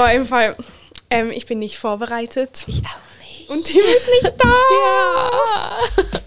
Oh, 0.00 0.06
im 0.14 0.26
Fall, 0.26 0.54
ähm, 1.10 1.32
ich 1.32 1.46
bin 1.46 1.58
nicht 1.58 1.76
vorbereitet. 1.76 2.62
Ich 2.68 2.82
auch 2.86 3.00
nicht. 3.20 3.50
Und 3.50 3.64
Tim 3.64 3.82
ist 3.82 4.06
nicht 4.22 4.32
da. 4.38 4.54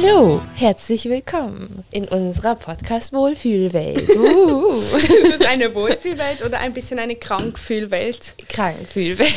Hallo, 0.00 0.40
herzlich 0.54 1.06
willkommen 1.06 1.82
in 1.90 2.06
unserer 2.06 2.54
Podcast 2.54 3.12
Wohlfühlwelt. 3.12 4.08
Uh. 4.16 4.74
Ist 4.74 5.40
es 5.40 5.46
eine 5.46 5.74
Wohlfühlwelt 5.74 6.44
oder 6.44 6.60
ein 6.60 6.72
bisschen 6.72 7.00
eine 7.00 7.16
Krankfühlwelt? 7.16 8.34
Krankfühlwelt. 8.48 9.34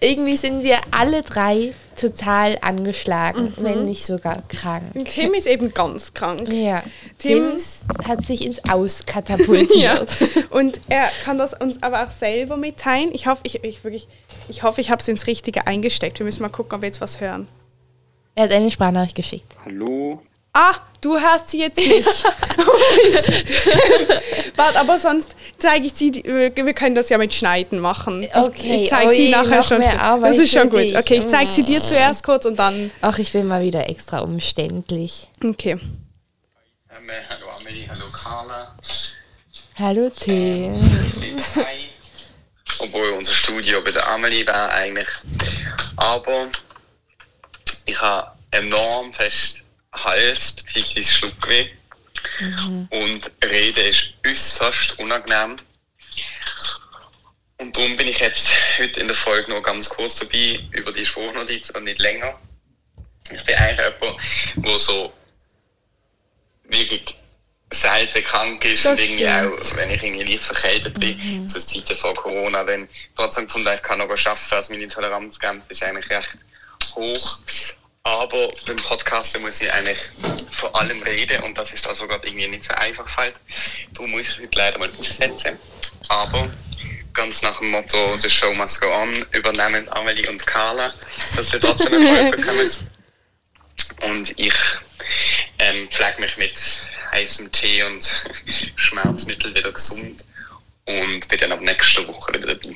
Irgendwie 0.00 0.38
sind 0.38 0.62
wir 0.62 0.78
alle 0.92 1.22
drei 1.22 1.74
total 1.94 2.56
angeschlagen, 2.62 3.52
wenn 3.58 3.84
nicht 3.84 4.06
sogar 4.06 4.40
krank. 4.48 4.86
Tim 5.04 5.34
ist 5.34 5.46
eben 5.46 5.74
ganz 5.74 6.14
krank. 6.14 6.48
Ja, 6.50 6.82
Tim- 7.18 7.58
Tim 7.58 8.06
hat 8.08 8.24
sich 8.24 8.46
ins 8.46 8.64
Aus 8.66 9.04
katapultiert. 9.04 9.70
Ja. 10.20 10.42
Und 10.48 10.80
er 10.88 11.10
kann 11.24 11.36
das 11.36 11.52
uns 11.52 11.82
aber 11.82 12.06
auch 12.06 12.10
selber 12.10 12.56
mitteilen. 12.56 13.10
Ich 13.12 13.26
hoffe, 13.26 13.42
ich, 13.44 13.62
ich 13.62 13.84
wirklich, 13.84 14.08
ich 14.48 14.62
hoffe, 14.62 14.80
ich 14.80 14.90
habe 14.90 15.02
es 15.02 15.08
ins 15.08 15.26
Richtige 15.26 15.66
eingesteckt. 15.66 16.18
Wir 16.18 16.24
müssen 16.24 16.40
mal 16.42 16.48
gucken, 16.48 16.76
ob 16.76 16.80
wir 16.82 16.86
jetzt 16.86 17.02
was 17.02 17.20
hören. 17.20 17.46
Er 18.34 18.44
hat 18.44 18.52
eine 18.52 18.70
Sprachnachricht 18.70 19.16
geschickt. 19.16 19.56
Hallo? 19.64 20.22
Ah, 20.52 20.74
du 21.00 21.18
hörst 21.18 21.50
sie 21.50 21.60
jetzt 21.60 21.78
nicht. 21.78 22.06
Warte, 24.56 24.80
aber 24.80 24.98
sonst 24.98 25.36
zeige 25.58 25.86
ich 25.86 25.92
sie, 25.94 26.12
wir 26.24 26.54
wir 26.54 26.74
können 26.74 26.94
das 26.96 27.08
ja 27.08 27.18
mit 27.18 27.32
Schneiden 27.32 27.78
machen. 27.78 28.24
Ich- 28.24 28.34
Okay, 28.34 28.82
ich 28.84 28.90
zeige 28.90 29.10
oh 29.10 29.14
sie 29.14 29.28
nachher 29.28 29.62
schon. 29.62 29.78
mehr 29.78 30.00
Arbeit 30.02 30.32
Das 30.32 30.38
ist 30.38 30.52
schon 30.52 30.68
gut. 30.70 30.80
dich. 30.80 30.96
Okay, 30.96 31.18
ich 31.18 31.28
zeige 31.28 31.50
sie 31.50 31.62
dir 31.62 31.82
zuerst 31.82 32.22
kurz 32.24 32.44
und 32.46 32.58
dann. 32.58 32.90
Ach, 33.00 33.18
ich 33.18 33.30
bin 33.32 33.46
mal 33.46 33.62
wieder 33.62 33.88
extra 33.88 34.20
umständlich. 34.20 35.28
Okay. 35.44 35.72
Ähm, 35.72 35.80
hallo 37.28 37.46
Amelie, 37.60 37.88
hallo 37.88 38.06
Carla. 38.12 38.74
Hallo 39.78 40.10
Tim. 40.10 40.74
Hi. 41.56 41.88
Obwohl 42.80 43.10
unser 43.10 43.32
Studio 43.32 43.80
bei 43.84 43.92
der 43.92 44.08
Amelie 44.08 44.44
wäre 44.46 44.70
eigentlich. 44.70 45.08
Aber 45.96 46.48
ich 47.90 48.00
habe 48.00 48.32
enorm 48.52 49.12
fest 49.12 49.58
Hals 49.92 50.56
bzw. 50.72 51.02
Schluckweh. 51.04 51.66
Und 52.90 53.30
Reden 53.44 53.84
ist 53.86 54.14
äußerst 54.26 54.98
unangenehm. 54.98 55.56
Und 57.58 57.76
darum 57.76 57.96
bin 57.96 58.08
ich 58.08 58.18
jetzt 58.18 58.50
heute 58.78 59.00
in 59.00 59.08
der 59.08 59.16
Folge 59.16 59.50
nur 59.50 59.62
ganz 59.62 59.88
kurz 59.88 60.16
dabei 60.20 60.60
über 60.72 60.92
die 60.92 61.04
Spruchnotiz 61.04 61.70
und 61.70 61.84
nicht 61.84 61.98
länger. 61.98 62.38
Ich 63.30 63.44
bin 63.44 63.54
eigentlich 63.56 63.92
jemand, 64.00 64.66
der 64.66 64.78
so 64.78 65.12
wirklich 66.64 67.14
selten 67.72 68.24
krank 68.24 68.64
ist 68.64 68.84
Das 68.84 68.92
und 68.92 69.00
irgendwie 69.00 69.24
stimmt. 69.24 69.60
auch, 69.62 69.76
wenn 69.76 69.90
ich 69.90 70.02
irgendwie 70.02 70.24
leicht 70.24 70.42
verkältet 70.42 70.98
bin, 70.98 71.48
zu 71.48 71.64
Zeiten 71.64 71.96
vor 71.96 72.14
Corona, 72.14 72.64
dann 72.64 72.88
trotzdem 73.14 73.46
gefunden, 73.46 73.70
ich 73.74 73.82
kann 73.82 73.98
noch 73.98 74.08
arbeiten, 74.08 74.36
also 74.50 74.72
meine 74.72 74.88
Toleranzgrenze 74.88 75.66
ist 75.68 75.82
eigentlich 75.82 76.10
recht 76.10 76.38
hoch. 76.94 77.38
Aber 78.02 78.48
beim 78.66 78.76
Podcast 78.76 79.38
muss 79.40 79.60
ich 79.60 79.72
eigentlich 79.72 79.98
vor 80.50 80.74
allem 80.74 81.02
reden 81.02 81.42
und 81.42 81.56
das 81.58 81.72
ist 81.72 81.84
da 81.84 81.94
sogar 81.94 82.22
irgendwie 82.24 82.48
nicht 82.48 82.64
so 82.64 82.74
einfach 82.74 83.08
fällt. 83.08 83.34
Darum 83.92 84.10
muss 84.12 84.30
ich 84.30 84.38
heute 84.38 84.58
leider 84.58 84.78
mal 84.78 84.90
aussetzen. 84.98 85.58
Aber 86.08 86.50
ganz 87.12 87.42
nach 87.42 87.58
dem 87.58 87.70
Motto 87.70 88.16
The 88.18 88.30
Show 88.30 88.54
must 88.54 88.80
go 88.80 88.90
on 88.90 89.24
übernehmen 89.32 89.86
Amelie 89.92 90.28
und 90.28 90.46
Carla, 90.46 90.92
dass 91.36 91.50
sie 91.50 91.60
trotzdem 91.60 91.92
Erfolg 91.92 92.36
bekommen. 92.36 92.70
Und 94.02 94.38
ich 94.38 94.54
ähm, 95.58 95.88
pflege 95.90 96.20
mich 96.20 96.36
mit 96.38 96.58
heißem 97.12 97.52
Tee 97.52 97.82
und 97.82 98.24
Schmerzmittel 98.76 99.54
wieder 99.54 99.72
gesund 99.72 100.24
und 100.86 101.28
bin 101.28 101.38
dann 101.38 101.52
ab 101.52 101.60
nächster 101.60 102.06
Woche 102.08 102.32
wieder 102.34 102.54
dabei. 102.54 102.74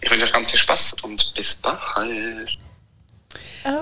Ich 0.00 0.10
wünsche 0.10 0.26
euch 0.26 0.32
ganz 0.32 0.50
viel 0.50 0.60
Spaß 0.60 0.94
und 1.02 1.34
bis 1.34 1.56
bald. 1.56 2.58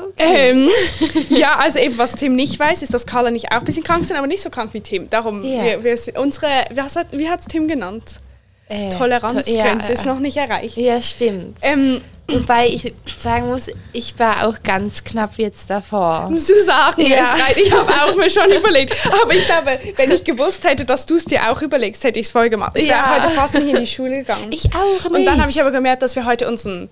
Okay. 0.08 0.50
Ähm, 0.50 0.68
ja, 1.30 1.56
also 1.58 1.78
eben, 1.78 1.96
was 1.98 2.12
Tim 2.12 2.34
nicht 2.34 2.58
weiß, 2.58 2.82
ist, 2.82 2.92
dass 2.94 3.06
Carla 3.06 3.30
nicht 3.30 3.52
auch 3.52 3.58
ein 3.58 3.64
bisschen 3.64 3.84
krank 3.84 4.04
sind, 4.04 4.16
aber 4.16 4.26
nicht 4.26 4.42
so 4.42 4.50
krank 4.50 4.70
wie 4.74 4.80
Tim. 4.80 5.08
Darum, 5.10 5.44
Ja. 5.44 5.62
wir, 5.64 5.84
wir 5.84 5.98
unsere, 6.20 6.46
was 6.74 6.96
hat, 6.96 7.08
wie 7.12 7.28
hat 7.28 7.40
es 7.40 7.46
Tim 7.46 7.68
genannt? 7.68 8.20
Äh, 8.68 8.88
Toleranzgrenze 8.88 9.86
to- 9.86 9.92
ist 9.92 10.06
noch 10.06 10.18
nicht 10.18 10.36
erreicht. 10.36 10.76
Ja, 10.76 11.00
stimmt. 11.00 11.58
Ähm, 11.62 12.00
Wobei 12.28 12.66
ich 12.66 12.92
sagen 13.20 13.46
muss, 13.46 13.68
ich 13.92 14.18
war 14.18 14.48
auch 14.48 14.56
ganz 14.64 15.04
knapp 15.04 15.34
jetzt 15.36 15.70
davor. 15.70 16.28
zu 16.36 16.60
sagen 16.60 17.02
Ja. 17.02 17.18
es 17.18 17.40
rein. 17.40 17.54
Ich 17.64 17.70
habe 17.72 17.88
auch 17.88 18.16
mir 18.16 18.28
schon 18.28 18.50
überlegt. 18.50 18.96
Aber 19.22 19.32
ich 19.32 19.46
glaube, 19.46 19.78
wenn 19.94 20.10
ich 20.10 20.24
gewusst 20.24 20.64
hätte, 20.64 20.84
dass 20.84 21.06
du 21.06 21.14
es 21.14 21.24
dir 21.26 21.48
auch 21.48 21.62
überlegst, 21.62 22.02
hätte 22.02 22.18
ich 22.18 22.26
es 22.26 22.32
voll 22.32 22.50
gemacht. 22.50 22.72
Ich 22.74 22.88
wäre 22.88 22.98
Ja. 22.98 23.14
heute 23.22 23.32
fast 23.32 23.54
nicht 23.54 23.68
in 23.68 23.76
die 23.78 23.86
Schule 23.86 24.16
gegangen. 24.16 24.48
Ich 24.50 24.64
auch 24.74 25.04
nicht. 25.04 25.14
Und 25.14 25.24
dann 25.24 25.40
habe 25.40 25.50
ich 25.52 25.60
aber 25.60 25.70
gemerkt, 25.70 26.02
dass 26.02 26.16
wir 26.16 26.26
heute 26.26 26.48
unseren 26.48 26.88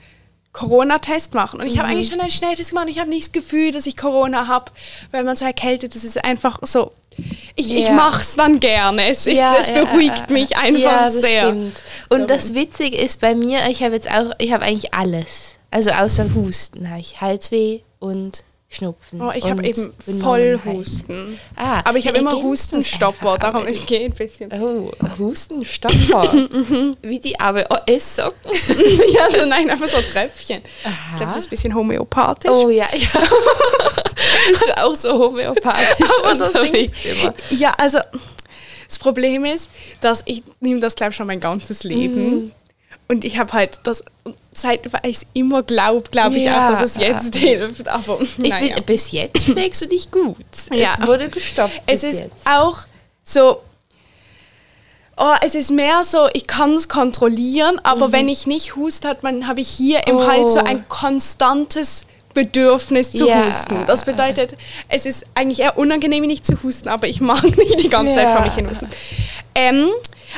Corona-Test 0.55 1.35
machen. 1.35 1.61
Und 1.61 1.67
ich 1.67 1.75
Mhm. 1.75 1.79
habe 1.81 1.89
eigentlich 1.91 2.09
schon 2.09 2.21
einen 2.21 2.31
Schnelltest 2.31 2.71
gemacht. 2.71 2.87
Ich 2.89 2.99
habe 2.99 3.11
nicht 3.11 3.25
das 3.27 3.33
Gefühl, 3.33 3.73
dass 3.73 3.87
ich 3.87 3.97
Corona 3.99 4.47
habe, 4.47 4.73
weil 5.11 5.23
man 5.25 5.37
so 5.37 5.45
erkältet 5.45 5.95
ist. 5.95 6.05
Es 6.05 6.17
ist 6.17 6.25
einfach 6.25 6.59
so. 6.63 6.93
Ich, 7.57 7.71
ich 7.75 7.87
Ja. 7.89 7.93
mache 7.93 8.23
es 8.23 8.35
dann 8.37 8.59
gerne. 8.61 9.09
Es, 9.09 9.27
ich, 9.27 9.37
Ja, 9.37 9.57
es 9.61 9.69
ja, 9.69 9.85
beruhigt 9.85 10.25
ja, 10.29 10.33
mich 10.33 10.57
einfach 10.57 10.81
ja, 10.81 11.05
das 11.05 11.15
sehr. 11.21 11.49
Stimmt. 11.51 11.77
Und 12.09 12.31
das 12.31 12.55
Witzige 12.55 12.97
ist 12.97 13.21
bei 13.21 13.35
mir, 13.35 13.69
ich 13.69 13.83
habe 13.83 13.95
jetzt 13.95 14.11
auch, 14.11 14.33
ich 14.39 14.53
habe 14.53 14.65
eigentlich 14.65 14.95
alles. 14.95 15.57
Also 15.71 15.91
außer 15.91 16.33
Husten 16.35 16.89
habe 16.89 17.01
ich 17.01 17.21
Halsweh 17.21 17.81
und 17.99 18.45
Schnupfen. 18.69 19.21
Oh, 19.21 19.31
ich 19.35 19.45
habe 19.45 19.65
eben 19.65 19.93
voll 20.21 20.59
Benommenheit. 20.59 20.65
Husten. 20.65 21.39
Ah, 21.55 21.83
Aber 21.85 21.97
ich 21.97 22.09
habe 22.09 22.19
immer 22.19 22.33
Hustenstopper, 22.33 23.39
darum 23.39 23.67
es 23.67 23.87
geht 23.87 24.03
ein 24.03 24.13
bisschen. 24.13 24.51
Oh, 24.53 24.91
Hustenstopper. 25.19 26.33
Wie 27.03 27.21
die 27.21 27.39
arme 27.39 27.65
OS-Socken. 27.71 28.51
ja, 29.15 29.31
so, 29.31 29.47
nein, 29.47 29.71
einfach 29.71 29.87
so 29.87 30.01
Tröpfchen. 30.01 30.63
Ich 30.65 31.17
glaube, 31.17 31.27
das 31.33 31.37
ist 31.37 31.47
ein 31.47 31.51
bisschen 31.51 31.75
homöopathisch. 31.75 32.51
Oh 32.51 32.69
ja, 32.69 32.87
ja. 32.93 33.21
Bist 34.49 34.67
du 34.67 34.83
auch 34.85 34.97
so 34.97 35.13
homöopathisch 35.19 36.09
Aber 36.21 36.33
unterwegs 36.33 36.93
immer? 37.05 37.35
ja, 37.51 37.73
also 37.79 37.99
das 38.89 38.99
Problem 38.99 39.45
ist, 39.45 39.71
dass 40.01 40.23
ich 40.25 40.43
nehme 40.61 40.81
das 40.81 40.95
glaube 40.97 41.11
ich 41.11 41.17
schon 41.17 41.27
mein 41.27 41.41
ganzes 41.41 41.85
Leben 41.85 42.53
und 43.09 43.25
ich 43.25 43.39
habe 43.39 43.53
halt 43.53 43.81
das 43.85 44.03
seit 44.53 44.93
weil 44.93 45.01
ich 45.11 45.17
es 45.19 45.27
immer 45.35 45.63
glaube, 45.63 46.09
glaube 46.11 46.37
ich 46.37 46.45
Ja. 46.45 46.67
auch, 46.67 46.71
dass 46.71 46.83
es 46.83 46.97
jetzt 46.97 47.35
hilft. 47.37 47.89
Aber 47.89 48.21
Ich 48.21 48.39
naja. 48.39 48.77
bin, 48.77 48.85
bis 48.87 49.11
jetzt 49.13 49.45
schlägst 49.45 49.83
du 49.83 49.87
dich 49.89 50.11
gut. 50.11 50.37
Ja. 50.73 50.95
Es 51.01 51.07
wurde 51.07 51.29
gestoppt. 51.29 51.83
es 51.87 52.05
ist 52.05 52.21
jetzt. 52.21 52.33
auch 52.45 52.79
so. 53.25 53.61
Oh, 55.17 55.35
es 55.43 55.55
ist 55.55 55.71
mehr 55.71 56.03
so, 56.03 56.29
ich 56.33 56.47
kann 56.49 56.75
es 56.75 56.89
kontrollieren, 56.89 57.79
aber 57.85 58.11
wenn 58.11 58.29
ich 58.29 58.49
nicht 58.49 58.75
huste, 58.75 59.07
hat 59.09 59.23
man, 59.23 59.47
habe 59.47 59.61
ich 59.61 59.69
hier 59.69 60.07
im 60.09 60.17
Mhm. 60.17 60.21
Oh. 60.23 60.27
Hals 60.27 60.53
so 60.55 60.59
ein 60.59 60.89
konstantes 60.89 62.05
Bedürfnis 62.33 63.13
zu 63.13 63.29
Ja. 63.29 63.47
husten. 63.47 63.85
Das 63.87 64.05
bedeutet, 64.05 64.57
es 64.89 65.07
ist 65.07 65.25
eigentlich 65.37 65.61
eher 65.61 65.79
unangenehm, 65.79 66.25
nicht 66.25 66.45
zu 66.45 66.61
husten, 66.65 66.89
aber 66.89 67.07
ich 67.07 67.21
mag 67.21 67.45
nicht 67.57 67.81
die 67.81 67.91
ganze 67.91 68.15
Zeit 68.15 68.25
Ja. 68.29 68.35
vor 68.37 68.45
mich 68.45 68.55
hin 68.55 68.69
husten. 68.69 68.89
Ähm, 69.55 69.89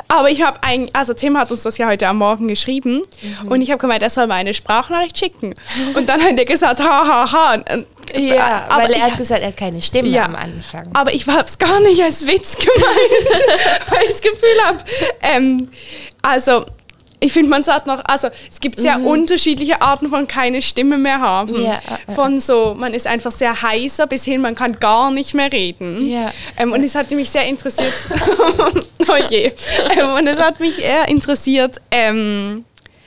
aber 0.08 0.30
ich 0.30 0.42
habe 0.42 0.58
ein, 0.62 0.88
also 0.92 1.14
Tim 1.14 1.36
hat 1.38 1.50
uns 1.50 1.62
das 1.62 1.78
ja 1.78 1.86
heute 1.88 2.06
am 2.08 2.18
Morgen 2.18 2.48
geschrieben 2.48 3.02
Mhm. 3.42 3.48
und 3.48 3.60
ich 3.60 3.70
habe 3.70 3.78
gemeint, 3.80 4.02
er 4.02 4.10
soll 4.10 4.26
mir 4.26 4.34
eine 4.34 4.54
Sprachnachricht 4.54 5.18
schicken. 5.18 5.54
Und 5.94 6.08
dann 6.08 6.22
hat 6.22 6.38
er 6.38 6.44
gesagt, 6.44 6.80
ha, 6.80 7.06
ha, 7.06 7.32
ha. 7.32 7.54
Und- 7.72 7.86
Ja, 8.14 8.66
aber 8.68 8.84
weil 8.84 8.92
er 8.92 9.02
hat 9.06 9.16
gesagt, 9.16 9.40
er 9.42 9.48
hat 9.48 9.56
keine 9.56 9.82
Stimme 9.82 10.08
Ja. 10.08 10.26
am 10.26 10.36
Anfang. 10.36 10.88
aber 10.94 11.12
ich 11.12 11.26
habe 11.26 11.44
es 11.44 11.58
gar 11.58 11.80
nicht 11.80 12.00
als 12.02 12.26
Witz 12.26 12.56
gemeint, 12.58 13.86
weil 13.88 13.98
ich 14.02 14.08
das 14.12 14.20
Gefühl 14.20 14.64
habe, 14.64 14.78
ähm, 15.22 15.68
also 16.22 16.66
ich 17.20 17.32
finde, 17.32 17.50
man 17.50 17.62
sagt 17.62 17.86
noch, 17.86 18.04
also 18.04 18.28
es 18.50 18.60
gibt 18.60 18.80
sehr 18.80 19.00
unterschiedliche 19.00 19.80
Arten 19.80 20.08
von 20.08 20.28
keine 20.28 20.60
Stimme 20.60 20.98
mehr 20.98 21.20
haben. 21.20 21.52
Mhm. 21.52 21.64
Ja, 21.64 21.72
äh, 21.72 22.12
äh. 22.12 22.14
Von 22.14 22.40
so, 22.40 22.74
man 22.76 22.92
ist 22.94 23.06
einfach 23.06 23.30
sehr 23.30 23.62
heiser 23.62 24.06
bis 24.06 24.24
hin, 24.24 24.40
man 24.40 24.54
kann 24.54 24.78
gar 24.78 25.10
nicht 25.10 25.34
mehr 25.34 25.50
reden. 25.50 26.06
Ja. 26.06 26.32
Ähm, 26.58 26.72
und 26.72 26.82
es 26.82 26.94
hat 26.94 27.10
mich 27.10 27.30
sehr 27.30 27.46
interessiert, 27.46 27.92
oh 29.08 29.24
je, 29.30 29.52
ähm, 29.98 30.14
und 30.18 30.26
es 30.26 30.38
hat 30.38 30.60
mich 30.60 30.82
eher 30.82 31.08
interessiert, 31.08 31.80
ähm, 31.90 32.64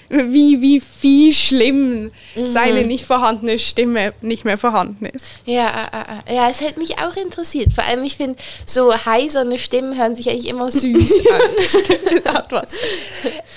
wie, 0.09 0.61
wie 0.61 0.79
viel 0.79 1.31
schlimm 1.33 2.11
Mhm. 2.35 2.53
seine 2.53 2.85
nicht 2.85 3.05
vorhandene 3.05 3.57
Stimme 3.59 4.13
nicht 4.21 4.45
mehr 4.45 4.57
vorhanden 4.57 5.05
ist. 5.05 5.25
Ja, 5.45 5.89
äh, 6.27 6.31
äh, 6.31 6.35
ja, 6.35 6.49
es 6.49 6.61
hätte 6.61 6.79
mich 6.79 6.97
auch 6.99 7.15
interessiert. 7.15 7.73
Vor 7.73 7.83
allem, 7.83 8.03
ich 8.03 8.17
finde, 8.17 8.37
so 8.65 8.93
heiserne 8.93 9.57
Stimmen 9.59 9.97
hören 9.97 10.15
sich 10.15 10.29
eigentlich 10.29 10.47
immer 10.47 10.69
süß 10.71 11.23
an. 12.25 12.33
hat 12.33 12.51
was. 12.51 12.71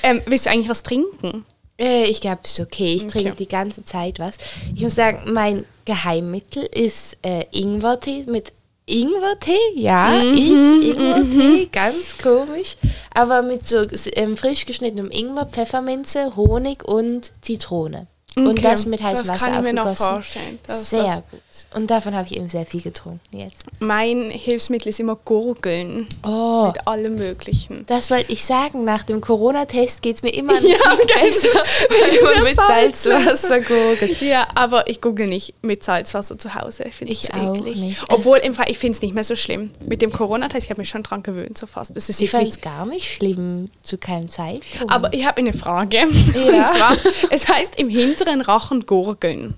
Ähm, 0.03 0.21
willst 0.27 0.47
du 0.47 0.51
eigentlich 0.51 0.69
was 0.69 0.83
trinken? 0.83 1.45
Äh, 1.79 2.05
ich 2.05 2.21
glaube, 2.21 2.41
es 2.45 2.53
ist 2.53 2.61
okay. 2.61 2.95
Ich 2.95 3.07
trinke 3.07 3.29
Okay. 3.31 3.37
die 3.41 3.49
ganze 3.49 3.85
Zeit 3.85 4.19
was. 4.19 4.37
Ich 4.75 4.83
muss 4.83 4.95
sagen, 4.95 5.33
mein 5.33 5.65
Geheimmittel 5.85 6.65
ist 6.65 7.17
äh, 7.23 7.45
Ingwertee 7.53 8.25
mit 8.29 8.53
Ingwertee. 8.87 9.53
Ja, 9.75 10.09
Mhm, 10.09 10.35
ich 10.35 10.51
Ingwertee, 10.91 11.69
ganz 11.73 12.19
komisch. 12.23 12.77
Aber 13.15 13.43
mit 13.43 13.67
so 13.67 13.85
ähm, 14.15 14.37
frisch 14.37 14.67
geschnittenem 14.67 15.11
Ingwer, 15.11 15.47
Pfefferminze, 15.47 16.35
Honig 16.37 16.85
und 16.87 17.33
Zitrone. 17.43 18.07
Und 18.35 18.47
Okay, 18.49 18.63
das 18.63 18.87
mit 18.87 19.03
heißem 19.03 19.27
das 19.27 19.29
Wasser 19.29 19.47
kann 19.51 19.59
ich 19.59 19.63
mir 19.63 19.73
noch 19.75 19.97
vorstellen, 19.97 20.59
Sehr 20.67 21.23
gut. 21.31 21.41
Und 21.75 21.91
davon 21.91 22.15
habe 22.15 22.27
ich 22.31 22.37
eben 22.37 22.49
sehr 22.49 22.65
viel 22.65 22.81
getrunken 22.81 23.37
jetzt. 23.39 23.65
Mein 23.79 24.31
Hilfsmittel 24.31 24.89
ist 24.89 25.01
immer 25.01 25.17
Gurgeln. 25.17 26.07
Oh, 26.27 26.67
Mit 26.69 26.87
allem 26.87 27.17
Möglichen. 27.17 27.85
das 27.87 28.11
wollte 28.11 28.33
ich 28.33 28.45
sagen. 28.45 28.85
Nach 28.85 29.03
dem 29.03 29.21
Corona-Test 29.21 30.01
geht 30.03 30.17
es 30.17 30.23
mir 30.23 30.31
immer 30.35 30.55
ein 30.57 30.65
Ja, 30.65 30.77
besser, 31.21 31.49
wenn 31.91 32.25
man 32.25 32.43
mit 32.45 32.57
Salzwasser 32.57 33.61
gurgelt. 33.61 34.21
Ja, 34.23 34.49
aber 34.55 34.89
ich 34.89 35.01
google 35.01 35.27
nicht 35.27 35.55
mit 35.63 35.85
Salzwasser 35.85 36.39
zu 36.39 36.55
Hause. 36.55 36.85
Ich 36.85 36.95
finde 36.95 37.13
es 37.13 37.29
eklig. 37.29 37.77
nicht. 37.77 38.05
Obwohl, 38.09 38.39
im 38.39 38.55
Fall, 38.55 38.67
ich 38.71 38.79
finde 38.79 38.97
es 38.97 39.03
nicht 39.03 39.15
mehr 39.15 39.25
so 39.25 39.37
schlimm. 39.37 39.71
Mit 39.87 40.01
dem 40.01 40.11
Corona-Test, 40.13 40.65
ich 40.65 40.71
habe 40.71 40.81
mich 40.81 40.89
schon 40.89 41.03
dran 41.03 41.23
gewöhnt, 41.23 41.59
so 41.59 41.67
fast. 41.67 41.95
Das 41.95 42.09
ist 42.09 42.21
Ich 42.21 42.31
fand 42.31 42.45
nicht 42.45 42.55
es 42.57 42.61
gar 42.63 42.87
nicht 42.87 43.13
schlimm 43.13 43.71
zu 43.83 43.99
keinem 43.99 44.31
Zeitpunkt. 44.31 44.91
Aber 44.93 45.13
ich 45.13 45.27
habe 45.27 45.39
eine 45.39 45.53
Frage. 45.53 45.97
Ja. 45.99 46.05
Und 46.07 46.69
zwar, 46.69 46.97
es 47.31 47.47
heißt 47.47 47.79
im 47.79 47.89
hinteren 48.23 48.41
Rachen 48.41 48.87
gurgeln. 48.87 49.55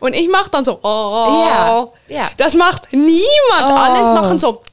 Und 0.00 0.14
ich 0.14 0.28
mache 0.28 0.50
dann 0.50 0.64
so, 0.64 0.78
oh. 0.82 1.44
Ja, 1.46 1.88
ja. 2.08 2.30
Das 2.36 2.54
macht 2.54 2.92
niemand. 2.92 3.20
Oh. 3.62 3.74
Alles 3.76 4.08
machen 4.08 4.38
so. 4.38 4.62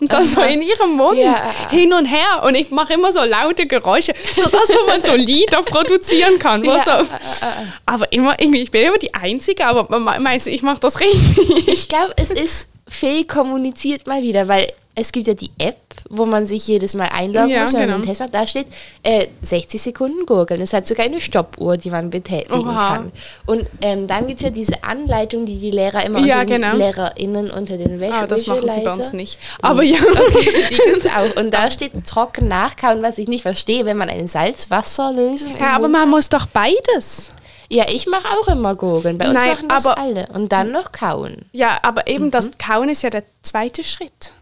Und 0.00 0.12
das 0.12 0.30
so 0.30 0.40
in 0.42 0.62
ihrem 0.62 0.92
Mund 0.92 1.18
Ja. 1.18 1.42
hin 1.70 1.92
und 1.92 2.04
her. 2.04 2.44
Und 2.44 2.54
ich 2.54 2.70
mache 2.70 2.92
immer 2.92 3.10
so 3.10 3.18
laute 3.24 3.66
Geräusche, 3.66 4.14
sodass 4.36 4.68
wo 4.68 4.86
man 4.86 5.02
so 5.02 5.12
Lieder 5.16 5.60
produzieren 5.64 6.38
kann. 6.38 6.64
Ja, 6.64 6.78
so, 6.78 6.90
aber 7.84 8.12
immer 8.12 8.40
irgendwie, 8.40 8.62
ich 8.62 8.70
bin 8.70 8.86
immer 8.86 8.98
die 8.98 9.12
Einzige, 9.12 9.66
aber 9.66 9.88
man 10.00 10.22
meint, 10.22 10.46
ich 10.46 10.62
mache 10.62 10.78
das 10.78 11.00
richtig. 11.00 11.66
ich 11.66 11.88
glaube, 11.88 12.12
es 12.16 12.30
ist 12.30 12.68
fehlkommuniziert 12.86 14.06
mal 14.06 14.22
wieder, 14.22 14.46
weil 14.46 14.68
es 14.98 15.12
gibt 15.12 15.26
ja 15.26 15.34
die 15.34 15.50
App, 15.58 15.76
wo 16.10 16.26
man 16.26 16.46
sich 16.46 16.66
jedes 16.66 16.94
Mal 16.94 17.08
einloggen 17.12 17.50
Ja, 17.50 17.62
muss, 17.62 17.72
wenn 17.72 17.80
man 17.80 17.88
genau. 17.88 17.96
einen 17.98 18.06
Test 18.06 18.20
macht. 18.20 18.34
Da 18.34 18.46
steht 18.46 18.66
äh, 19.02 19.26
60 19.42 19.80
Sekunden 19.80 20.26
gurgeln. 20.26 20.60
Es 20.60 20.72
hat 20.72 20.86
sogar 20.86 21.06
eine 21.06 21.20
Stoppuhr, 21.20 21.76
die 21.76 21.90
man 21.90 22.10
betätigen 22.10 22.60
Oha. 22.68 22.88
kann. 22.96 23.12
Und 23.46 23.64
ähm, 23.82 24.06
dann 24.06 24.26
gibt 24.26 24.38
es 24.40 24.44
ja 24.44 24.50
diese 24.50 24.82
Anleitung, 24.84 25.46
die 25.46 25.56
die 25.58 25.70
Lehrer 25.70 26.04
immer 26.06 26.20
Ja, 26.20 26.40
unter 26.40 26.54
genau. 26.54 26.70
den 26.70 26.78
LehrerInnen 26.78 27.50
unter 27.50 27.76
den 27.76 28.00
Wäsche 28.00 28.14
Ah, 28.14 28.26
das 28.26 28.46
machen 28.46 28.70
sie 28.70 28.80
bei 28.80 28.92
uns 28.92 29.12
nicht. 29.12 29.38
Aber 29.62 29.82
ja. 29.82 29.98
Okay, 30.00 30.50
die 30.70 30.76
gibt's 30.76 31.06
auch. 31.16 31.40
Und 31.40 31.52
da 31.52 31.70
steht 31.70 31.92
trocken 32.06 32.48
nachkauen, 32.48 33.02
was 33.02 33.18
ich 33.18 33.28
nicht 33.28 33.42
verstehe, 33.42 33.84
wenn 33.84 33.96
man 33.96 34.08
eine 34.08 34.28
Salzwasserlösung 34.28 35.52
ja, 35.58 35.72
aber 35.74 35.88
man 35.88 36.08
muss 36.08 36.28
doch 36.28 36.46
beides. 36.46 37.32
Ja, 37.70 37.84
ich 37.90 38.06
mache 38.06 38.26
auch 38.40 38.48
immer 38.48 38.74
Gurgeln. 38.74 39.18
Bei 39.18 39.28
uns 39.28 39.38
Nein, 39.38 39.50
machen 39.50 39.68
das 39.68 39.86
aber- 39.86 40.00
alle. 40.00 40.26
Und 40.32 40.52
dann 40.52 40.70
noch 40.72 40.90
kauen. 40.92 41.36
Ja, 41.52 41.78
aber 41.82 42.06
eben 42.08 42.26
Mhm. 42.26 42.30
das 42.30 42.50
Kauen 42.58 42.88
ist 42.88 43.02
ja 43.02 43.10
der 43.10 43.24
zweite 43.42 43.84
Schritt. 43.84 44.32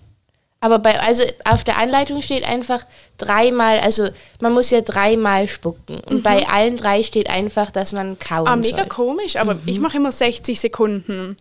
Aber 0.66 0.80
bei, 0.80 0.98
also 0.98 1.22
auf 1.48 1.62
der 1.62 1.78
Anleitung 1.78 2.20
steht 2.22 2.42
einfach 2.48 2.84
dreimal, 3.18 3.78
also 3.78 4.08
man 4.40 4.52
muss 4.52 4.70
ja 4.70 4.80
dreimal 4.80 5.46
spucken. 5.46 6.00
Und 6.10 6.24
bei 6.24 6.44
allen 6.48 6.76
drei 6.76 7.04
steht 7.04 7.30
einfach, 7.30 7.70
dass 7.70 7.92
man 7.92 8.18
kauen 8.18 8.42
Mhm. 8.42 8.48
Ah, 8.48 8.56
mega 8.56 8.76
soll. 8.78 8.86
komisch, 8.86 9.36
aber 9.36 9.56
ich 9.64 9.78
mache 9.78 9.98
immer 9.98 10.10
60 10.10 10.58
Sekunden 10.58 11.36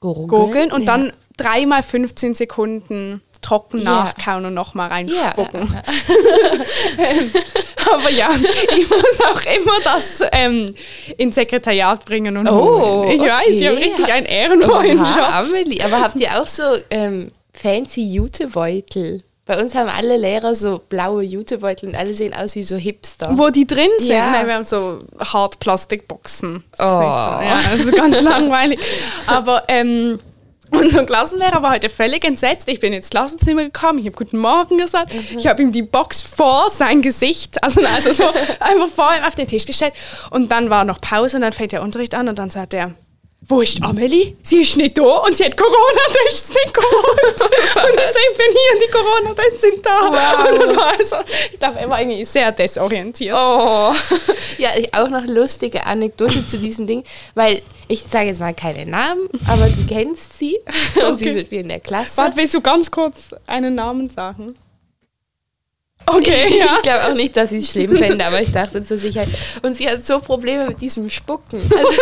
Gurgeln, 0.00 0.26
gurgeln 0.28 0.72
und 0.72 0.80
ja. 0.82 0.86
dann 0.96 1.12
dreimal 1.36 1.84
15 1.84 2.34
Sekunden 2.34 3.22
trocken 3.40 3.78
Ja. 3.82 4.06
nachkauen 4.06 4.46
und 4.46 4.54
nochmal 4.54 4.88
Ja, 4.88 4.94
reinspucken. 4.96 5.70
aber 7.92 8.10
ja, 8.10 8.30
ich 8.76 8.88
muss 8.90 9.20
auch 9.30 9.40
immer 9.54 9.80
das 9.84 10.22
ähm, 10.32 10.74
ins 11.16 11.34
Sekretariat 11.36 12.04
bringen 12.04 12.36
und 12.36 12.48
Oh, 12.48 13.04
holen. 13.04 13.10
Ich 13.10 13.20
weiß, 13.20 13.48
ich 13.50 13.66
habe 13.66 13.76
okay. 13.76 13.84
richtig 13.86 14.12
einen 14.12 14.26
ehrenvollen 14.26 15.00
Oha, 15.00 15.16
Job. 15.16 15.28
Amelie. 15.34 15.84
Aber 15.84 16.00
habt 16.00 16.16
ihr 16.16 16.40
auch 16.40 16.46
so 16.46 16.62
ähm, 16.90 17.30
fancy 17.56 18.02
Jutebeutel? 18.02 19.22
Bei 19.44 19.60
uns 19.60 19.76
haben 19.76 19.88
alle 19.88 20.16
Lehrer 20.16 20.56
so 20.56 20.80
blaue 20.88 21.22
Jutebeutel 21.22 21.88
und 21.90 21.94
alle 21.94 22.12
sehen 22.14 22.34
aus 22.34 22.56
wie 22.56 22.64
so 22.64 22.74
Hipster. 22.76 23.30
Wo 23.38 23.50
die 23.50 23.64
drin 23.66 23.90
sind, 23.98 24.08
Ja. 24.08 24.30
Nein, 24.32 24.46
wir 24.48 24.54
haben 24.54 24.64
so 24.64 25.04
Hartplastikboxen. 25.20 26.64
Oh. 26.72 26.82
so, 26.82 26.84
ja, 26.84 27.60
also 27.70 27.92
ganz 27.92 28.20
langweilig. 28.22 28.80
Aber 29.28 29.62
ähm, 29.68 30.18
unser 30.72 31.06
Klassenlehrer 31.06 31.62
war 31.62 31.74
heute 31.74 31.88
völlig 31.88 32.24
entsetzt. 32.24 32.68
Ich 32.68 32.80
bin 32.80 32.92
ins 32.92 33.08
Klassenzimmer 33.08 33.62
gekommen, 33.62 34.00
ich 34.00 34.06
habe 34.06 34.16
Guten 34.16 34.38
Morgen 34.38 34.78
gesagt. 34.78 35.14
Mhm. 35.14 35.38
Ich 35.38 35.46
habe 35.46 35.62
ihm 35.62 35.70
die 35.70 35.82
Box 35.82 36.22
vor 36.22 36.68
sein 36.70 37.00
Gesicht, 37.02 37.62
also, 37.62 37.80
also 37.82 38.12
so 38.12 38.24
einfach 38.60 38.88
vor 38.88 39.10
ihm 39.16 39.22
auf 39.24 39.36
den 39.36 39.46
Tisch 39.46 39.64
gestellt. 39.64 39.94
Und 40.30 40.50
dann 40.50 40.70
war 40.70 40.84
noch 40.84 41.00
Pause 41.00 41.36
und 41.36 41.42
dann 41.42 41.52
fängt 41.52 41.70
der 41.70 41.82
Unterricht 41.82 42.16
an 42.16 42.28
und 42.28 42.36
dann 42.38 42.50
sagt 42.50 42.74
er, 42.74 42.94
wo 43.48 43.60
ist 43.60 43.80
Amelie? 43.82 44.34
Sie 44.42 44.60
ist 44.62 44.76
nicht 44.76 44.98
da 44.98 45.02
und 45.02 45.36
sie 45.36 45.44
hat 45.44 45.56
Corona-Tests 45.56 46.48
nicht 46.54 46.74
geholt. 46.74 47.32
und 47.32 47.38
so, 47.38 47.44
ich 47.46 48.36
bin 48.36 48.46
hier 48.50 48.74
und 48.74 48.82
die 48.82 48.90
Corona-Tests 48.90 49.60
sind 49.60 49.86
da. 49.86 50.00
Wow. 50.00 50.50
Und 50.50 50.60
dann 50.60 50.76
war 50.76 50.98
also, 50.98 51.16
ich 51.52 51.58
glaube, 51.58 51.78
er 51.78 51.88
war 51.90 52.00
irgendwie 52.00 52.24
sehr 52.24 52.50
desorientiert. 52.52 53.36
Oh. 53.38 53.92
Ja, 54.58 54.70
auch 54.98 55.08
noch 55.10 55.26
lustige 55.26 55.84
Anekdote 55.84 56.46
zu 56.46 56.58
diesem 56.58 56.86
Ding, 56.86 57.04
weil 57.34 57.60
ich 57.88 58.02
sage 58.02 58.28
jetzt 58.28 58.40
mal 58.40 58.54
keine 58.54 58.86
Namen, 58.86 59.28
aber 59.46 59.66
du 59.68 59.86
kennst 59.86 60.38
sie 60.38 60.58
und 61.06 61.18
sie 61.18 61.26
ist 61.26 61.32
Okay. 61.32 61.34
mit 61.42 61.50
mir 61.52 61.60
in 61.60 61.68
der 61.68 61.80
Klasse. 61.80 62.16
Warte, 62.16 62.36
willst 62.38 62.54
du 62.54 62.62
ganz 62.62 62.90
kurz 62.90 63.34
einen 63.46 63.74
Namen 63.74 64.08
sagen? 64.08 64.56
Okay, 66.08 66.58
ja. 66.58 66.76
Ich 66.76 66.82
glaube 66.82 67.04
auch 67.04 67.14
nicht, 67.14 67.36
dass 67.36 67.50
sie 67.50 67.58
es 67.58 67.70
schlimm 67.70 67.96
fände, 67.96 68.24
aber 68.24 68.40
ich 68.40 68.52
dachte 68.52 68.84
zur 68.84 68.96
Sicherheit. 68.96 69.28
Und 69.62 69.76
sie 69.76 69.88
hat 69.88 70.04
so 70.06 70.20
Probleme 70.20 70.68
mit 70.68 70.80
diesem 70.80 71.10
Spucken. 71.10 71.60
Also 71.76 71.92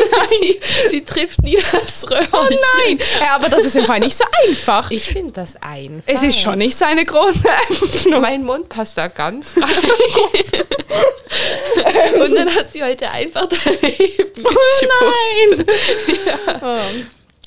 sie, 0.41 0.61
sie 0.91 1.05
trifft 1.05 1.43
nie 1.43 1.57
das 1.73 2.09
Röhrchen. 2.11 2.29
Oh 2.33 2.43
nein! 2.43 2.99
Ja, 3.21 3.35
aber 3.37 3.49
das 3.49 3.65
ist 3.65 3.77
im 3.77 3.85
Fall 3.85 4.01
nicht 4.01 4.17
so 4.17 4.25
einfach. 4.47 4.91
Ich 4.91 5.05
finde 5.05 5.33
das 5.33 5.57
einfach. 5.61 6.03
Es 6.07 6.23
ist 6.23 6.39
schon 6.39 6.59
nicht 6.59 6.77
so 6.77 6.85
eine 6.85 7.05
große 7.05 7.45
Öffnung. 7.71 8.21
Mein 8.21 8.45
Mund 8.45 8.69
passt 8.69 8.97
da 8.99 9.09
ganz 9.09 9.55
rein. 9.61 9.71
Und 12.21 12.35
dann 12.35 12.49
hat 12.55 12.73
sie 12.73 12.83
heute 12.83 13.11
einfach 13.11 13.47
daneben 13.49 14.45
Oh 14.45 14.87
nein! 15.57 15.65
Oh. 16.63 16.79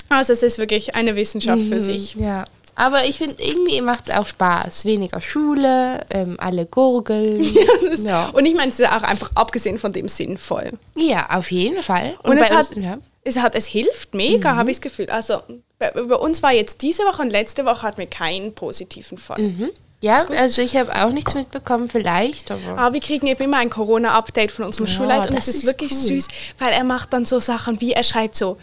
Also 0.10 0.34
es 0.34 0.44
ist 0.44 0.58
wirklich 0.58 0.96
eine 0.96 1.16
Wissenschaft 1.16 1.64
für 1.70 1.82
sich. 1.82 2.16
Ja. 2.16 2.46
Aber 2.80 3.06
ich 3.06 3.18
finde, 3.18 3.36
irgendwie 3.44 3.82
macht 3.82 4.08
es 4.08 4.16
auch 4.16 4.28
Spaß. 4.28 4.86
Weniger 4.86 5.20
Schule, 5.20 6.06
ähm, 6.12 6.36
alle 6.40 6.66
gurgeln. 6.68 7.44
Das 7.82 7.82
ist, 8.00 8.04
ja. 8.06 8.30
Und 8.34 8.46
ich 8.46 8.54
meine, 8.54 8.70
es 8.72 8.80
ist 8.80 8.88
auch 8.88 9.02
einfach 9.04 9.32
abgesehen 9.36 9.80
von 9.80 9.92
dem 9.92 10.08
sinnvoll. 10.08 10.72
ja, 10.96 11.28
auf 11.32 11.50
jeden 11.52 11.82
Fall. 11.82 12.16
Und, 12.24 12.38
es, 12.38 12.48
bei 12.50 12.56
hat, 12.56 12.70
uns- 12.76 12.84
ja. 12.84 12.98
es 13.24 13.38
hat, 13.40 13.56
es 13.56 13.66
hilft 13.66 14.14
mega, 14.14 14.54
Mhm. 14.54 14.58
habe 14.58 14.72
ich 14.72 14.78
das 14.78 14.82
Gefühl. 14.82 15.10
Also 15.10 15.42
bei, 15.80 15.90
bei 15.92 16.16
uns 16.16 16.44
war 16.44 16.54
jetzt 16.54 16.82
diese 16.84 17.02
Woche 17.04 17.22
und 17.24 17.32
letzte 17.32 17.66
Woche 17.66 17.82
hatten 17.82 17.98
wir 17.98 18.06
keinen 18.08 18.54
positiven 18.54 19.18
Fall. 19.18 19.42
Mhm. 19.42 19.70
Ja, 20.00 20.24
also 20.38 20.62
ich 20.62 20.76
habe 20.78 20.94
auch 21.04 21.10
nichts 21.12 21.34
mitbekommen, 21.34 21.90
vielleicht, 21.90 22.52
aber. 22.52 22.78
Aber 22.80 22.94
wir 22.94 23.00
kriegen 23.02 23.26
eben 23.26 23.42
immer 23.44 23.58
ein 23.58 23.72
Corona-Update 23.72 24.52
von 24.52 24.66
unserem 24.66 24.86
Ja, 24.86 24.92
Schulleiter 24.94 25.30
und 25.30 25.36
das 25.36 25.48
es 25.48 25.56
ist, 25.56 25.62
ist 25.64 25.66
wirklich 25.66 25.92
cool. 25.94 25.98
süß, 25.98 26.28
weil 26.60 26.72
er 26.74 26.84
macht 26.84 27.14
dann 27.14 27.26
so 27.26 27.40
Sachen 27.40 27.82
wie, 27.82 27.94
er 27.94 28.04
schreibt 28.04 28.36
so, 28.36 28.58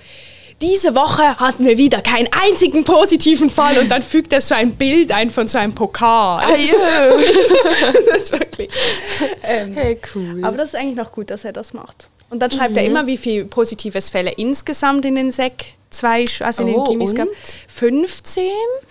diese 0.63 0.95
Woche 0.95 1.37
hatten 1.39 1.65
wir 1.67 1.77
wieder 1.79 2.01
keinen 2.01 2.29
einzigen 2.33 2.85
positiven 2.85 3.51
Fall 3.51 3.79
und 3.79 3.89
dann 3.91 4.03
fügt 4.15 4.33
er 4.33 4.41
so 4.41 4.55
ein 4.55 4.75
Bild 4.77 5.13
ein 5.13 5.31
von 5.31 5.49
so 5.49 5.59
einem 5.59 5.75
Pokal. 5.75 6.43
Ah, 6.45 6.49
das 8.07 8.17
ist 8.23 8.33
wirklich. 8.33 8.69
Ähm, 9.43 9.73
Hey, 9.75 9.99
cool. 10.15 10.41
aber 10.43 10.57
das 10.57 10.71
ist 10.71 10.75
eigentlich 10.77 10.97
noch 10.97 11.13
gut, 11.13 11.31
dass 11.31 11.45
er 11.45 11.53
das 11.53 11.73
macht. 11.73 12.09
Und 12.31 12.41
dann 12.41 12.51
schreibt 12.51 12.77
er 12.77 12.85
immer, 12.85 13.07
wie 13.07 13.17
viele 13.17 13.45
positives 13.45 14.11
Fälle 14.11 14.33
insgesamt 14.33 15.05
in 15.05 15.15
den 15.15 15.31
Sek 15.31 15.75
2, 15.91 16.25
also 16.41 16.63
in 16.65 16.75
Oh, 16.75 16.85
den 16.85 16.99
Gimis 16.99 17.15
gab. 17.15 17.29
und? 17.29 17.37
15, 17.69 18.43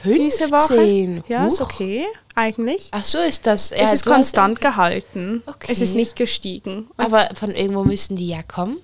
diese 0.06 0.50
Woche. 0.52 0.76
15? 0.76 1.24
Ja, 1.28 1.48
ist 1.48 1.60
Huch. 1.60 1.66
okay, 1.66 2.06
eigentlich. 2.36 2.88
Ach 2.92 3.04
so 3.04 3.18
ist 3.18 3.46
das. 3.46 3.72
Ja, 3.72 3.78
es 3.78 3.94
ist 3.94 4.06
konstant 4.06 4.62
gehalten. 4.62 5.44
Okay. 5.46 5.68
Es 5.72 5.82
ist 5.82 5.96
nicht 5.96 6.16
gestiegen. 6.16 6.88
Aber 6.96 7.28
von 7.38 7.52
irgendwo 7.52 7.84
müssen 7.84 8.16
die 8.16 8.30
ja 8.30 8.44
kommen. 8.44 8.78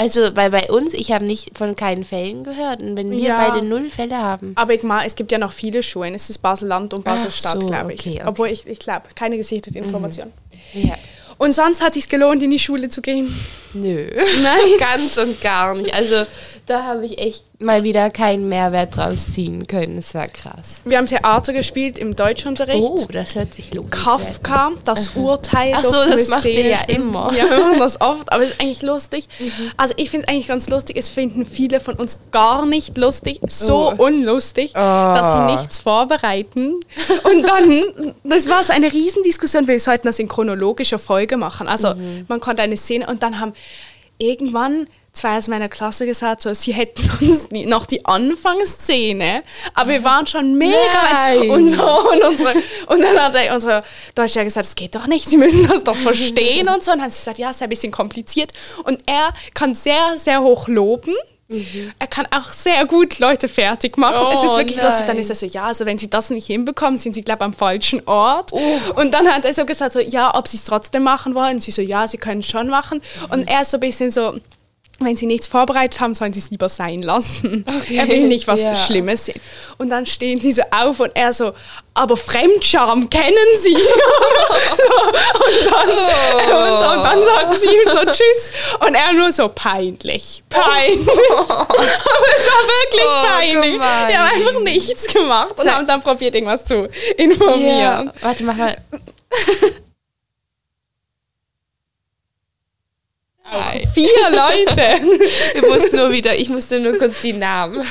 Also, 0.00 0.34
weil 0.34 0.48
bei 0.50 0.70
uns, 0.70 0.94
ich 0.94 1.12
habe 1.12 1.26
nicht 1.26 1.58
von 1.58 1.76
keinen 1.76 2.06
Fällen 2.06 2.42
gehört. 2.42 2.82
Und 2.82 2.96
wenn 2.96 3.10
wir 3.10 3.18
Ja. 3.18 3.36
beide 3.36 3.62
null 3.62 3.90
Fälle 3.90 4.16
haben. 4.16 4.52
Aber 4.56 4.72
ich 4.72 4.82
mal, 4.82 5.04
es 5.04 5.14
gibt 5.14 5.30
ja 5.30 5.36
noch 5.36 5.52
viele 5.52 5.82
Schulen. 5.82 6.14
Es 6.14 6.30
ist 6.30 6.38
Basel-Land 6.38 6.94
und 6.94 7.04
Basel-Stadt, 7.04 7.60
so, 7.60 7.66
glaube 7.68 7.92
ich. 7.92 8.00
okay, 8.00 8.14
okay. 8.18 8.22
Obwohl 8.26 8.48
ich, 8.48 8.66
ich 8.66 8.78
glaube, 8.78 9.10
keine 9.14 9.36
gesichtete 9.36 9.78
Information. 9.78 10.32
Ja. 10.72 10.94
Und 11.36 11.54
sonst 11.54 11.82
hat 11.82 11.90
es 11.96 12.02
sich 12.04 12.08
gelohnt, 12.08 12.42
in 12.42 12.50
die 12.50 12.58
Schule 12.58 12.88
zu 12.88 13.02
gehen. 13.02 13.34
Nö. 13.74 14.08
Nein. 14.42 14.58
Ganz 14.78 15.18
und 15.18 15.38
gar 15.42 15.74
nicht. 15.74 15.92
Also, 15.92 16.24
da 16.64 16.84
habe 16.84 17.04
ich 17.04 17.18
echt 17.18 17.44
mal 17.60 17.84
wieder 17.84 18.10
keinen 18.10 18.48
Mehrwert 18.48 18.96
draus 18.96 19.32
ziehen 19.34 19.66
können. 19.66 19.98
Es 19.98 20.14
war 20.14 20.28
krass. 20.28 20.80
Wir 20.84 20.96
haben 20.96 21.06
Theater 21.06 21.52
gespielt 21.52 21.98
im 21.98 22.16
Deutschunterricht. 22.16 22.80
Oh, 22.82 23.06
das 23.12 23.34
hört 23.34 23.52
sich 23.54 23.74
lohnt. 23.74 23.90
Kafka, 23.90 24.70
das 24.84 25.08
Urteil. 25.14 25.72
Ach 25.76 25.84
so, 25.84 25.92
das 25.92 26.24
wir 26.24 26.30
macht 26.30 26.44
ihr 26.46 26.66
ja 26.68 26.80
immer. 26.88 27.30
Ja, 27.36 27.50
wir 27.50 27.60
machen 27.60 27.78
das 27.78 28.00
oft, 28.00 28.32
aber 28.32 28.42
es 28.44 28.50
ist 28.52 28.60
eigentlich 28.60 28.82
lustig. 28.82 29.28
Also 29.76 29.92
ich 29.98 30.10
finde 30.10 30.26
es 30.26 30.32
eigentlich 30.32 30.48
ganz 30.48 30.68
lustig. 30.70 30.96
Es 30.96 31.10
finden 31.10 31.44
viele 31.44 31.80
von 31.80 31.94
uns 31.96 32.18
gar 32.32 32.64
nicht 32.66 32.96
lustig, 32.96 33.40
so 33.48 33.92
Oh. 33.92 34.04
unlustig, 34.04 34.72
dass 34.72 35.32
sie 35.32 35.56
nichts 35.56 35.78
vorbereiten. 35.78 36.76
Und 37.24 37.42
dann, 37.46 38.14
das 38.24 38.48
war 38.48 38.64
so 38.64 38.72
eine 38.72 38.92
Riesendiskussion, 38.92 39.68
wir 39.68 39.78
sollten 39.80 40.06
das 40.06 40.18
in 40.18 40.28
chronologischer 40.28 40.98
Folge 40.98 41.36
machen. 41.36 41.68
Also 41.68 41.94
man 42.28 42.40
konnte 42.40 42.62
eine 42.62 42.76
Szene 42.76 43.06
und 43.06 43.22
dann 43.22 43.38
haben 43.38 43.52
irgendwann 44.18 44.86
zwei 45.12 45.38
aus 45.38 45.48
meiner 45.48 45.68
Klasse 45.68 46.06
gesagt, 46.06 46.42
so, 46.42 46.54
sie 46.54 46.72
hätten 46.72 47.02
sonst 47.02 47.52
nie- 47.52 47.66
noch 47.66 47.86
die 47.86 48.04
Anfangsszene, 48.04 49.42
aber 49.74 49.90
wir 49.90 50.04
waren 50.04 50.26
schon 50.26 50.54
mega 50.56 50.76
Nein. 51.12 51.50
und 51.50 51.68
so 51.68 51.82
und, 51.82 52.22
unsere, 52.24 52.52
und 52.86 53.00
dann 53.02 53.18
hat 53.18 53.34
er- 53.34 53.54
unsere 53.54 53.82
Deutsche 54.14 54.44
gesagt, 54.44 54.66
das 54.66 54.74
geht 54.74 54.94
doch 54.94 55.06
nicht, 55.06 55.28
sie 55.28 55.36
müssen 55.36 55.66
das 55.66 55.84
doch 55.84 55.96
verstehen 55.96 56.68
und 56.68 56.82
so 56.82 56.92
und 56.92 57.00
haben 57.00 57.10
sie 57.10 57.18
gesagt, 57.18 57.38
ja, 57.38 57.50
ist 57.50 57.62
ein 57.62 57.68
bisschen 57.68 57.92
kompliziert 57.92 58.52
und 58.84 59.02
er 59.06 59.30
kann 59.54 59.74
sehr, 59.74 60.16
sehr 60.16 60.40
hoch 60.42 60.68
loben. 60.68 61.14
Er 61.98 62.06
kann 62.06 62.28
auch 62.30 62.48
sehr 62.48 62.84
gut 62.86 63.18
Leute 63.18 63.48
fertig 63.48 63.96
machen. 63.98 64.14
es 64.34 64.44
ist 64.44 64.50
Oh, 64.50 64.58
wirklich 64.58 64.80
lustig. 64.80 65.06
Dann 65.06 65.18
ist 65.18 65.30
er 65.30 65.34
so, 65.34 65.46
ja, 65.46 65.64
also 65.64 65.84
wenn 65.84 65.98
sie 65.98 66.08
das 66.08 66.30
nicht 66.30 66.46
hinbekommen, 66.46 66.96
sind 66.96 67.12
sie, 67.12 67.22
glaube 67.22 67.40
ich, 67.42 67.46
am 67.46 67.52
falschen 67.52 68.06
Ort. 68.06 68.52
Und 68.94 69.12
dann 69.12 69.26
hat 69.26 69.44
er 69.44 69.52
so 69.52 69.64
gesagt, 69.66 69.94
so, 69.94 69.98
ja, 69.98 70.32
ob 70.38 70.46
sie 70.46 70.58
es 70.58 70.64
trotzdem 70.64 71.02
machen 71.02 71.34
wollen. 71.34 71.56
Und 71.56 71.60
sie 71.64 71.72
so, 71.72 71.82
ja, 71.82 72.06
sie 72.06 72.18
können 72.18 72.38
es 72.38 72.46
schon 72.46 72.68
machen. 72.68 73.02
Und 73.30 73.48
er 73.48 73.62
ist 73.62 73.72
so 73.72 73.78
ein 73.78 73.80
bisschen 73.80 74.12
so, 74.12 74.38
wenn 75.06 75.16
sie 75.16 75.26
nichts 75.26 75.46
vorbereitet 75.46 76.00
haben, 76.00 76.14
sollen 76.14 76.32
sie 76.32 76.40
es 76.40 76.50
lieber 76.50 76.68
sein 76.68 77.02
lassen. 77.02 77.64
Okay, 77.82 77.96
Er 77.96 78.08
will 78.08 78.28
nicht 78.28 78.46
was 78.46 78.60
ja. 78.62 78.74
Schlimmes 78.74 79.26
sehen. 79.26 79.40
Und 79.78 79.90
dann 79.90 80.06
stehen 80.06 80.40
sie 80.40 80.52
so 80.52 80.62
auf 80.70 81.00
und 81.00 81.10
er 81.14 81.32
so, 81.32 81.52
aber 81.94 82.16
Fremdscham 82.16 83.08
kennen 83.10 83.36
sie. 83.60 83.74
so, 83.74 83.80
und, 85.46 85.72
dann, 85.72 85.88
und, 86.72 86.78
so, 86.78 86.84
und 86.90 87.04
dann 87.04 87.22
sagen 87.22 87.54
sie 87.54 87.66
ihm 87.66 87.88
so 87.88 87.98
Tschüss. 88.04 88.52
Und 88.86 88.94
er 88.94 89.12
nur 89.12 89.32
so, 89.32 89.48
peinlich, 89.48 90.42
peinlich. 90.48 91.08
aber 91.48 91.76
es 91.78 92.46
war 92.46 92.62
wirklich 92.68 93.02
Oh, 93.04 93.26
peinlich. 93.26 93.72
gemein. 93.72 94.08
Die 94.10 94.16
haben 94.16 94.30
einfach 94.34 94.60
nichts 94.60 95.06
gemacht 95.06 95.54
und 95.58 95.64
Sag- 95.64 95.74
haben 95.76 95.86
dann 95.86 96.02
probiert, 96.02 96.34
irgendwas 96.34 96.64
zu 96.64 96.88
informieren. 97.16 98.06
Ja. 98.06 98.12
Warte, 98.22 98.44
mach 98.44 98.56
mal. 98.56 98.76
Nein. 103.52 103.88
Vier 103.92 104.08
Leute. 104.30 105.20
Du 105.60 105.68
musst 105.68 105.92
nur 105.92 106.10
wieder, 106.10 106.36
ich 106.38 106.48
musste 106.48 106.80
nur 106.80 106.96
kurz 106.98 107.20
die 107.22 107.32
Namen. 107.32 107.84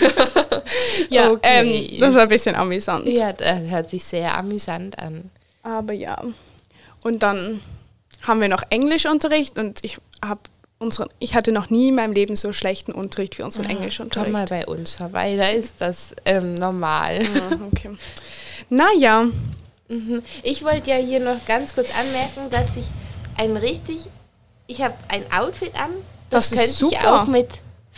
ja, 1.09 1.29
Okay. 1.31 1.89
ähm, 1.91 1.99
das 1.99 2.13
war 2.15 2.23
ein 2.23 2.27
bisschen 2.27 2.55
amüsant. 2.55 3.07
Ja, 3.07 3.33
das 3.33 3.59
hört 3.69 3.89
sich 3.89 4.03
sehr 4.03 4.37
amüsant 4.37 4.97
an. 4.99 5.29
Aber 5.63 5.93
ja. 5.93 6.23
Und 7.03 7.23
dann 7.23 7.61
haben 8.23 8.41
wir 8.41 8.47
noch 8.49 8.63
Englischunterricht 8.69 9.57
und 9.57 9.83
ich 9.83 9.97
habe 10.23 10.41
unseren, 10.79 11.09
ich 11.19 11.35
hatte 11.35 11.51
noch 11.51 11.69
nie 11.69 11.89
in 11.89 11.95
meinem 11.95 12.13
Leben 12.13 12.35
so 12.35 12.51
schlechten 12.53 12.91
Unterricht 12.93 13.37
wie 13.37 13.43
unseren 13.43 13.65
Komm 13.67 13.75
Englischunterricht. 13.77 14.31
mal 14.31 14.45
bei 14.45 14.65
uns 14.65 14.93
vorbei, 14.95 15.35
da 15.35 15.49
ist 15.49 15.75
das 15.79 16.15
ähm, 16.25 16.55
normal. 16.55 17.19
Ah, 17.35 17.55
okay. 17.71 17.91
Naja, 18.69 19.27
Mhm. 19.91 20.21
Ich 20.43 20.63
wollte 20.63 20.91
ja 20.91 20.97
hier 20.97 21.19
noch 21.19 21.43
ganz 21.47 21.73
kurz 21.73 21.89
anmerken, 21.99 22.51
dass 22.51 22.77
ich 22.77 22.85
ein 23.37 23.57
richtig, 23.57 24.01
ich 24.69 24.81
habe 24.81 24.93
ein 25.07 25.25
Outfit 25.31 25.73
an, 25.75 25.89
das, 26.29 26.51
Das 26.51 26.79
könnte 26.79 26.95
ich 26.95 27.07
auch 27.07 27.25
mit 27.25 27.47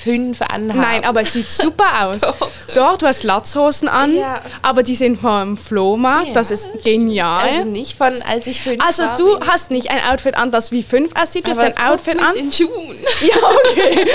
fünf 0.03 0.41
anhaben. 0.41 0.79
nein, 0.79 1.05
aber 1.05 1.22
es 1.22 1.34
sieht 1.34 1.50
super 1.51 1.86
aus. 2.05 2.22
Doch. 2.22 2.50
Doch, 2.74 2.98
du 2.98 3.05
hast 3.08 3.24
Latzhosen 3.24 3.88
an, 3.89 4.15
Ja. 4.15 4.41
aber 4.62 4.84
die 4.84 4.96
sind 4.96 5.17
vom 5.20 5.58
Flohmarkt, 5.58 6.27
Ja, 6.29 6.34
das 6.34 6.51
ist 6.51 6.67
genial. 6.84 7.41
Also 7.43 7.63
nicht 7.65 7.98
von, 7.98 8.22
als 8.24 8.48
ich 8.48 8.62
fünf 8.62 8.84
Also 8.86 9.03
war, 9.03 9.15
du 9.15 9.39
hast 9.46 9.72
nicht 9.72 9.91
ein 9.91 10.00
Outfit 10.12 10.36
an, 10.36 10.51
das 10.51 10.72
wie 10.72 10.84
fünf 10.84 11.12
aussieht, 11.22 11.46
du 11.48 11.51
hast 11.51 11.60
ein 11.60 11.77
Outfit 11.77 12.15
mit 12.15 12.24
an. 12.24 12.36
den 12.36 12.51
Schuhen. 12.53 12.98
Ja, 13.22 13.36
okay. 13.36 14.05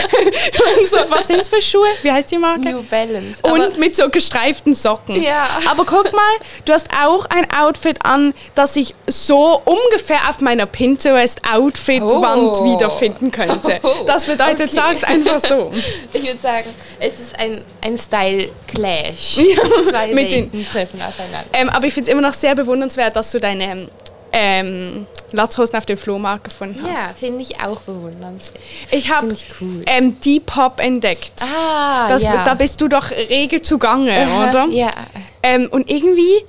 So, 0.87 0.97
was 1.09 1.27
sind 1.29 1.41
es 1.41 1.49
für 1.49 1.61
Schuhe? 1.61 1.87
Wie 2.03 2.11
heißt 2.11 2.31
die 2.31 2.39
Marke? 2.39 2.71
New 2.71 2.83
Balance. 2.83 3.37
Und 3.43 3.79
mit 3.79 3.95
so 3.95 4.09
gestreiften 4.09 4.75
Socken. 4.75 5.23
Ja. 5.23 5.49
Aber 5.71 5.85
guck 5.85 6.13
mal, 6.13 6.23
du 6.65 6.73
hast 6.73 6.89
auch 7.05 7.27
ein 7.27 7.47
Outfit 7.57 7.99
an, 8.05 8.35
das 8.55 8.75
ich 8.77 8.95
so 9.07 9.61
ungefähr 9.65 10.19
auf 10.29 10.41
meiner 10.41 10.67
Pinterest-Outfit-Wand 10.67 12.57
Oh. 12.61 12.65
wiederfinden 12.65 13.31
könnte. 13.31 13.81
Oh, 13.83 14.05
Das 14.07 14.25
bedeutet, 14.25 14.71
okay. 14.71 14.75
sag's 14.75 15.05
einfach 15.05 15.41
so. 15.41 15.71
Ich 16.13 16.23
würde 16.23 16.39
sagen, 16.43 16.69
es 17.01 17.21
ist 17.21 17.39
ein, 17.39 17.63
ein 17.83 17.97
Style-Clash. 17.99 19.37
Ja, 19.39 19.85
Zwei 19.89 20.09
mit 20.09 20.31
Welten 20.31 20.67
treffen 20.67 21.01
aufeinander. 21.03 21.45
Ähm, 21.53 21.69
aber 21.71 21.87
ich 21.87 21.95
finde 21.95 22.09
es 22.11 22.13
immer 22.13 22.23
noch 22.27 22.35
sehr 22.35 22.55
bewundernswert, 22.55 23.15
dass 23.17 23.31
du 23.33 23.41
deine 23.41 23.89
ähm, 24.33 25.07
Latzhosen 25.33 25.77
auf 25.77 25.87
dem 25.87 25.97
Flohmarkt 25.99 26.45
gefunden 26.45 26.81
hast. 26.83 26.89
Ja, 26.91 27.09
finde 27.19 27.43
ich 27.43 27.61
auch 27.61 27.81
bewundernswert. 27.81 28.61
Ich 28.91 29.11
habe 29.11 29.35
cool. 29.61 29.83
ähm, 29.87 30.19
Depop 30.21 30.81
entdeckt. 30.81 31.33
Ah, 31.43 32.09
Das, 32.09 32.23
ja. 32.23 32.45
Da 32.45 32.55
bist 32.55 32.81
du 32.81 32.89
doch 32.89 33.11
rege 33.11 33.63
zugange, 33.63 34.13
Aha, 34.17 34.49
oder? 34.51 34.67
Ja. 34.71 34.91
Ähm, 35.43 35.69
und 35.71 35.91
irgendwie, 35.91 36.45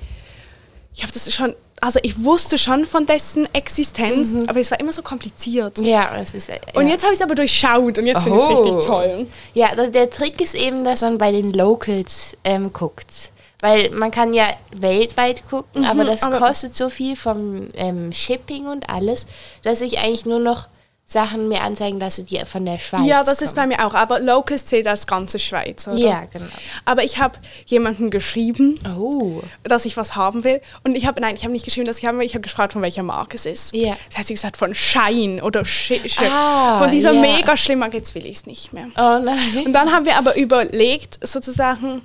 ich 0.96 1.04
habe 1.04 1.12
das 1.14 1.32
schon, 1.34 1.56
also 1.82 2.00
ich 2.04 2.24
wusste 2.24 2.58
schon 2.58 2.86
von 2.86 3.06
dessen 3.06 3.48
Existenz, 3.54 4.48
aber 4.50 4.60
es 4.60 4.72
war 4.72 4.80
immer 4.80 4.94
so 4.94 5.02
kompliziert. 5.02 5.78
Ja, 5.80 6.18
es 6.20 6.34
ist. 6.34 6.50
äh, 6.50 6.60
Und 6.74 6.88
ja. 6.88 6.94
jetzt 6.94 7.04
habe 7.04 7.14
ich 7.14 7.20
es 7.20 7.24
aber 7.24 7.36
durchschaut 7.36 7.98
und 7.98 8.06
jetzt 8.08 8.24
finde 8.24 8.38
ich 8.40 8.44
es 8.46 8.50
richtig 8.50 8.86
toll. 8.86 9.28
Ja, 9.54 9.70
der 9.76 10.10
Trick 10.10 10.42
ist 10.42 10.56
eben, 10.56 10.84
dass 10.84 11.02
man 11.02 11.18
bei 11.18 11.32
den 11.32 11.54
Locals 11.54 12.36
ähm, 12.44 12.74
guckt. 12.74 13.32
Weil 13.60 13.90
man 13.90 14.12
kann 14.12 14.36
ja 14.36 14.46
weltweit 14.72 15.48
gucken, 15.50 15.84
aber 15.86 16.04
das 16.04 16.22
aber- 16.24 16.38
kostet 16.38 16.76
so 16.76 16.90
viel 16.92 17.16
vom 17.16 17.68
ähm, 17.74 18.12
Shipping 18.12 18.68
und 18.68 18.88
alles, 18.90 19.26
dass 19.64 19.82
ich 19.82 19.98
eigentlich 20.00 20.28
nur 20.28 20.40
noch 20.40 20.68
Sachen 21.10 21.48
mir 21.48 21.62
anzeigen 21.62 22.02
lasse, 22.02 22.26
die 22.26 22.38
von 22.46 22.66
der 22.66 22.80
Schweiz 22.80 23.08
Ja, 23.08 23.24
das 23.24 23.42
ist 23.42 23.56
bei 23.56 23.62
kommen. 23.62 23.78
mir 23.78 23.86
auch. 23.88 23.94
Aber 23.94 24.20
Locus 24.20 24.66
zählt 24.66 24.88
als 24.88 25.08
ganze 25.08 25.40
Schweiz, 25.40 25.88
oder? 25.88 25.96
Ja, 25.98 26.26
genau. 26.26 26.48
Aber 26.84 27.06
ich 27.06 27.18
habe 27.18 27.40
jemandem 27.66 28.10
geschrieben, 28.10 28.78
Oh. 28.98 29.42
dass 29.64 29.86
ich 29.86 29.96
was 29.96 30.16
haben 30.18 30.44
will. 30.44 30.60
Und 30.84 30.98
ich 30.98 31.06
habe, 31.08 31.22
nein, 31.22 31.34
ich 31.38 31.44
habe 31.44 31.54
nicht 31.54 31.64
geschrieben, 31.64 31.88
dass 31.88 32.00
ich 32.00 32.06
haben 32.06 32.20
will. 32.20 32.26
Ich 32.26 32.34
habe 32.34 32.42
gefragt, 32.42 32.74
von 32.74 32.82
welcher 32.82 33.04
Marke 33.04 33.38
es 33.38 33.46
ist. 33.46 33.74
Ja. 33.74 33.96
Das 34.10 34.18
heißt, 34.18 34.28
sie 34.28 34.34
gesagt, 34.34 34.58
von 34.58 34.74
Shine 34.76 35.42
oder 35.42 35.64
Sh 35.64 35.94
Sh 36.06 36.20
Ah, 36.30 36.80
Von 36.82 36.92
dieser 36.92 37.14
ja. 37.14 37.22
mega 37.22 37.56
schlimmen 37.56 37.80
Marke. 37.80 37.96
Jetzt 37.96 38.14
will 38.14 38.26
ich 38.26 38.36
es 38.40 38.46
nicht 38.46 38.74
mehr. 38.74 38.88
Oh 38.98 39.18
nein. 39.24 39.64
Und 39.66 39.72
dann 39.72 39.90
haben 39.94 40.06
wir 40.06 40.18
aber 40.18 40.36
überlegt, 40.36 41.26
sozusagen, 41.26 42.02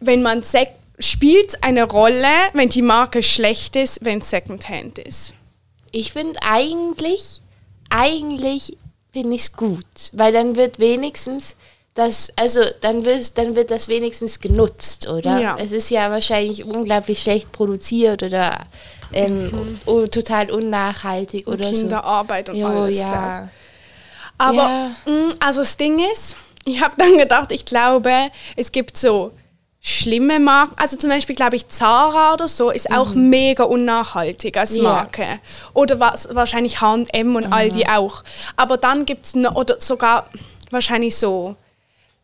wenn 0.00 0.20
man 0.20 0.42
sek 0.42 0.68
spielt 0.98 1.64
eine 1.64 1.84
Rolle, 1.84 2.28
wenn 2.52 2.68
die 2.68 2.82
Marke 2.82 3.22
schlecht 3.22 3.74
ist, 3.74 4.04
wenn 4.04 4.18
es 4.18 4.28
Secondhand 4.28 4.98
ist. 4.98 5.32
Ich 5.92 6.12
finde 6.12 6.38
eigentlich, 6.46 7.40
eigentlich 7.90 8.76
finde 9.12 9.34
ich 9.34 9.42
es 9.42 9.52
gut, 9.52 9.84
weil 10.12 10.32
dann 10.32 10.56
wird 10.56 10.78
wenigstens 10.78 11.56
das, 11.94 12.32
also 12.36 12.60
dann 12.80 13.04
wird, 13.04 13.36
dann 13.38 13.56
wird 13.56 13.70
das 13.72 13.88
wenigstens 13.88 14.38
genutzt, 14.38 15.08
oder? 15.08 15.40
Ja. 15.40 15.56
Es 15.58 15.72
ist 15.72 15.90
ja 15.90 16.10
wahrscheinlich 16.10 16.64
unglaublich 16.64 17.20
schlecht 17.22 17.50
produziert 17.50 18.22
oder 18.22 18.66
ähm, 19.12 19.80
oh, 19.84 20.06
total 20.06 20.50
unnachhaltig 20.50 21.48
oder 21.48 21.70
Kinderarbeit 21.70 22.50
und 22.50 22.54
so. 22.54 22.60
Jo, 22.60 22.66
alles. 22.68 22.98
ja. 22.98 23.48
Aber 24.36 24.54
Ja. 24.54 24.90
mh, 25.06 25.34
also 25.40 25.60
das 25.60 25.76
Ding 25.76 25.98
ist, 26.12 26.36
ich 26.64 26.80
habe 26.80 26.94
dann 26.98 27.18
gedacht, 27.18 27.50
ich 27.50 27.64
glaube, 27.64 28.12
es 28.54 28.70
gibt 28.70 28.96
so 28.96 29.32
schlimme 29.88 30.38
Marken. 30.38 30.74
Also 30.76 30.96
zum 30.96 31.10
Beispiel 31.10 31.34
glaube 31.34 31.56
ich 31.56 31.68
Zara 31.68 32.34
oder 32.34 32.48
so 32.48 32.70
ist 32.70 32.90
auch 32.90 33.14
mega 33.14 33.64
unnachhaltig 33.64 34.56
als. 34.56 34.76
Marke. 34.76 35.40
Oder 35.74 35.98
was, 36.00 36.28
wahrscheinlich 36.32 36.80
H&M 36.80 37.36
und 37.36 37.52
all 37.52 37.70
die 37.70 37.88
auch. 37.88 38.22
Aber 38.56 38.76
dann 38.76 39.06
gibt 39.06 39.24
es 39.24 39.34
noch, 39.34 39.54
oder 39.56 39.80
sogar 39.80 40.28
wahrscheinlich 40.70 41.16
so 41.16 41.56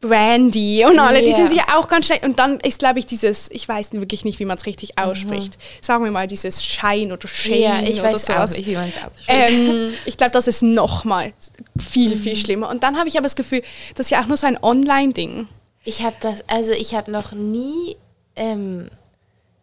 Brandy 0.00 0.84
und 0.84 0.98
alle, 0.98 1.22
die 1.22 1.30
Ja. 1.30 1.36
sind 1.36 1.48
sicher 1.48 1.64
auch 1.78 1.88
ganz 1.88 2.06
schlecht. 2.06 2.24
Und 2.26 2.38
dann 2.38 2.60
ist, 2.60 2.78
glaube 2.78 2.98
ich, 2.98 3.06
dieses, 3.06 3.50
ich 3.50 3.66
weiß 3.66 3.92
wirklich 3.94 4.24
nicht, 4.26 4.38
wie 4.38 4.44
man 4.44 4.58
es 4.58 4.66
richtig 4.66 4.98
ausspricht. 4.98 5.56
Sagen 5.80 6.04
wir 6.04 6.10
mal 6.10 6.26
dieses 6.26 6.62
Shine 6.62 7.14
oder 7.14 7.26
Shane 7.26 7.58
Ja, 7.58 7.80
ich 7.82 8.00
oder 8.00 8.12
weiß 8.12 8.26
sowas. 8.26 8.52
auch 8.52 8.56
nicht, 8.56 8.66
wie 8.68 8.74
man 8.74 8.88
es 8.88 8.94
ausspricht. 8.96 9.28
Ähm, 9.28 9.94
ich 10.04 10.16
glaube, 10.18 10.32
das 10.32 10.46
ist 10.46 10.62
noch 10.62 11.04
mal 11.04 11.32
viel, 11.78 12.16
viel 12.16 12.36
schlimmer. 12.36 12.68
Und 12.68 12.82
dann 12.82 12.98
habe 12.98 13.08
ich 13.08 13.16
aber 13.16 13.24
das 13.24 13.36
Gefühl, 13.36 13.62
das 13.94 14.06
ist 14.06 14.10
ja 14.10 14.20
auch 14.20 14.26
nur 14.26 14.36
so 14.36 14.46
ein 14.46 14.62
Online-Ding. 14.62 15.48
Ich 15.84 16.02
habe 16.02 16.16
das, 16.20 16.44
also 16.48 16.72
ich 16.72 16.94
habe 16.94 17.10
noch 17.10 17.32
nie, 17.32 17.96
ähm, 18.36 18.88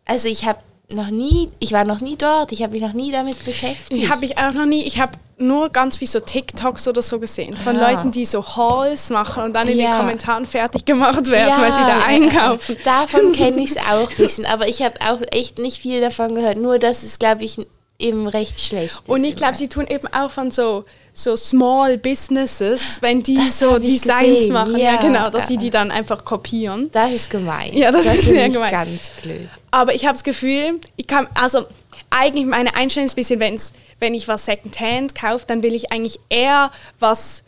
also 0.06 0.30
ich 0.30 0.46
habe 0.46 0.60
noch 0.90 1.08
nie, 1.10 1.50
ich 1.60 1.72
war 1.72 1.86
noch 1.86 2.02
nie 2.02 2.18
dort, 2.18 2.52
ich 2.52 2.62
habe 2.64 2.74
mich 2.74 2.82
noch 2.82 2.94
nie 2.94 3.12
damit 3.12 3.44
beschäftigt. 3.46 4.10
Habe 4.12 4.26
ich 4.26 4.38
auch 4.38 4.52
noch 4.52 4.66
nie. 4.66 4.84
Ich 4.84 5.00
habe 5.00 5.14
nur 5.38 5.70
ganz 5.70 6.00
wie 6.02 6.06
so 6.06 6.20
TikToks 6.20 6.88
oder 6.88 7.02
so 7.02 7.18
gesehen 7.18 7.56
von 7.56 7.78
Ah. 7.78 7.92
Leuten, 7.92 8.12
die 8.12 8.26
so 8.26 8.46
Hauls 8.56 9.10
machen 9.10 9.42
und 9.44 9.54
dann 9.54 9.68
in 9.70 9.78
den 9.78 9.86
Ja. 9.88 9.98
Kommentaren 9.98 10.46
fertig 10.46 10.84
gemacht 10.86 11.28
werden, 11.28 11.62
weil 11.62 11.72
sie 11.72 11.80
da 11.80 12.00
ja, 12.00 12.04
einkaufen. 12.06 12.76
Davon 12.84 13.32
kenne 13.34 13.62
ich 13.64 13.72
es 13.72 13.78
auch 13.78 14.10
ein 14.12 14.18
bisschen, 14.18 14.46
aber 14.46 14.68
ich 14.68 14.82
habe 14.84 14.96
auch 15.02 15.22
echt 15.32 15.58
nicht 15.60 15.78
viel 15.82 16.02
davon 16.02 16.36
gehört. 16.36 16.58
Nur, 16.58 16.78
dass 16.78 17.04
es, 17.04 17.18
glaube 17.20 17.44
ich, 17.46 17.58
eben 17.98 18.28
recht 18.28 18.60
schlecht 18.60 18.94
ist. 18.96 19.10
Und 19.10 19.24
ich 19.24 19.36
glaube, 19.36 19.56
sie 19.56 19.70
tun 19.70 19.88
eben 19.88 20.08
auch 20.08 20.30
von 20.30 20.52
so 20.52 20.84
so 21.14 21.36
Small 21.36 21.98
Businesses, 21.98 22.98
wenn 23.02 23.22
die 23.22 23.36
Das 23.36 23.60
so 23.60 23.78
Designs 23.80 24.28
gesehen, 24.30 24.54
machen. 24.54 24.78
Ja, 24.78 24.94
ja. 24.94 25.02
genau, 25.02 25.30
dass 25.30 25.44
Ja. 25.44 25.48
sie 25.50 25.58
die 25.58 25.70
dann 25.70 25.92
einfach 25.92 26.24
kopieren. 26.24 26.90
Das 26.92 27.12
ist 27.12 27.30
gemein. 27.30 27.72
Ja, 27.74 27.92
das 27.92 28.06
ist 28.06 28.24
finde 28.24 28.40
sehr 28.40 28.50
gemein. 28.50 28.72
ganz 28.72 29.10
blöd. 29.22 29.50
Aber 29.72 29.94
ich 29.94 30.06
habe 30.06 30.14
das 30.14 30.24
Gefühl, 30.24 30.80
ich 30.96 31.08
kann, 31.08 31.28
also 31.34 31.66
eigentlich 32.10 32.46
meine 32.46 32.76
Einstellung 32.76 33.06
ist 33.08 33.14
ein 33.14 33.16
bisschen, 33.16 33.40
wenn's, 33.40 33.74
wenn 34.00 34.14
ich 34.14 34.28
was 34.28 34.46
Secondhand 34.46 35.14
kaufe, 35.16 35.46
dann 35.48 35.64
will 35.64 35.76
ich 35.76 35.92
eigentlich 35.92 36.20
eher 36.30 36.72
was 37.00 37.44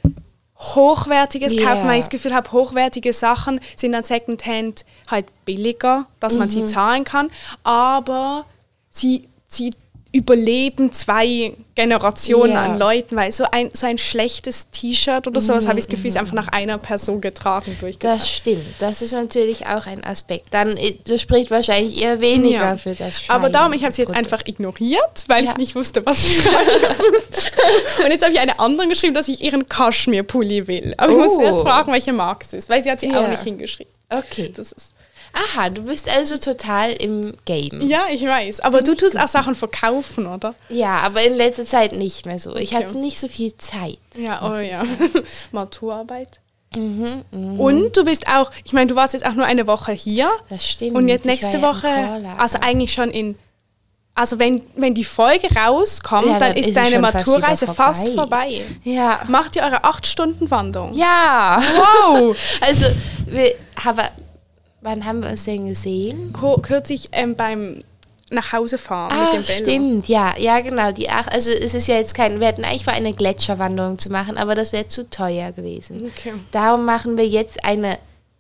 Hochwertiges 0.58 1.54
Ja. 1.54 1.70
kaufen, 1.70 1.88
weil 1.88 1.96
ich 1.96 2.06
das 2.06 2.10
Gefühl 2.10 2.34
habe, 2.34 2.52
hochwertige 2.52 3.12
Sachen 3.14 3.60
sind 3.76 3.92
dann 3.94 4.04
Secondhand 4.04 4.86
halt 5.10 5.26
billiger, 5.46 6.06
dass 6.20 6.36
man 6.36 6.48
Mhm. 6.48 6.52
sie 6.52 6.66
zahlen 6.66 7.04
kann, 7.04 7.30
aber 7.64 8.46
sie, 8.90 9.28
sie 9.48 9.72
überleben 10.16 10.94
zwei 10.94 11.54
Generationen 11.74 12.54
Ja. 12.54 12.66
an 12.66 12.78
Leuten, 12.78 13.16
weil 13.16 13.32
so 13.32 13.46
ein, 13.52 13.72
so 13.74 13.88
ein 13.88 13.98
schlechtes 13.98 14.70
T-Shirt 14.70 15.26
oder 15.26 15.42
sowas 15.42 15.68
habe 15.68 15.80
ich 15.80 15.86
das 15.86 15.92
Gefühl, 15.92 16.10
ist 16.10 16.18
einfach 16.18 16.34
nach 16.34 16.50
einer 16.50 16.78
Person 16.78 17.20
getragen, 17.20 17.76
durchgetragen. 17.80 18.20
Das 18.20 18.30
stimmt. 18.30 18.64
Das 18.80 19.02
ist 19.02 19.12
natürlich 19.12 19.66
auch 19.66 19.88
ein 19.88 20.04
Aspekt. 20.04 20.54
Dann 20.54 20.78
äh, 20.78 20.94
das 21.08 21.20
spricht 21.20 21.50
wahrscheinlich 21.50 22.00
eher 22.00 22.22
weniger 22.22 22.60
Ja. 22.60 22.78
für 22.78 22.94
das 22.94 23.22
Aber 23.28 23.50
darum, 23.50 23.74
ich 23.74 23.82
habe 23.84 23.92
sie 23.92 24.04
jetzt 24.04 24.14
einfach 24.14 24.42
ignoriert, 24.46 25.24
weil 25.28 25.46
Ja. 25.46 25.52
ich 25.52 25.58
nicht 25.58 25.74
wusste, 25.76 26.06
was 26.06 26.24
ich 26.24 26.44
schreibe. 26.44 26.96
Und 28.06 28.12
jetzt 28.12 28.24
habe 28.24 28.34
ich 28.34 28.40
eine 28.40 28.60
andere 28.60 28.88
geschrieben, 28.88 29.16
dass 29.16 29.28
ich 29.28 29.42
ihren 29.42 29.68
Kaschmir-Pulli 29.68 30.68
will. 30.68 30.94
Aber 30.98 31.12
ich 31.12 31.18
muss 31.18 31.38
Oh. 31.38 31.42
erst 31.42 31.62
fragen, 31.62 31.92
welche 31.92 32.14
Marke 32.14 32.46
es 32.46 32.54
ist, 32.54 32.70
weil 32.70 32.84
sie 32.84 32.92
hat 32.92 33.00
sie 33.00 33.10
Ja. 33.10 33.20
auch 33.24 33.28
nicht 33.28 33.42
hingeschrieben. 33.44 33.92
Okay. 34.12 34.54
Das 34.56 34.72
ist, 34.74 34.93
Aha, 35.34 35.70
du 35.70 35.84
bist 35.84 36.08
also 36.10 36.38
total 36.38 36.92
im 36.92 37.34
Game. 37.46 37.82
ja, 37.82 38.04
ich 38.12 38.24
weiß. 38.24 38.60
Aber 38.60 38.82
du 38.84 38.96
tust 38.96 39.20
auch 39.20 39.28
Sachen 39.28 39.56
verkaufen, 39.56 40.28
oder? 40.28 40.54
Ja, 40.70 40.98
aber 41.00 41.24
in 41.24 41.34
letzter 41.34 41.66
Zeit 41.66 41.94
nicht 41.94 42.26
mehr 42.28 42.38
so. 42.38 42.56
Ich 42.56 42.74
Okay. 42.76 42.86
hatte 42.86 42.98
nicht 42.98 43.20
so 43.20 43.28
viel 43.28 43.56
Zeit. 43.58 43.98
Ja, 44.16 44.42
oh 44.48 44.58
ja. 44.60 44.84
Maturarbeit. 45.52 46.40
Mhm, 46.76 47.24
Und 47.60 47.96
du 47.98 48.04
bist 48.04 48.28
auch, 48.28 48.50
ich 48.64 48.74
meine, 48.74 48.88
du 48.88 48.96
warst 48.96 49.14
jetzt 49.14 49.26
auch 49.26 49.34
nur 49.34 49.46
eine 49.46 49.68
Woche 49.68 49.92
hier. 49.92 50.30
Das 50.50 50.68
stimmt. 50.68 50.96
Und 50.96 51.08
jetzt 51.08 51.22
Ich 51.26 51.32
nächste 51.32 51.58
ja 51.58 51.62
Woche, 51.62 51.88
also 52.38 52.58
eigentlich 52.62 52.94
schon 52.94 53.12
in, 53.12 53.36
also 54.16 54.40
wenn, 54.40 54.62
wenn 54.76 54.94
die 54.96 55.04
Folge 55.04 55.48
rauskommt, 55.56 56.26
Ja, 56.26 56.40
dann, 56.40 56.50
dann 56.50 56.58
ist 56.58 56.68
ist 56.70 56.78
deine 56.78 57.00
fast 57.00 57.28
Maturreise 57.28 57.68
fast 57.68 58.08
vorbei. 58.14 58.62
vorbei. 58.64 58.66
Ja. 58.84 59.22
Macht 59.28 59.56
ihr 59.56 59.64
eure 59.64 59.84
8-Stunden-Wanderung? 59.84 60.94
Ja. 60.94 61.62
Wow! 61.76 62.36
Also, 62.62 62.86
wir 63.28 63.54
haben, 63.84 64.08
wann 64.84 65.06
haben 65.06 65.24
wir 65.24 65.30
uns 65.30 65.46
denn 65.46 65.68
gesehen? 65.68 66.34
Kürzlich 66.62 67.10
ähm, 67.12 67.36
beim 67.36 67.84
nach 68.30 68.52
Hause 68.52 68.78
fahren 68.80 69.12
Ah, 69.16 69.36
mit 69.36 69.48
dem 69.48 69.48
Velo. 69.48 69.70
stimmt, 69.70 70.08
ja, 70.08 70.34
ja, 70.40 70.60
genau. 70.62 70.92
Die 70.92 71.10
ach, 71.10 71.28
also 71.28 71.52
es 71.52 71.74
ist 71.76 71.88
ja 71.88 71.96
jetzt 71.96 72.16
kein, 72.16 72.40
wir 72.40 72.48
hätten 72.48 72.64
eigentlich 72.66 72.84
vor, 72.84 72.94
eine 72.94 73.14
Gletscherwanderung 73.14 74.00
zu 74.00 74.10
machen, 74.10 74.38
aber 74.38 74.56
das 74.56 74.72
wäre 74.72 74.88
zu 74.88 75.08
teuer 75.10 75.52
gewesen. 75.52 76.12
Okay. 76.18 76.34
Darum 76.52 76.84
machen 76.86 77.16
wir 77.18 77.28
jetzt 77.28 77.64
eine 77.64 78.00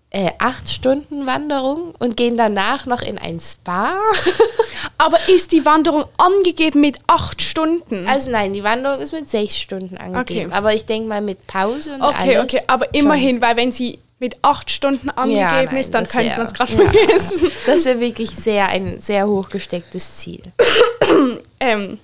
äh, 0.09 0.31
acht 0.39 0.69
Stunden 0.69 1.25
Wanderung 1.27 1.93
und 1.99 2.17
gehen 2.17 2.37
danach 2.37 2.85
noch 2.87 3.01
in 3.01 3.17
ein 3.19 3.39
Spa. 3.39 3.93
Aber 4.97 5.17
ist 5.27 5.51
die 5.51 5.65
Wanderung 5.65 6.05
angegeben 6.17 6.81
mit 6.81 6.97
8 7.07 7.41
Stunden? 7.41 8.07
also 8.07 8.29
nein, 8.31 8.53
die 8.53 8.63
Wanderung 8.63 8.99
ist 9.01 9.11
mit 9.11 9.29
sechs 9.29 9.57
Stunden 9.57 9.97
angegeben, 9.97 10.47
Okay. 10.47 10.55
aber 10.55 10.73
ich 10.73 10.85
denke 10.85 11.07
mal 11.07 11.21
mit 11.21 11.45
Pause 11.47 11.93
und 11.95 12.01
okay, 12.01 12.37
alles. 12.37 12.53
okay, 12.53 12.63
aber 12.67 12.85
schon. 12.85 12.93
immerhin, 12.95 13.41
weil 13.41 13.55
wenn 13.57 13.71
sie 13.71 13.99
mit 14.23 14.37
8 14.41 14.71
Stunden 14.71 15.09
angegeben 15.09 15.37
Ja, 15.41 15.63
nein, 15.63 15.75
ist, 15.77 15.93
dann 15.93 16.07
könnte 16.07 16.37
man 16.37 16.47
es 16.47 16.53
gerade 16.53 16.71
vergessen. 16.71 17.51
Das 17.65 17.83
wäre 17.83 17.99
wirklich 17.99 18.29
sehr 18.29 18.69
ein 18.69 19.01
sehr 19.01 19.27
hochgestecktes 19.27 20.17
Ziel. 20.17 20.41
Ähm, 21.59 21.97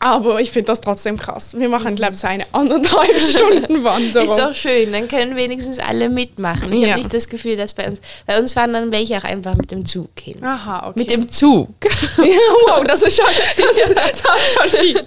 aber 0.00 0.40
ich 0.40 0.50
finde 0.50 0.66
das 0.66 0.80
trotzdem 0.80 1.16
krass. 1.16 1.56
Wir 1.56 1.68
machen, 1.68 1.94
glaube 1.94 2.12
ich, 2.14 2.18
so 2.18 2.26
eine 2.26 2.44
anderthalb 2.52 3.14
Stunden 3.30 3.76
Ist 3.76 3.84
Wanderung. 3.84 4.36
doch 4.36 4.54
schön, 4.54 4.92
dann 4.92 5.06
können 5.08 5.36
wenigstens 5.36 5.78
alle 5.78 6.08
mitmachen. 6.08 6.72
Ich 6.72 6.80
Ja. 6.80 6.88
habe 6.90 6.98
nicht 6.98 7.14
das 7.14 7.28
Gefühl, 7.28 7.56
dass 7.56 7.72
bei 7.74 7.86
uns, 7.86 8.00
bei 8.26 8.38
uns 8.38 8.52
fahren 8.52 8.72
dann 8.72 8.90
welche 8.92 9.16
auch 9.18 9.24
einfach 9.24 9.54
mit 9.54 9.70
dem 9.70 9.86
Zug 9.86 10.10
hin. 10.20 10.42
Aha, 10.44 10.88
okay. 10.88 10.98
Mit 10.98 11.10
dem 11.10 11.28
Zug. 11.28 11.68
Ja, 12.18 12.24
wow, 12.68 12.84
das 12.84 13.02
ist 13.02 13.16
schon, 13.16 13.26
das 13.26 13.76
ist, 13.76 13.96
das 13.96 14.20
ist 14.20 14.72
schon 14.72 14.80
viel. 14.80 15.06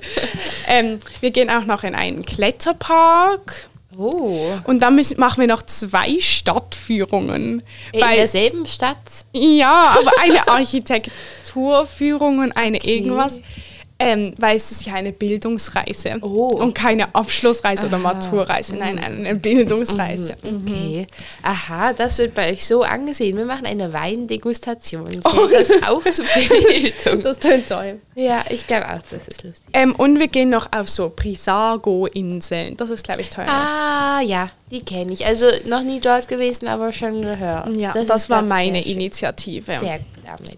Ähm, 0.68 1.00
wir 1.22 1.32
gehen 1.32 1.50
auch 1.50 1.66
noch 1.66 1.84
in 1.84 1.94
einen 1.96 2.26
Kletterpark. 2.26 3.68
Oh. 3.98 4.52
Und 4.66 4.82
dann 4.82 4.96
müssen, 4.96 5.20
machen 5.20 5.40
wir 5.42 5.48
noch 5.48 5.64
zwei 5.64 6.20
Stadtführungen. 6.20 7.64
In 7.92 8.02
Weil, 8.02 8.18
derselben 8.18 8.66
Stadt? 8.68 8.98
ja, 9.34 9.98
aber 10.00 10.12
eine 10.22 10.48
Architekturführung 10.48 12.40
und 12.40 12.52
eine 12.52 12.78
Okay. 12.78 12.98
irgendwas. 12.98 13.42
Ähm, 14.00 14.34
weil 14.38 14.56
es 14.56 14.70
ist 14.72 14.86
ja 14.86 14.94
eine 14.94 15.12
Bildungsreise 15.12 16.18
Oh. 16.22 16.50
und 16.60 16.76
keine 16.76 17.16
Abschlussreise 17.16 17.88
oder 17.88 17.96
Aha. 17.98 18.14
Mhm. 18.14 18.20
Maturreise. 18.20 18.76
Nein, 18.76 19.00
eine 19.00 19.34
Bildungsreise. 19.36 20.38
Okay. 20.44 21.08
Aha, 21.42 21.94
das 21.94 22.20
wird 22.20 22.36
bei 22.36 22.52
euch 22.52 22.64
so 22.66 22.84
angesehen. 22.84 23.36
Wir 23.38 23.46
machen 23.46 23.66
eine 23.66 23.92
Weindegustation. 23.94 25.22
Oh. 25.24 25.48
das 25.52 25.70
auch 25.88 26.04
zur 26.04 26.26
Bildung? 26.26 27.24
Das 27.24 27.40
tönt 27.40 27.68
toll. 27.70 28.00
ja, 28.16 28.44
ich 28.50 28.68
glaube 28.68 28.88
auch, 28.88 29.00
das 29.10 29.28
ist 29.28 29.44
lustig. 29.44 29.66
Ähm, 29.74 29.96
und 29.96 30.20
wir 30.20 30.28
gehen 30.28 30.50
noch 30.52 30.72
auf 30.72 30.90
so 30.90 31.10
Prisago-Inseln. 31.10 32.78
Das 32.78 32.90
ist, 32.90 33.04
glaube 33.04 33.22
ich, 33.22 33.30
teuer. 33.30 33.48
Ah, 33.50 34.22
ja, 34.22 34.50
die 34.72 34.82
kenne 34.82 35.14
ich. 35.14 35.26
Also 35.26 35.48
noch 35.66 35.82
nie 35.82 36.00
dort 36.00 36.28
gewesen, 36.28 36.68
aber 36.68 36.94
schon 36.94 37.22
gehört. 37.22 37.74
ja, 37.76 37.94
das, 37.94 38.24
ist, 38.24 38.30
war 38.30 38.42
meine 38.42 38.84
sehr. 38.84 38.92
Initiative. 38.94 39.80
Sehr 39.80 40.00
gut, 40.00 40.17
Amelie. 40.28 40.56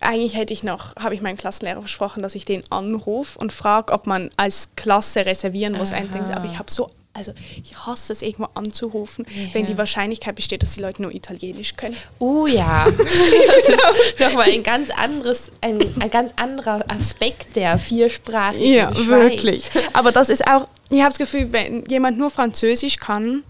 Eigentlich 0.00 0.36
hätte 0.36 0.52
ich 0.52 0.62
noch, 0.62 0.96
habe 0.96 1.14
ich 1.14 1.20
meinem 1.20 1.36
Klassenlehrer 1.36 1.80
versprochen, 1.80 2.22
dass 2.22 2.34
ich 2.34 2.44
den 2.44 2.62
anrufe 2.70 3.38
und 3.38 3.52
frage, 3.52 3.92
ob 3.92 4.06
man 4.06 4.30
als 4.36 4.68
Klasse 4.76 5.26
reservieren 5.26 5.74
muss. 5.76 5.90
Endings. 5.90 6.30
Aber 6.30 6.46
ich 6.46 6.58
habe 6.58 6.70
so, 6.70 6.90
also 7.12 7.32
ich 7.62 7.76
hasse 7.76 8.12
es, 8.12 8.22
irgendwo 8.22 8.48
anzurufen, 8.54 9.26
wenn 9.52 9.66
die 9.66 9.76
Wahrscheinlichkeit 9.76 10.36
besteht, 10.36 10.62
dass 10.62 10.72
die 10.74 10.80
Leute 10.80 11.02
nur 11.02 11.12
Italienisch 11.12 11.74
können. 11.76 11.96
Oh 12.18 12.46
ja, 12.46 12.86
das 12.98 13.68
ist 13.68 14.20
nochmal 14.20 14.48
ein 14.50 14.62
ganz 14.62 14.90
anderes, 14.90 15.50
ein, 15.60 15.80
ein 16.00 16.10
ganz 16.10 16.32
anderer 16.36 16.84
Aspekt 16.88 17.56
der 17.56 17.78
viersprachigen 17.78 18.72
Ja, 18.72 18.94
Schweiz. 18.94 19.06
wirklich. 19.08 19.70
Aber 19.92 20.12
das 20.12 20.28
ist 20.28 20.46
auch, 20.48 20.68
ich 20.88 21.00
habe 21.00 21.10
das 21.10 21.18
Gefühl, 21.18 21.52
wenn 21.52 21.84
jemand 21.86 22.16
nur 22.16 22.30
Französisch 22.30 22.96
kann, 22.96 23.42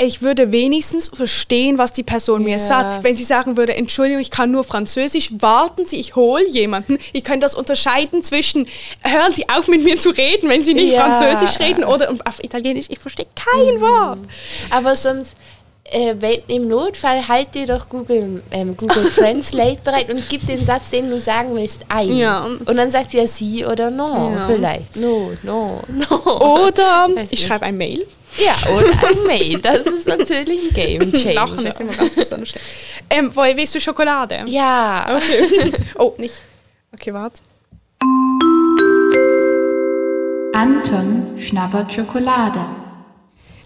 ich 0.00 0.22
würde 0.22 0.52
wenigstens 0.52 1.08
verstehen, 1.12 1.76
was 1.76 1.92
die 1.92 2.04
Person 2.04 2.44
mir 2.44 2.52
Ja. 2.52 2.58
sagt. 2.60 3.02
Wenn 3.02 3.16
sie 3.16 3.24
sagen 3.24 3.56
würde, 3.56 3.74
Entschuldigung, 3.74 4.22
ich 4.22 4.30
kann 4.30 4.52
nur 4.52 4.62
Französisch, 4.62 5.30
warten 5.40 5.86
Sie, 5.86 5.98
ich 5.98 6.14
hole 6.14 6.46
jemanden. 6.48 6.98
Ich 7.12 7.24
könnte 7.24 7.40
das 7.40 7.56
unterscheiden 7.56 8.22
zwischen, 8.22 8.68
hören 9.02 9.32
Sie 9.32 9.48
auf 9.48 9.66
mit 9.66 9.82
mir 9.82 9.96
zu 9.96 10.10
reden, 10.10 10.48
wenn 10.48 10.62
Sie 10.62 10.74
nicht 10.74 10.92
Ja. 10.92 11.02
Französisch 11.04 11.58
reden 11.58 11.82
oder 11.82 12.14
auf 12.24 12.42
Italienisch, 12.44 12.86
ich 12.90 12.98
verstehe 13.00 13.26
kein 13.34 13.80
Wort. 13.80 14.20
Aber 14.70 14.94
sonst, 14.94 15.32
äh, 15.90 16.14
im 16.46 16.68
Notfall 16.68 17.26
halt 17.26 17.54
dir 17.56 17.66
doch 17.66 17.88
Google, 17.88 18.42
ähm, 18.52 18.76
Google 18.76 19.10
Translate 19.16 19.78
bereit 19.82 20.10
und 20.12 20.22
gib 20.28 20.46
den 20.46 20.64
Satz, 20.64 20.90
den 20.90 21.10
du 21.10 21.18
sagen 21.18 21.56
willst, 21.56 21.84
ein. 21.88 22.14
Ja. 22.16 22.44
Und 22.44 22.76
dann 22.76 22.90
sagt 22.92 23.10
sie 23.10 23.16
ja 23.16 23.26
sie 23.26 23.64
oder 23.64 23.90
no, 23.90 24.32
Ja. 24.32 24.46
vielleicht. 24.48 24.94
No, 24.94 25.32
no, 25.42 25.80
no. 25.88 26.66
Oder 26.66 27.08
ich 27.30 27.42
schreibe 27.42 27.64
ein 27.64 27.76
Mail. 27.76 28.06
Ja, 28.36 28.54
oder 28.70 29.08
ein 29.08 29.26
Mail. 29.26 29.58
Das 29.58 29.80
ist 29.80 30.06
natürlich 30.06 30.70
ein 30.70 30.74
Game 30.74 31.12
Changer. 31.12 31.34
Lachen 31.34 31.66
ist 31.66 31.80
immer 31.80 31.92
ganz 31.92 32.14
besonders 32.14 32.50
schlecht. 32.50 32.66
Ähm, 33.10 33.30
woher 33.34 33.56
willst 33.56 33.74
du 33.74 33.80
Schokolade? 33.80 34.44
Ja. 34.46 35.06
Okay. 35.16 35.72
oh, 35.98 36.14
nicht. 36.18 36.40
Okay, 36.92 37.12
warte. 37.12 37.42
Anton 40.54 41.36
schnabbert 41.38 41.92
Schokolade. 41.92 42.60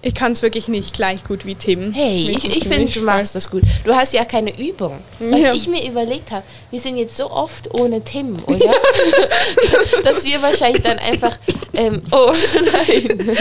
Ich 0.05 0.15
kann 0.17 0.33
es 0.33 0.43
wirklich 0.43 0.67
nicht 0.67 0.95
gleich 0.95 1.23
gut 1.23 1.47
wie 1.47 1.55
Tim. 1.55 1.93
Hey, 1.93 2.29
ich, 2.37 2.45
ich 2.57 2.67
finde, 2.67 2.91
du 2.91 3.01
machst 3.03 3.37
das 3.37 3.49
gut. 3.49 3.63
Du 3.85 3.95
hast 3.95 4.13
ja 4.13 4.25
keine 4.25 4.51
Übung. 4.59 4.99
Was 5.21 5.41
Ja. 5.41 5.53
ich 5.55 5.69
mir 5.69 5.89
überlegt 5.89 6.33
habe, 6.33 6.43
wir 6.73 6.81
sind 6.81 6.97
jetzt 6.97 7.17
so 7.17 7.31
oft 7.31 7.73
ohne 7.73 8.03
Tim, 8.03 8.37
oder? 8.47 8.59
Dass 10.05 10.25
wir 10.25 10.43
wahrscheinlich 10.43 10.83
dann 10.83 10.99
einfach, 10.99 11.39
ähm, 11.75 12.03
oh 12.11 12.33
nein, 12.73 13.37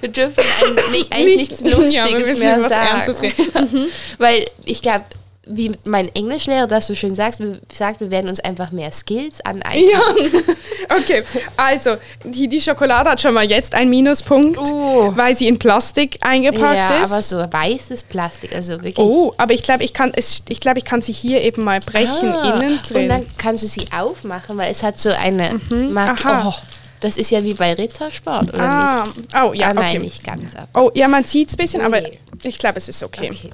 wir 0.00 0.08
dürfen 0.08 0.42
ein, 0.64 0.74
nicht, 0.92 1.12
eigentlich 1.12 1.36
Nicht- 1.36 1.50
nichts 1.50 1.60
Lustiges 1.62 1.94
ja, 1.94 2.08
wir 2.08 2.18
müssen 2.26 2.38
mehr 2.38 2.58
was 2.58 2.68
sagen. 2.70 2.88
Ernstes 3.02 3.22
reden. 3.22 3.86
Weil 4.18 4.46
ich 4.64 4.80
glaube, 4.80 5.04
wie 5.48 5.72
mein 5.84 6.12
Englischlehrer 6.14 6.66
das 6.66 6.88
so 6.88 6.94
schön 6.96 7.14
sagt, 7.14 7.38
wir, 7.38 7.60
sagt, 7.72 8.00
wir 8.00 8.10
werden 8.10 8.28
uns 8.28 8.40
einfach 8.40 8.72
mehr 8.72 8.90
Skills 8.90 9.40
aneignen. 9.42 9.90
Ja, 9.92 10.96
okay. 10.96 11.22
Also, 11.56 11.96
die, 12.24 12.48
die 12.48 12.60
Schokolade 12.60 13.10
hat 13.10 13.20
schon 13.20 13.32
mal 13.34 13.44
jetzt 13.48 13.74
einen 13.74 13.90
Minuspunkt, 13.90 14.58
Oh. 14.58 15.12
weil 15.16 15.34
sie 15.36 15.46
in 15.46 15.58
Plastik 15.58 16.18
eingepackt 16.22 16.76
Ja, 16.90 17.02
ist. 17.02 17.12
aber 17.12 17.22
so 17.22 17.36
weißes 17.38 18.02
Plastik, 18.04 18.54
also 18.54 18.72
wirklich. 18.72 18.98
oh, 18.98 19.34
aber 19.38 19.54
ich 19.54 19.62
glaube, 19.62 19.84
ich 19.84 19.92
kann 19.92 20.12
es, 20.16 20.42
ich 20.48 20.58
glaube, 20.60 20.78
ich 20.78 20.84
kann 20.84 21.00
sie 21.00 21.12
hier 21.12 21.40
eben 21.42 21.62
mal 21.64 21.78
brechen 21.80 22.28
Ah, 22.32 22.54
innen 22.58 22.80
drin. 22.82 23.02
Und 23.02 23.08
dann 23.08 23.26
kannst 23.38 23.62
du 23.62 23.68
sie 23.68 23.86
aufmachen, 23.92 24.58
weil 24.58 24.70
es 24.72 24.82
hat 24.82 24.98
so 24.98 25.10
eine 25.10 25.56
Marke. 25.70 26.24
aha. 26.28 26.48
Oh, 26.48 26.62
das 27.00 27.18
ist 27.18 27.30
ja 27.30 27.44
wie 27.44 27.54
bei 27.54 27.72
Rittersport, 27.74 28.52
oder 28.54 28.60
ah, 28.62 29.04
nicht? 29.04 29.28
oh 29.40 29.52
ja, 29.52 29.68
ah, 29.68 29.74
nein, 29.74 29.96
okay. 29.96 29.98
nicht 30.06 30.24
ganz 30.24 30.56
ab. 30.56 30.68
Oh, 30.74 30.90
ja, 30.94 31.06
man 31.06 31.22
sieht 31.24 31.48
es 31.50 31.54
ein 31.54 31.58
bisschen, 31.58 31.80
aber 31.82 31.98
Ui. 31.98 32.18
ich 32.42 32.58
glaube, 32.58 32.78
es 32.78 32.88
ist 32.88 33.02
okay. 33.04 33.30
Okay, 33.30 33.50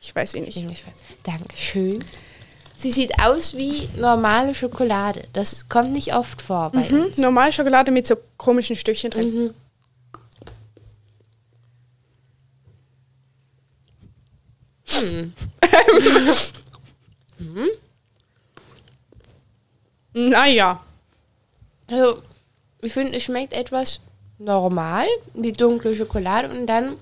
Ich 0.00 0.14
weiß 0.14 0.34
eh 0.34 0.40
ich 0.44 0.56
nicht. 0.56 0.68
gespannt. 0.68 0.96
Dankeschön. 1.24 2.04
Sie 2.76 2.90
sieht 2.92 3.12
aus 3.22 3.56
wie 3.56 3.88
normale 3.96 4.54
Schokolade. 4.54 5.26
Das 5.32 5.68
kommt 5.68 5.92
nicht 5.92 6.14
oft 6.14 6.42
vor 6.42 6.70
bei 6.70 6.88
Mhm. 6.90 7.00
uns. 7.04 7.18
Normale 7.18 7.52
Schokolade 7.52 7.90
mit 7.90 8.06
so 8.06 8.14
komischen 8.36 8.76
Stückchen 8.76 9.10
drin. 9.10 9.54
Naja. 20.12 20.80
Also, 21.88 22.22
ich 22.82 22.92
finde, 22.92 23.16
es 23.16 23.22
schmeckt 23.22 23.52
etwas 23.52 24.00
normal, 24.38 25.06
wie 25.34 25.52
dunkle 25.52 25.94
Schokolade 25.94 26.48
und 26.48 26.66
dann 26.66 26.96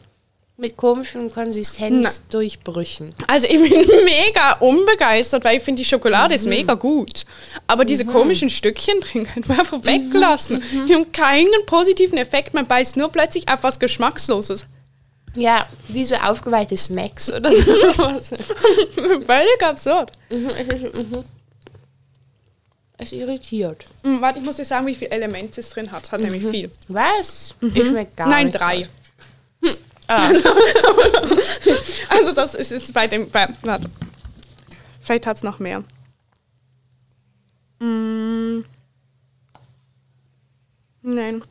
mit 0.62 0.76
komischen 0.76 1.30
Konsistenzdurchbrüchen. 1.30 3.14
Also 3.26 3.48
ich 3.48 3.60
bin 3.60 3.70
mega 4.04 4.52
unbegeistert, 4.60 5.44
weil 5.44 5.56
ich 5.58 5.62
finde, 5.62 5.82
die 5.82 5.88
Schokolade 5.88 6.34
ist 6.36 6.46
mega 6.46 6.74
gut. 6.74 7.26
Aber 7.66 7.84
diese 7.84 8.06
komischen 8.06 8.48
Stückchen 8.48 9.00
drin 9.02 9.24
können 9.26 9.46
wir 9.48 9.58
einfach 9.58 9.84
weglassen. 9.84 10.62
Die 10.88 10.94
haben 10.94 11.10
keinen 11.12 11.66
positiven 11.66 12.16
Effekt, 12.16 12.54
man 12.54 12.66
beißt 12.66 12.96
nur 12.96 13.10
plötzlich 13.10 13.48
auf 13.48 13.64
was 13.64 13.78
Geschmacksloses. 13.80 14.64
Ja, 15.34 15.66
wie 15.88 16.04
so 16.04 16.14
aufgeweihte 16.14 16.76
Smacks 16.76 17.32
oder 17.32 17.50
sowas. 17.52 18.30
Völlig 19.26 19.62
absurd. 19.62 20.12
Es 22.98 23.10
irritiert. 23.10 23.84
Hm, 24.04 24.20
warte, 24.20 24.38
ich 24.38 24.44
muss 24.44 24.56
dir 24.56 24.64
sagen, 24.64 24.86
wie 24.86 24.94
viele 24.94 25.10
Elemente 25.10 25.60
es 25.60 25.70
drin 25.70 25.90
hat. 25.90 26.12
Hat 26.12 26.20
nämlich 26.20 26.46
viel. 26.46 26.70
Was? 26.86 27.54
Ich 27.74 27.84
schmeckt 27.86 28.16
gar 28.16 28.28
Nein, 28.28 28.46
nicht. 28.46 28.60
drei. 28.60 28.86
Ah. 30.12 30.30
Also 32.08 32.32
das 32.32 32.54
ist, 32.54 32.70
ist 32.70 32.92
bei 32.92 33.06
dem... 33.06 33.30
Bei, 33.30 33.48
warte. 33.62 33.88
Vielleicht 35.00 35.26
hat 35.26 35.38
es 35.38 35.42
noch 35.42 35.58
mehr. 35.58 35.82
Mm. 37.80 38.64
Nein. 41.02 41.42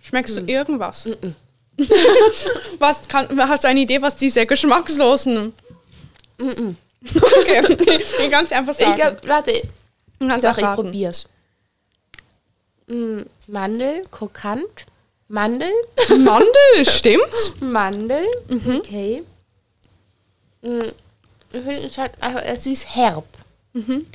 Schmeckst 0.00 0.36
du 0.36 0.42
irgendwas? 0.42 1.06
was 2.78 3.08
kann, 3.08 3.28
hast 3.48 3.64
du 3.64 3.68
eine 3.68 3.80
Idee, 3.80 4.00
was 4.00 4.16
diese 4.16 4.46
geschmackslosen... 4.46 5.52
Okay, 6.38 7.76
ich 7.78 8.30
kann 8.30 8.44
es 8.44 8.52
einfach 8.52 8.74
sagen. 8.74 8.90
Ich 8.90 8.96
glaub, 8.96 9.26
warte, 9.26 9.62
doch, 10.18 10.58
ich 10.58 10.64
raten. 10.64 10.82
probier's. 10.82 11.26
Mm, 12.86 13.22
Mandel, 13.46 14.04
krokant. 14.10 14.86
Mandel, 15.28 15.72
Mandel, 16.08 16.84
stimmt. 16.84 17.60
Mandel, 17.60 18.26
Mhm. 18.48 18.76
okay. 18.78 19.22
Mm, 20.62 20.80
Ich 21.52 21.62
finde, 21.62 21.86
es 21.86 21.96
hat, 21.98 22.12
es 22.44 22.66
ist 22.66 22.94
herb. 22.96 23.24
Mhm. 23.72 24.06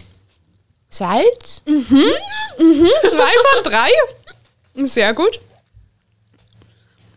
Salz? 0.89 1.61
Zwei 1.65 3.31
von 3.53 3.63
drei. 3.63 3.89
Sehr 4.85 5.13
gut. 5.13 5.39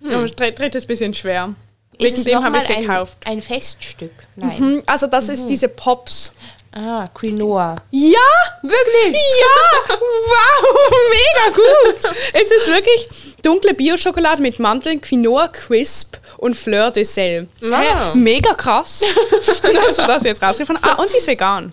Aber 0.05 0.23
das 0.23 0.35
dritte 0.37 0.79
ist 0.79 0.85
ein 0.85 0.87
bisschen 0.89 1.15
schwer. 1.15 1.55
Ist 1.99 2.17
Wegen 2.19 2.25
dem 2.25 2.45
habe 2.45 2.57
ich 2.59 2.69
es 2.69 2.77
gekauft. 2.77 3.19
Ein 3.25 3.43
Feststück? 3.43 4.13
Nein. 4.37 4.59
Hm, 4.59 4.83
Also 4.87 5.07
das 5.09 5.29
ist 5.29 5.47
diese 5.47 5.69
Pops. 5.69 6.31
Ah, 6.73 7.09
Quinoa. 7.15 7.77
Ja! 7.91 8.19
Wirklich? 8.63 9.17
Ja! 9.41 9.97
Wow! 9.99 10.93
Gut! 11.53 12.13
Es 12.33 12.51
ist 12.51 12.67
wirklich 12.69 13.09
dunkle 13.43 13.75
Bio-Schokolade 13.75 14.43
mit 14.43 14.59
Mandeln, 14.59 15.01
Quinoa, 15.01 15.49
Crisp 15.49 16.17
und 16.39 16.55
Fleur 16.57 16.91
de 16.91 17.05
Sel. 17.05 17.49
Wow. 17.61 17.79
Hä? 17.81 18.19
Mega 18.19 18.55
krass. 18.55 19.03
also 19.87 20.07
das 20.07 20.25
jetzt 20.25 20.43
rausgefunden. 20.43 20.83
Ah, 20.85 20.95
und 20.95 21.11
sie 21.11 21.19
ist 21.19 21.27
vegan. 21.27 21.73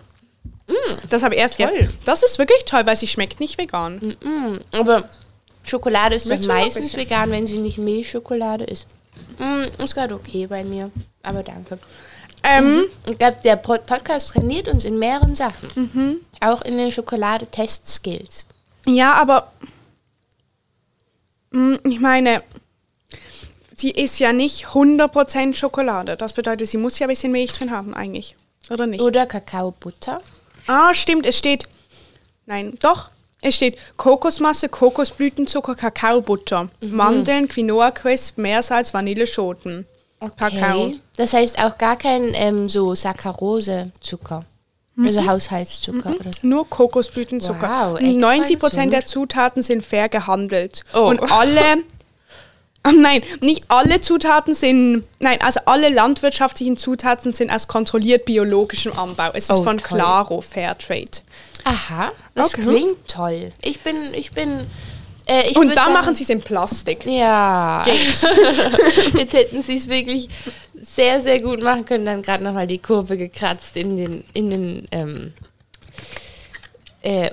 Das 1.09 1.23
habe 1.23 1.35
ich 1.35 1.41
erst 1.41 1.59
Mm. 1.59 1.63
Toll. 1.63 1.79
jetzt. 1.81 1.97
Das 2.05 2.23
ist 2.23 2.37
wirklich 2.39 2.63
toll, 2.65 2.85
weil 2.85 2.95
sie 2.95 3.07
schmeckt 3.07 3.39
nicht 3.39 3.57
vegan. 3.57 4.15
Mm, 4.23 4.57
aber 4.79 5.03
Schokolade 5.63 6.15
ist 6.15 6.25
doch 6.27 6.31
Willst 6.31 6.47
meistens 6.47 6.95
vegan, 6.95 7.29
wenn 7.31 7.45
sie 7.47 7.57
nicht 7.57 7.77
Milchschokolade 7.77 8.63
ist. 8.65 8.85
Mm, 9.37 9.63
ist 9.83 9.93
gerade 9.95 10.15
okay 10.15 10.47
bei 10.47 10.63
mir. 10.63 10.89
Aber 11.23 11.43
danke. 11.43 11.77
Ähm, 12.43 12.85
Ich 13.07 13.17
glaube, 13.17 13.37
der 13.43 13.55
Pod 13.57 13.85
Podcast 13.85 14.29
trainiert 14.29 14.67
uns 14.67 14.85
in 14.85 14.97
mehreren 14.97 15.35
Sachen. 15.35 15.69
Mhm. 15.75 16.17
Auch 16.39 16.61
in 16.63 16.77
den 16.77 16.91
Schokolade-Test-Skills. 16.91 18.45
Ja, 18.87 19.13
aber 19.13 19.51
mm, 21.51 21.75
ich 21.83 21.99
meine, 21.99 22.43
sie 23.75 23.91
ist 23.91 24.19
ja 24.19 24.33
nicht 24.33 24.67
100% 24.67 25.53
Schokolade. 25.53 26.17
Das 26.17 26.33
bedeutet, 26.33 26.67
sie 26.67 26.77
muss 26.77 26.99
ja 26.99 27.07
ein 27.07 27.09
bisschen 27.09 27.31
Milch 27.31 27.53
drin 27.53 27.71
haben 27.71 27.93
eigentlich. 27.93 28.35
Oder 28.69 28.87
nicht? 28.87 29.01
Oder 29.01 29.25
Kakaobutter. 29.25 30.21
Ah, 30.67 30.93
stimmt, 30.93 31.25
es 31.25 31.37
steht. 31.37 31.67
Nein, 32.45 32.77
doch. 32.79 33.09
Es 33.41 33.55
steht 33.55 33.77
Kokosmasse, 33.97 34.69
Kokosblütenzucker, 34.69 35.73
Kakaobutter, 35.75 36.69
Mhm. 36.81 36.95
Mandeln, 36.95 37.47
Quinoa 37.47 37.89
Crisp, 37.91 38.37
Meersalz, 38.37 38.93
Vanilleschoten. 38.93 39.87
Kakao. 40.37 40.93
Das 41.17 41.33
heißt 41.33 41.57
auch 41.63 41.79
gar 41.79 41.95
kein 41.97 42.31
ähm, 42.35 42.69
so 42.69 42.93
Saccharose-Zucker. 42.93 44.45
Mhm. 44.95 45.07
Also 45.07 45.25
Haushaltszucker 45.25 46.09
oder 46.19 46.31
so. 46.39 46.47
Nur 46.47 46.69
Kokosblütenzucker. 46.69 47.91
Wow, 47.93 47.99
extra 47.99 48.19
90 48.19 48.59
Prozent 48.59 48.93
der 48.93 49.05
Zutaten 49.05 49.63
sind 49.63 49.85
fair 49.85 50.09
gehandelt. 50.09 50.83
Oh. 50.93 51.07
Und 51.09 51.31
alle. 51.31 51.61
Ah, 52.83 52.91
Nein, 52.93 53.21
nicht 53.41 53.65
alle 53.67 54.01
Zutaten 54.01 54.55
sind, 54.55 55.03
nein, 55.19 55.39
also 55.43 55.59
alle 55.65 55.89
landwirtschaftlichen 55.89 56.77
Zutaten 56.77 57.31
sind 57.31 57.51
aus 57.51 57.67
kontrolliert 57.67 58.25
biologischem 58.25 58.97
Anbau. 58.97 59.29
Es 59.35 59.51
ist 59.51 59.59
Oh, 59.59 59.63
von 59.63 59.77
toll. 59.77 59.99
Claro 59.99 60.41
Fairtrade. 60.41 61.11
Aha, 61.63 62.11
das 62.33 62.55
Okay. 62.55 62.63
klingt 62.63 63.07
toll. 63.07 63.51
Ich 63.61 63.81
bin, 63.81 63.95
ich 64.15 64.31
bin. 64.31 64.65
Äh, 65.27 65.49
ich 65.51 65.57
Und 65.57 65.69
da 65.75 65.83
sagen, 65.83 65.93
machen 65.93 66.15
sie 66.15 66.23
es 66.23 66.31
in 66.31 66.41
Plastik. 66.41 67.05
Ja. 67.05 67.85
Jetzt 69.15 69.33
hätten 69.33 69.61
sie 69.61 69.77
es 69.77 69.87
wirklich 69.87 70.27
sehr, 70.95 71.21
sehr 71.21 71.39
gut 71.41 71.61
machen 71.61 71.85
können. 71.85 72.05
Dann 72.05 72.21
gerade 72.21 72.43
nochmal 72.43 72.67
die 72.67 72.77
Kurve 72.79 73.17
gekratzt 73.17 73.75
in 73.77 73.97
den, 73.97 74.23
in 74.33 74.49
den, 74.49 74.87
ähm, 74.91 75.33
äh, 77.01 77.29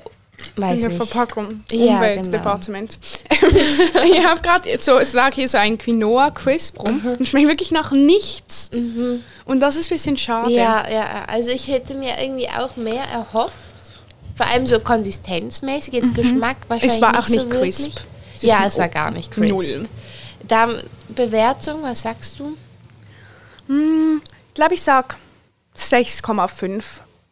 weiß 0.56 0.76
In 0.82 0.88
der 0.90 0.98
nicht. 0.98 1.08
Verpackung. 1.10 1.64
Ja, 1.70 1.96
Umweltdepartement. 1.96 2.98
ich 3.30 4.24
habe 4.24 4.40
gerade 4.40 4.78
so, 4.80 4.98
es 4.98 5.12
lag 5.12 5.34
hier 5.34 5.48
so 5.48 5.58
ein 5.58 5.76
Quinoa 5.78 6.30
Crisp 6.30 6.78
rum 6.80 7.00
Mhm. 7.02 7.16
und 7.18 7.28
schmeckt 7.28 7.48
wirklich 7.48 7.70
nach 7.70 7.90
nichts. 7.92 8.70
Und 9.44 9.60
das 9.60 9.76
ist 9.76 9.86
ein 9.86 9.94
bisschen 9.94 10.16
schade. 10.16 10.52
Ja, 10.52 10.88
ja, 10.90 11.24
also 11.26 11.50
ich 11.50 11.68
hätte 11.68 11.94
mir 11.94 12.14
irgendwie 12.20 12.48
auch 12.48 12.76
mehr 12.76 13.04
erhofft. 13.04 13.56
Vor 14.36 14.46
allem 14.46 14.66
so 14.68 14.78
konsistenzmäßig, 14.78 15.94
jetzt 15.94 16.14
Geschmack 16.14 16.58
wahrscheinlich 16.68 16.98
Mhm. 17.00 17.04
Es 17.04 17.12
war 17.12 17.18
auch 17.18 17.26
so 17.26 17.32
nicht 17.34 17.50
wirklich. 17.50 17.76
crisp. 17.76 18.00
Es 18.36 18.42
Ja, 18.42 18.64
es 18.66 18.78
war 18.78 18.88
gar 18.88 19.10
nicht 19.10 19.32
crisp. 19.32 19.50
Null. 19.52 19.88
Da, 20.46 20.68
Bewertung, 21.08 21.82
was 21.82 22.02
sagst 22.02 22.38
du? 22.38 22.56
Ich 23.68 24.54
glaube, 24.54 24.74
ich 24.74 24.82
sag 24.82 25.16
6,5. 25.76 26.82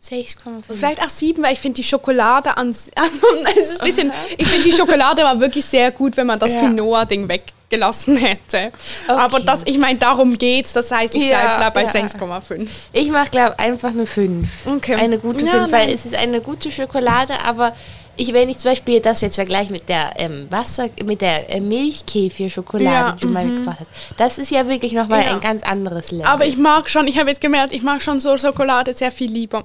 6,5. 0.03 0.62
Vielleicht 0.75 1.03
auch 1.03 1.09
7, 1.09 1.42
weil 1.42 1.53
ich 1.55 1.59
finde 1.59 1.77
die 1.77 1.83
Schokolade 1.83 2.57
an 2.57 2.68
also, 2.94 3.27
es 3.57 3.70
ist 3.72 3.81
ein 3.81 3.87
bisschen, 3.87 4.12
ich 4.37 4.46
finde 4.46 4.64
die 4.68 4.72
Schokolade 4.77 5.22
war 5.22 5.40
wirklich 5.40 5.64
sehr 5.64 5.90
gut, 5.90 6.16
wenn 6.16 6.27
man 6.29 6.38
das 6.38 6.53
Ja. 6.53 6.61
Quinoa-Ding 6.61 7.29
weggelassen 7.29 8.16
hätte. 8.16 8.70
Aber 9.09 9.40
das, 9.40 9.62
ich 9.64 9.79
meine, 9.79 9.99
darum 9.99 10.35
geht's. 10.38 10.75
Das 10.75 10.92
heißt, 10.92 11.14
ich 11.16 11.22
Ja, 11.25 11.40
bleibe 11.40 11.72
bleib 11.72 11.75
bei 11.92 11.99
ja. 12.01 12.07
6,5. 12.07 12.68
Ich 12.92 13.09
mache, 13.11 13.31
glaube 13.31 13.59
einfach 13.59 13.88
eine 13.88 14.07
5. 14.07 14.49
Okay. 14.66 14.94
Eine 14.94 15.18
gute 15.18 15.44
Ja, 15.44 15.53
5, 15.62 15.72
weil 15.72 15.87
nein. 15.87 15.94
es 15.94 16.07
ist 16.07 16.14
eine 16.14 16.40
gute 16.40 16.70
Schokolade, 16.70 17.35
aber 17.44 17.75
ich, 18.16 18.33
wenn 18.33 18.48
ich 18.48 18.59
zum 18.59 18.70
Beispiel 18.70 19.00
das 19.00 19.20
jetzt 19.20 19.37
vergleiche 19.37 19.72
mit 19.72 19.88
der 19.88 20.14
ähm, 20.16 20.46
Wasser, 20.50 20.88
mit 21.05 21.20
der 21.20 21.52
äh, 21.55 21.61
Milchkäfer-Schokolade, 21.61 22.85
Ja, 22.85 23.12
die 23.12 23.20
du 23.22 23.29
mal 23.29 23.44
mitgebracht 23.44 23.79
hast, 23.81 23.90
das 24.16 24.38
ist 24.38 24.50
ja 24.50 24.66
wirklich 24.68 24.92
nochmal 24.92 25.24
Ja. 25.24 25.35
ein 25.35 25.40
ganz 25.40 25.62
anderes 25.62 26.11
Level. 26.11 26.26
Aber 26.26 26.44
ich 26.46 26.57
mag 26.57 26.88
schon, 26.90 27.07
ich 27.07 27.18
habe 27.18 27.29
jetzt 27.29 27.40
gemerkt, 27.40 27.72
ich 27.72 27.83
mag 27.83 28.02
schon 28.02 28.20
so 28.20 28.37
Schokolade 28.38 28.92
sehr 28.92 29.11
viel 29.11 29.31
lieber 29.31 29.64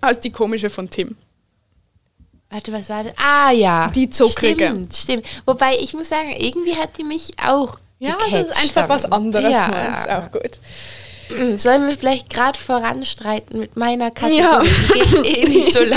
als 0.00 0.20
die 0.20 0.30
komische 0.30 0.70
von 0.70 0.88
Tim. 0.90 1.16
Warte, 2.50 2.72
was 2.72 2.88
war 2.88 3.02
das? 3.04 3.14
Ah 3.16 3.50
ja. 3.50 3.90
Die 3.94 4.08
zuckrige. 4.08 4.66
Stimmt, 4.68 4.94
stimmt. 4.94 5.26
Wobei 5.46 5.76
ich 5.80 5.92
muss 5.94 6.08
sagen, 6.08 6.30
irgendwie 6.38 6.76
hat 6.76 6.96
die 6.98 7.04
mich 7.04 7.32
auch 7.44 7.78
Ja, 7.98 8.12
gecatcht 8.12 8.32
das 8.34 8.48
ist 8.50 8.62
einfach 8.62 8.88
was 8.88 9.10
anderes. 9.10 9.52
Ja, 9.52 9.68
mal. 9.68 9.98
Ist 9.98 10.08
auch 10.10 10.30
gut. 10.30 10.60
Sollen 11.56 11.88
wir 11.88 11.96
vielleicht 11.96 12.30
gerade 12.30 12.58
voranstreiten 12.58 13.60
mit 13.60 13.76
meiner 13.76 14.10
Kategorie? 14.10 14.38
Ja. 14.38 14.62
Geht 15.22 15.38
eh 15.38 15.48
nicht 15.48 15.72
so 15.72 15.80
lange. 15.80 15.96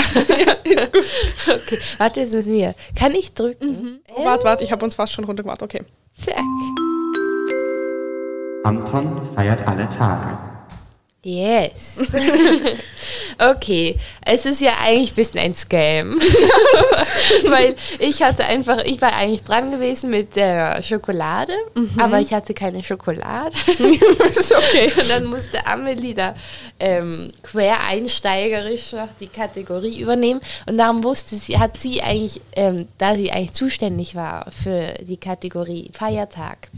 ist 0.64 0.92
gut. 0.92 1.04
Okay, 1.48 1.78
warte, 1.98 2.20
jetzt 2.20 2.32
müssen 2.32 2.52
wir. 2.52 2.74
Kann 2.98 3.14
ich 3.14 3.32
drücken? 3.34 4.00
Oh, 4.14 4.24
warte, 4.24 4.44
warte, 4.44 4.64
ich 4.64 4.72
habe 4.72 4.84
uns 4.84 4.94
fast 4.94 5.12
schon 5.12 5.24
runtergemacht. 5.24 5.62
Okay. 5.62 5.82
Zack. 6.24 6.36
Anton 8.64 9.20
feiert 9.34 9.66
alle 9.66 9.88
Tage. 9.88 10.47
Yes. 11.24 11.96
okay, 13.38 13.96
es 14.24 14.46
ist 14.46 14.60
ja 14.60 14.70
eigentlich 14.80 15.12
ein 15.12 15.16
bisschen 15.16 15.40
ein 15.40 15.54
Scam. 15.54 16.20
Weil 17.48 17.74
ich 17.98 18.22
hatte 18.22 18.44
einfach, 18.44 18.84
ich 18.84 19.00
war 19.00 19.12
eigentlich 19.16 19.42
dran 19.42 19.72
gewesen 19.72 20.10
mit 20.10 20.36
der 20.36 20.80
Schokolade, 20.80 21.52
aber 21.98 22.20
ich 22.20 22.32
hatte 22.32 22.54
keine 22.54 22.84
Schokolade. 22.84 23.50
ist 24.28 24.54
okay. 24.54 24.92
Und 24.96 25.10
dann 25.10 25.24
musste 25.26 25.66
Amelie 25.66 26.14
da 26.14 26.36
ähm, 26.78 27.32
quereinsteigerisch 27.42 28.92
noch 28.92 29.08
die 29.18 29.26
Kategorie 29.26 30.00
übernehmen. 30.00 30.40
Und 30.66 30.78
darum 30.78 31.02
wusste 31.02 31.34
sie, 31.34 31.58
hat 31.58 31.80
sie 31.80 32.00
eigentlich, 32.00 32.40
ähm, 32.54 32.86
da 32.96 33.16
sie 33.16 33.32
eigentlich 33.32 33.54
zuständig 33.54 34.14
war 34.14 34.46
für 34.52 34.94
die 35.00 35.16
Kategorie 35.16 35.90
Feiertag, 35.92 36.70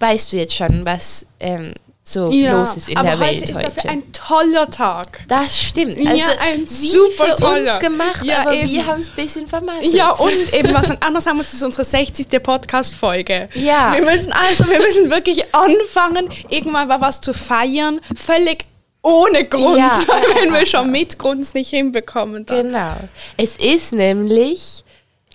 weißt 0.00 0.32
du 0.32 0.38
jetzt 0.38 0.54
schon, 0.54 0.86
was 0.86 1.26
ähm, 1.40 1.74
so 2.06 2.26
los 2.26 2.76
ist 2.76 2.88
in 2.90 2.94
der 2.96 3.12
heute 3.12 3.20
Welt 3.20 3.42
ist 3.42 3.54
heute. 3.54 3.64
dafür 3.64 3.90
ein 3.90 4.12
toller 4.12 4.68
Tag. 4.70 5.24
das 5.26 5.56
stimmt. 5.58 5.98
Ja, 5.98 6.10
Also 6.10 6.30
ein 6.38 6.60
wie 6.60 6.64
super 6.90 7.24
für 7.24 7.34
toller. 7.42 7.60
uns 7.72 7.78
gemacht, 7.80 8.22
Ja, 8.24 8.40
aber 8.42 8.52
eben. 8.54 8.68
wir 8.70 8.86
haben 8.86 9.00
es 9.00 9.08
ein 9.08 9.14
bisschen 9.16 9.46
vermasselt. 9.46 9.94
Ja, 9.94 10.10
und 10.10 10.52
eben, 10.52 10.74
was 10.74 10.88
man 10.88 10.98
anders 11.00 11.24
sagen 11.24 11.38
muss, 11.38 11.50
ist 11.54 11.62
unsere 11.62 11.84
60. 11.84 12.28
Podcast-Folge. 12.42 13.48
Ja. 13.54 13.94
Wir 13.94 14.02
müssen 14.02 14.32
also, 14.32 14.68
wir 14.68 14.80
müssen 14.80 15.08
wirklich 15.08 15.44
anfangen, 15.54 16.28
irgendwann 16.50 16.88
mal 16.88 17.00
was 17.00 17.22
zu 17.22 17.32
feiern, 17.32 18.00
völlig 18.14 18.66
ohne 19.02 19.44
Grund, 19.46 19.78
Ja, 19.78 19.98
weil 20.06 20.22
ja, 20.30 20.36
wenn 20.42 20.52
ja, 20.52 20.58
wir 20.60 20.66
schon 20.66 20.90
mit 20.90 21.18
Grund 21.18 21.54
nicht 21.54 21.70
hinbekommen. 21.70 22.44
Dann. 22.44 22.64
Genau. 22.64 22.96
Es 23.38 23.56
ist 23.56 23.92
nämlich 23.92 24.84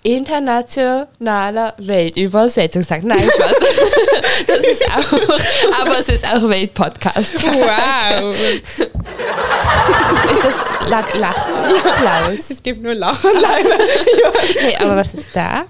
internationaler 0.02 1.74
Weltübersetzungstag. 1.78 3.02
Nein, 3.02 3.20
Spaß. 3.20 3.56
das 4.46 4.58
ist 4.58 4.84
auch, 4.84 5.82
aber 5.82 5.98
es 5.98 6.08
ist 6.08 6.24
auch 6.24 6.48
Weltpodcast. 6.48 7.42
Wow. 7.42 8.34
Ist 10.32 10.44
das 10.44 10.88
La 10.88 11.04
Lachen 11.18 11.52
oder 11.52 11.92
Applaus? 11.92 12.50
es 12.50 12.62
gibt 12.62 12.82
nur 12.82 12.94
Lachen 12.94 13.30
leider. 13.34 13.84
Hey, 14.58 14.76
aber 14.76 14.96
was 14.96 15.14
ist 15.14 15.28
da? 15.34 15.64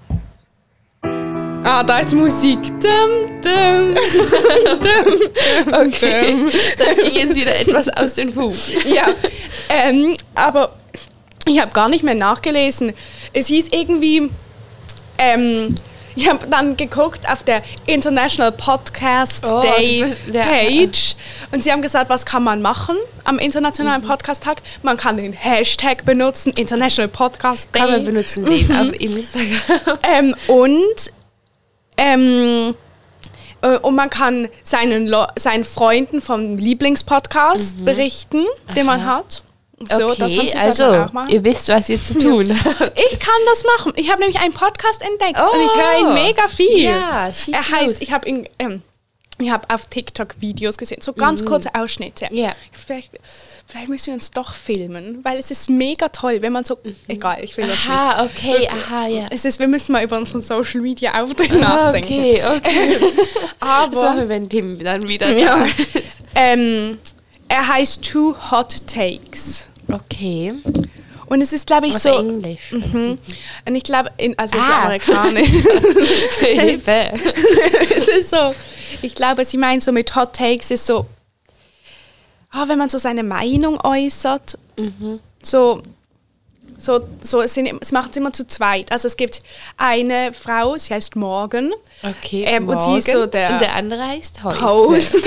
Ah, 1.65 1.83
da 1.83 1.99
ist 1.99 2.13
Musik. 2.13 2.59
Dum, 2.81 3.41
dum, 3.43 3.95
dum, 4.81 5.21
Okay, 5.87 6.37
das 6.79 6.97
ging 6.97 7.13
jetzt 7.13 7.35
wieder 7.35 7.59
etwas 7.59 7.89
aus 7.89 8.15
den 8.15 8.33
Fugen. 8.33 8.57
Ja, 8.87 9.09
ähm, 9.69 10.17
aber 10.35 10.73
ich 11.47 11.61
habe 11.61 11.73
gar 11.73 11.89
nicht 11.89 12.05
mehr 12.05 12.15
nachgelesen. 12.15 12.93
Es 13.33 13.47
hieß 13.49 13.69
irgendwie, 13.73 14.31
ähm, 15.19 15.75
ich 16.17 16.29
habe 16.29 16.47
dann 16.49 16.77
geguckt 16.77 17.29
auf 17.31 17.45
der 17.45 17.63
International 17.87 18.53
Podcast 18.53 19.45
Oh, 19.47 19.63
Day 19.63 20.03
bist- 20.03 20.19
ja, 20.33 20.43
Page 20.43 21.15
und 21.53 21.63
sie 21.63 21.71
haben 21.73 21.83
gesagt, 21.83 22.11
was 22.11 22.27
kann 22.27 22.43
man 22.43 22.61
machen 22.61 22.97
am 23.25 23.39
Internationalen 23.39 24.03
Podcast 24.03 24.43
Tag? 24.43 24.61
Man 24.83 24.97
kann 24.97 25.17
den 25.17 25.33
Hashtag 25.33 26.05
benutzen, 26.05 26.53
International 26.57 27.09
Podcast 27.09 27.69
Day. 27.75 27.81
Kann 27.81 27.91
man 27.93 28.05
benutzen 28.05 28.45
den 28.45 28.73
auf 28.77 28.93
Instagram. 29.01 29.99
Ähm, 30.09 30.35
und, 30.49 31.13
ähm, 31.97 32.75
äh, 33.63 33.79
und 33.79 33.95
man 33.95 34.11
kann 34.11 34.49
seinen, 34.63 35.07
Lo 35.07 35.27
seinen 35.37 35.65
Freunden 35.65 36.21
vom 36.21 36.57
Lieblingspodcast 36.57 37.85
berichten, 37.85 38.45
den 38.77 38.87
man 38.87 39.05
hat. 39.07 39.43
So, 39.89 40.09
Mhm. 40.09 40.11
okay, 40.11 40.53
also 40.59 41.07
ihr 41.29 41.43
wisst, 41.43 41.69
was 41.69 41.89
ihr 41.89 42.03
zu 42.03 42.19
tun 42.19 42.51
habt. 42.51 42.93
Ich 43.13 43.19
kann 43.19 43.41
das 43.47 43.65
machen. 43.65 43.93
Ich 43.97 44.11
habe 44.11 44.21
nämlich 44.21 44.39
einen 44.41 44.53
Podcast 44.53 45.01
entdeckt 45.03 45.39
Oh. 45.41 45.53
und 45.55 45.61
ich 45.65 45.75
höre 45.75 45.99
ihn 46.01 46.15
mega 46.15 46.47
viel. 46.49 46.83
Ja, 46.85 47.31
schieß 47.33 47.55
Er 47.55 47.71
heißt, 47.71 47.89
los. 47.95 48.01
ich 48.03 48.13
habe 48.13 48.29
ihn, 48.29 48.47
ähm, 48.59 48.83
ich 49.39 49.51
habe 49.51 49.67
auf 49.73 49.87
TikTok 49.87 50.35
Videos 50.41 50.77
gesehen, 50.77 51.01
so 51.01 51.15
ganz 51.15 51.45
kurze 51.47 51.75
Ausschnitte. 51.75 52.27
Mhm. 52.31 52.37
Ja. 52.37 52.53
Vielleicht, 52.73 53.13
vielleicht 53.67 53.89
müssen 53.89 54.09
wir 54.09 54.15
uns 54.15 54.31
doch 54.33 54.53
filmen, 54.53 55.21
weil 55.25 55.39
es 55.39 55.51
ist 55.51 55.71
mega 55.71 56.11
toll, 56.11 56.43
wenn 56.43 56.53
man 56.53 56.65
so, 56.65 56.77
egal, 57.09 57.39
ich 57.43 57.57
will 57.57 57.67
das 57.67 57.77
nicht. 57.79 57.89
Aha, 57.89 58.25
okay, 58.25 58.69
aha, 58.69 59.07
ja. 59.07 59.27
Es 59.31 59.47
ist, 59.47 59.59
wir 59.59 59.69
müssen 59.69 59.93
mal 59.93 60.05
über 60.05 60.19
unseren 60.19 60.43
Social 60.43 60.83
Media 60.83 61.23
Auftritt 61.23 61.53
Ah, 61.53 61.57
nachdenken. 61.57 62.13
Okay, 62.13 62.43
okay. 62.55 62.99
Aber 63.61 63.97
So, 64.21 64.29
wenn 64.29 64.47
Tim 64.51 64.79
dann 64.79 65.09
wieder 65.09 65.31
Ja. 65.31 65.65
ähm, 66.35 66.99
er 67.49 67.67
heißt 67.67 68.03
Two 68.05 68.37
Hot 68.51 68.87
Takes. 68.87 69.69
Okay. 69.93 70.55
Und 71.27 71.41
es 71.43 71.53
ist, 71.53 71.67
glaube 71.67 71.87
ich, 71.87 71.95
Auf 71.95 72.03
so. 72.03 72.09
Englisch. 72.19 72.73
Mhm. 72.73 73.17
Und 73.69 73.75
ich 73.75 73.85
glaube, 73.85 74.11
also 74.37 74.57
es 74.59 74.63
ist 74.65 74.69
Ah. 74.71 74.83
amerikanisch. 74.83 75.49
Hilfe. 76.41 77.13
es 77.95 78.09
ist 78.09 78.31
so. 78.31 78.53
Ich 79.03 79.15
glaube, 79.15 79.45
sie 79.45 79.57
meinen 79.57 79.81
so 79.81 79.93
mit 79.93 80.15
Hot 80.17 80.35
Takes 80.35 80.71
ist 80.73 80.87
so, 80.87 81.07
ah, 82.51 82.65
wenn 82.67 82.79
man 82.79 82.89
so 82.89 82.99
seine 82.99 83.23
Meinung 83.23 83.79
äußert, 83.81 84.59
so, 85.43 85.81
so, 86.81 87.01
so 87.21 87.41
es, 87.43 87.55
sind, 87.55 87.69
sie 87.85 87.93
machen 87.95 88.09
es 88.11 88.17
immer 88.17 88.33
zu 88.33 88.47
zweit. 88.47 88.91
Also 88.91 89.07
es 89.09 89.17
gibt 89.17 89.43
eine 89.77 90.33
Frau, 90.33 90.77
sie 90.77 90.95
heißt 90.95 91.15
Morgan. 91.17 91.71
Okay, 92.03 92.45
Ähm, 92.47 92.69
und 92.69 92.81
sie 92.83 92.99
ist 92.99 93.11
so 93.11 93.27
der- 93.27 93.53
Und 93.53 93.61
der 93.61 93.75
andere 93.75 94.03
heißt 94.07 94.43
heute. 94.43 94.63
Host. 94.63 95.15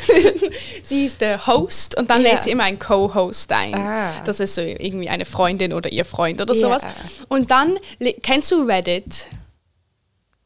sie 0.84 1.06
ist 1.06 1.20
der 1.20 1.46
Host 1.46 1.96
und 1.96 2.10
dann 2.10 2.22
Ja. 2.22 2.32
lädt 2.32 2.42
sie 2.42 2.50
immer 2.50 2.64
einen 2.64 2.78
Co-Host 2.78 3.50
ein. 3.52 3.74
Ah. 3.74 4.12
Das 4.24 4.40
ist 4.40 4.54
so 4.54 4.60
irgendwie 4.60 5.08
eine 5.08 5.24
Freundin 5.24 5.72
oder 5.72 5.90
ihr 5.90 6.04
Freund 6.04 6.40
oder 6.40 6.54
Ja. 6.54 6.60
sowas. 6.60 6.82
Und 7.28 7.50
dann, 7.50 7.78
kennst 8.22 8.50
du 8.50 8.62
Reddit? 8.64 9.26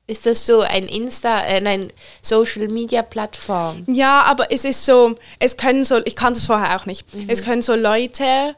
Ist 0.07 0.27
das 0.27 0.45
so 0.45 0.61
ein 0.61 0.87
Insta, 0.87 1.41
äh, 1.47 1.61
nein, 1.63 1.91
Social 2.21 2.69
Media 2.69 3.03
Plattform? 3.03 3.85
Ja, 3.87 4.21
aber 4.23 4.53
es 4.53 4.65
ist 4.67 4.85
so, 4.85 5.15
es 5.39 5.57
können 5.57 5.83
so, 5.83 5.99
ich 6.05 6.15
kannte 6.15 6.39
es 6.41 6.47
vorher 6.47 6.77
auch 6.77 6.85
nicht, 6.85 7.13
Mhm. 7.15 7.25
es 7.29 7.43
können 7.43 7.63
so 7.63 7.75
Leute 7.75 8.55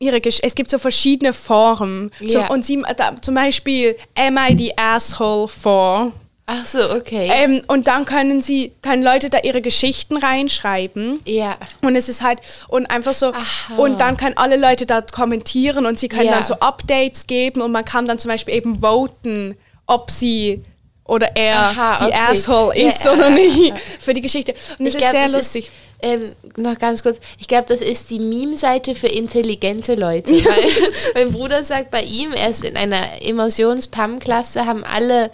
ihre 0.00 0.20
Gesch 0.20 0.38
es 0.42 0.54
gibt 0.54 0.70
so 0.70 0.78
verschiedene 0.78 1.32
Foren. 1.32 2.10
Ja. 2.20 2.46
Zum, 2.46 2.50
und 2.50 2.64
sie, 2.64 2.82
da, 2.96 3.14
zum 3.20 3.34
Beispiel 3.34 3.96
Am 4.16 4.36
I 4.38 4.56
the 4.56 4.72
Asshole 4.76 5.48
for? 5.48 6.12
Ach 6.50 6.64
so, 6.64 6.78
okay. 6.94 7.30
Ähm, 7.30 7.60
und 7.66 7.88
dann 7.88 8.06
können 8.06 8.40
sie, 8.40 8.72
können 8.80 9.02
Leute 9.02 9.28
da 9.28 9.38
ihre 9.42 9.60
Geschichten 9.60 10.16
reinschreiben. 10.16 11.20
ja. 11.26 11.58
Und 11.82 11.94
es 11.94 12.08
ist 12.08 12.22
halt, 12.22 12.38
und 12.68 12.86
einfach 12.86 13.12
so, 13.12 13.26
Aha. 13.34 13.76
und 13.76 14.00
dann 14.00 14.16
können 14.16 14.34
alle 14.38 14.56
Leute 14.56 14.86
da 14.86 15.02
kommentieren 15.02 15.84
und 15.84 15.98
sie 15.98 16.08
können 16.08 16.24
Ja. 16.24 16.32
dann 16.36 16.44
so 16.44 16.54
Updates 16.54 17.26
geben 17.26 17.60
und 17.60 17.70
man 17.70 17.84
kann 17.84 18.06
dann 18.06 18.18
zum 18.18 18.30
Beispiel 18.30 18.54
eben 18.54 18.80
voten, 18.80 19.58
ob 19.86 20.10
sie 20.10 20.64
oder 21.04 21.36
er 21.36 21.58
Aha, 21.58 21.98
die 21.98 22.04
okay. 22.04 22.14
Asshole 22.30 22.78
Ja, 22.78 22.88
ist 22.88 23.06
oder 23.06 23.26
ah, 23.26 23.30
nicht 23.30 23.74
für 23.98 24.14
die 24.14 24.22
Geschichte. 24.22 24.54
Und 24.78 24.86
es 24.86 24.94
ist 24.94 25.00
glaub, 25.00 25.10
sehr 25.12 25.28
lustig. 25.28 25.64
Ist, 25.66 25.72
ähm, 26.00 26.30
noch 26.56 26.78
ganz 26.78 27.02
kurz, 27.02 27.18
ich 27.38 27.48
glaube, 27.48 27.66
das 27.68 27.80
ist 27.80 28.10
die 28.10 28.20
Meme-Seite 28.20 28.94
für 28.94 29.08
intelligente 29.08 29.94
Leute. 29.94 30.30
Weil 30.32 30.92
mein 31.14 31.32
Bruder 31.32 31.64
sagt 31.64 31.90
bei 31.90 32.02
ihm, 32.02 32.32
er 32.32 32.50
ist 32.50 32.64
in 32.64 32.76
einer 32.76 33.20
Immersions-PAM-Klasse, 33.22 34.64
haben 34.66 34.84
alle, 34.84 35.30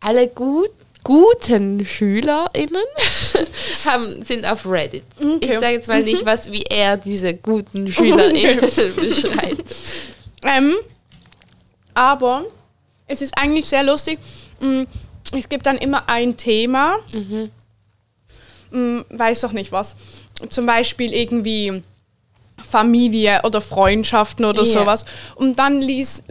alle 0.00 0.28
gut, 0.28 0.70
guten 1.04 1.86
SchülerInnen 1.86 2.82
haben, 3.86 4.22
sind 4.24 4.44
auf 4.44 4.66
Reddit. 4.66 5.04
Okay. 5.18 5.38
Ich 5.40 5.52
sage 5.54 5.72
jetzt 5.72 5.88
mal 5.88 6.02
nicht, 6.02 6.26
was, 6.26 6.50
wie 6.50 6.62
er 6.62 6.96
diese 6.96 7.34
guten 7.34 7.90
SchülerInnen 7.92 8.60
beschreibt. 8.96 9.74
Ähm, 10.44 10.74
aber 11.94 12.44
es 13.06 13.22
ist 13.22 13.38
eigentlich 13.38 13.66
sehr 13.66 13.82
lustig. 13.84 14.18
Mm, 14.60 14.82
Es 15.36 15.48
gibt 15.48 15.66
dann 15.66 15.76
immer 15.78 16.08
ein 16.08 16.36
Thema, 16.36 16.96
mm, 18.70 19.00
weiß 19.10 19.40
doch 19.42 19.52
nicht 19.52 19.72
was. 19.72 19.96
Zum 20.48 20.66
Beispiel 20.66 21.12
irgendwie 21.14 21.82
Familie 22.62 23.40
oder 23.44 23.60
Freundschaften 23.60 24.44
oder 24.44 24.62
Ja. 24.64 24.80
sowas. 24.80 25.04
Und 25.36 25.58
dann 25.58 25.80
liest, 25.80 26.24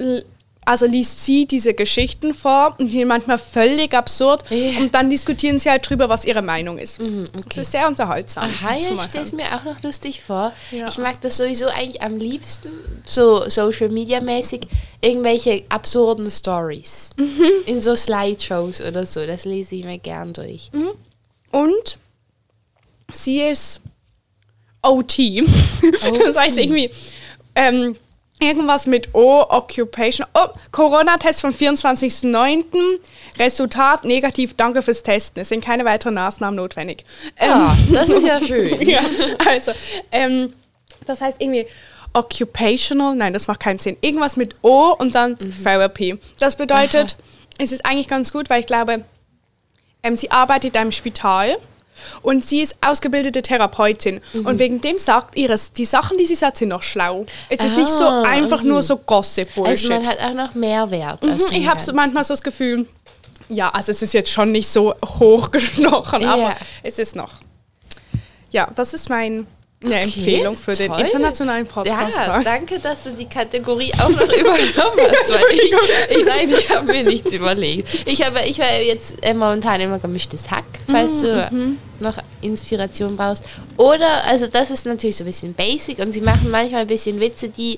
also 0.66 0.86
liest 0.86 1.24
sie 1.24 1.46
diese 1.46 1.74
Geschichten 1.74 2.34
vor 2.34 2.76
und 2.78 2.88
die 2.88 3.00
sind 3.00 3.08
manchmal 3.08 3.38
völlig 3.38 3.94
absurd. 3.94 4.44
Ja. 4.50 4.80
Und 4.80 4.94
dann 4.94 5.10
diskutieren 5.10 5.58
sie 5.60 5.70
halt 5.70 5.90
drüber, 5.90 6.10
was 6.10 6.26
ihre 6.26 6.42
Meinung 6.42 6.78
ist. 6.78 7.00
Mhm, 7.02 7.30
Das 7.48 7.58
ist 7.58 7.72
sehr 7.72 7.88
unterhaltsam. 7.88 8.44
Aha, 8.44 8.76
ja, 8.76 8.78
ich 8.78 9.02
stelle 9.10 9.24
es 9.24 9.32
mir 9.32 9.46
auch 9.56 9.64
noch 9.64 9.82
lustig 9.82 10.22
vor. 10.22 10.52
Ja. 10.72 10.90
Ich 10.90 10.98
mag 10.98 11.22
das 11.22 11.38
sowieso 11.38 11.68
eigentlich 11.68 12.02
am 12.02 12.18
liebsten, 12.18 12.70
so 13.06 13.48
Social 13.50 13.88
Media 13.90 14.20
mäßig, 14.20 14.68
irgendwelche 15.00 15.64
absurden 15.70 16.30
Stories. 16.30 17.12
Mhm. 17.16 17.46
In 17.68 17.82
so 17.82 17.96
Slideshows 17.96 18.82
oder 18.82 19.06
so. 19.06 19.26
Das 19.26 19.46
lese 19.46 19.76
ich 19.76 19.86
mir 19.86 19.98
gern 20.00 20.34
durch. 20.34 20.70
Mhm. 20.74 20.90
Und 21.52 21.98
sie 23.12 23.42
ist 23.42 23.82
OT. 24.82 25.18
Das 26.26 26.38
heißt 26.38 26.58
irgendwie 26.58 26.90
ähm, 27.56 27.96
irgendwas 28.40 28.86
mit 28.86 29.14
O, 29.14 29.42
Occupation. 29.50 30.28
Oh, 30.34 30.48
Corona-Test 30.72 31.42
vom 31.42 31.52
24.09. 31.52 32.66
Resultat 33.40 34.04
negativ, 34.04 34.56
danke 34.56 34.82
fürs 34.82 35.04
Testen. 35.04 35.42
Es 35.42 35.50
sind 35.50 35.64
keine 35.64 35.86
weiteren 35.86 36.16
Maßnahmen 36.16 36.56
notwendig. 36.56 37.06
Ja, 37.40 37.76
das 37.92 38.10
ist 38.10 38.26
ja 38.26 38.42
schön. 38.42 38.82
ja, 38.88 39.02
also, 39.46 39.72
ähm, 40.12 40.54
das 41.06 41.22
heißt 41.22 41.42
irgendwie 41.42 41.68
occupational, 42.14 43.16
nein, 43.16 43.34
das 43.34 43.48
macht 43.48 43.60
keinen 43.60 43.80
Sinn. 43.80 43.98
Irgendwas 44.02 44.38
mit 44.38 44.56
O 44.64 44.96
und 44.98 45.14
dann 45.14 45.38
Therapy. 45.38 46.18
Das 46.40 46.56
bedeutet, 46.56 47.16
es 47.60 47.72
ist 47.72 47.86
eigentlich 47.86 48.08
ganz 48.08 48.32
gut, 48.34 48.50
weil 48.50 48.62
ich 48.62 48.68
glaube, 48.68 49.04
ähm, 50.04 50.16
sie 50.16 50.32
arbeitet 50.32 50.74
in 50.74 50.82
einem 50.82 50.92
Spital 50.92 51.58
Und 52.22 52.44
sie 52.46 52.62
ist 52.62 52.76
ausgebildete 52.86 53.42
Therapeutin. 53.42 54.20
Und 54.44 54.60
wegen 54.60 54.82
dem 54.82 54.98
sagt 54.98 55.38
ihres, 55.38 55.72
die 55.74 55.86
Sachen, 55.86 56.18
die 56.18 56.26
sie 56.26 56.36
sagt, 56.36 56.58
sind 56.58 56.70
noch 56.70 56.84
schlau. 56.84 57.26
Es 57.50 57.64
ist 57.64 57.76
nicht 57.76 57.88
so 57.90 58.06
Ah, 58.06 58.24
einfach 58.24 58.62
nur 58.64 58.82
so 58.84 58.98
Gossip-Bullshit. 58.98 59.92
Also 59.92 59.94
man 59.94 60.08
hat 60.08 60.20
auch 60.22 60.34
noch 60.34 60.56
Mehrwert. 60.56 61.24
Mhm, 61.24 61.40
ich 61.52 61.68
habe 61.68 61.80
manchmal 61.94 62.24
so 62.24 62.34
das 62.34 62.42
Gefühl, 62.44 62.88
ja, 63.50 63.70
also 63.70 63.92
es 63.92 64.02
ist 64.02 64.14
jetzt 64.14 64.30
schon 64.32 64.52
nicht 64.52 64.68
so 64.68 64.94
hochgeschnochen, 65.06 66.26
aber 66.26 66.42
Ja. 66.42 66.56
es 66.84 67.00
ist 67.00 67.16
noch. 67.16 67.34
Ja, 68.52 68.70
das 68.76 68.94
ist 68.94 69.10
mein, 69.10 69.46
eine 69.84 69.96
Okay, 69.96 70.04
Empfehlung 70.06 70.58
für 70.58 70.74
den 70.74 70.92
toll. 70.92 71.02
internationalen 71.02 71.66
Ja, 71.66 71.72
Podcast-Tag. 71.72 72.44
danke, 72.44 72.80
dass 72.80 73.04
du 73.04 73.12
die 73.12 73.30
Kategorie 73.30 73.92
auch 74.02 74.10
noch 74.10 74.22
übernommen 74.40 75.12
hast. 75.12 75.34
Weil 75.34 75.44
ich, 75.54 76.18
ich, 76.18 76.26
nein, 76.26 76.50
ich 76.58 76.70
habe 76.72 76.92
mir 76.92 77.04
nichts 77.04 77.32
überlegt. 77.34 77.88
Ich, 78.08 78.26
habe, 78.26 78.40
ich 78.48 78.58
höre 78.58 78.82
jetzt 78.82 79.24
äh, 79.24 79.34
momentan 79.36 79.80
immer 79.82 80.00
gemischtes 80.00 80.50
Hack, 80.50 80.66
falls 80.90 81.22
du 81.22 81.48
Mhm, 81.52 81.78
noch 82.00 82.18
Inspiration 82.42 83.16
brauchst. 83.16 83.44
Oder, 83.78 84.24
also 84.26 84.48
das 84.48 84.72
ist 84.72 84.86
natürlich 84.88 85.18
so 85.18 85.24
ein 85.24 85.28
bisschen 85.28 85.54
basic 85.54 86.00
und 86.00 86.12
sie 86.12 86.22
machen 86.22 86.50
manchmal 86.50 86.82
ein 86.82 86.88
bisschen 86.88 87.20
Witze, 87.20 87.50
die 87.50 87.78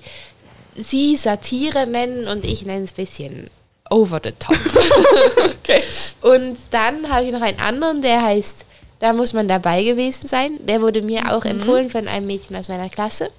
sie 0.78 1.18
Satire 1.18 1.86
nennen 1.86 2.28
und 2.30 2.46
ich 2.46 2.66
nenne 2.66 2.86
es 2.86 2.92
ein 2.92 2.96
bisschen 2.96 3.50
over 3.90 4.22
the 4.24 4.32
top. 4.40 4.56
Okay. 5.64 5.84
Und 6.22 6.58
dann 6.72 7.10
habe 7.10 7.26
ich 7.26 7.32
noch 7.32 7.42
einen 7.42 7.60
anderen, 7.60 8.02
der 8.02 8.22
heißt, 8.24 8.66
da 9.00 9.14
muss 9.14 9.34
man 9.34 9.48
dabei 9.48 9.84
gewesen 9.84 10.28
sein. 10.28 10.60
Der 10.66 10.82
wurde 10.82 11.02
mir 11.02 11.34
auch 11.34 11.46
empfohlen 11.46 11.90
von 11.90 12.08
einem 12.08 12.28
Mädchen 12.28 12.56
aus 12.56 12.68
meiner 12.70 12.90
Klasse. 12.90 13.30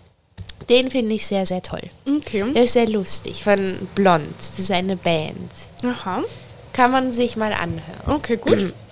Den 0.68 0.90
finde 0.90 1.14
ich 1.14 1.26
sehr, 1.26 1.46
sehr 1.46 1.62
toll. 1.62 1.82
Okay. 2.06 2.44
Der 2.52 2.64
ist 2.64 2.74
sehr 2.74 2.88
lustig, 2.88 3.44
von 3.44 3.88
Blond. 3.94 4.34
Das 4.38 4.58
ist 4.58 4.70
eine 4.70 4.96
Band. 4.96 5.50
Aha. 5.82 6.22
Kann 6.72 6.90
man 6.90 7.12
sich 7.12 7.36
mal 7.36 7.52
anhören. 7.52 7.80
Okay, 8.06 8.36
gut. 8.36 8.74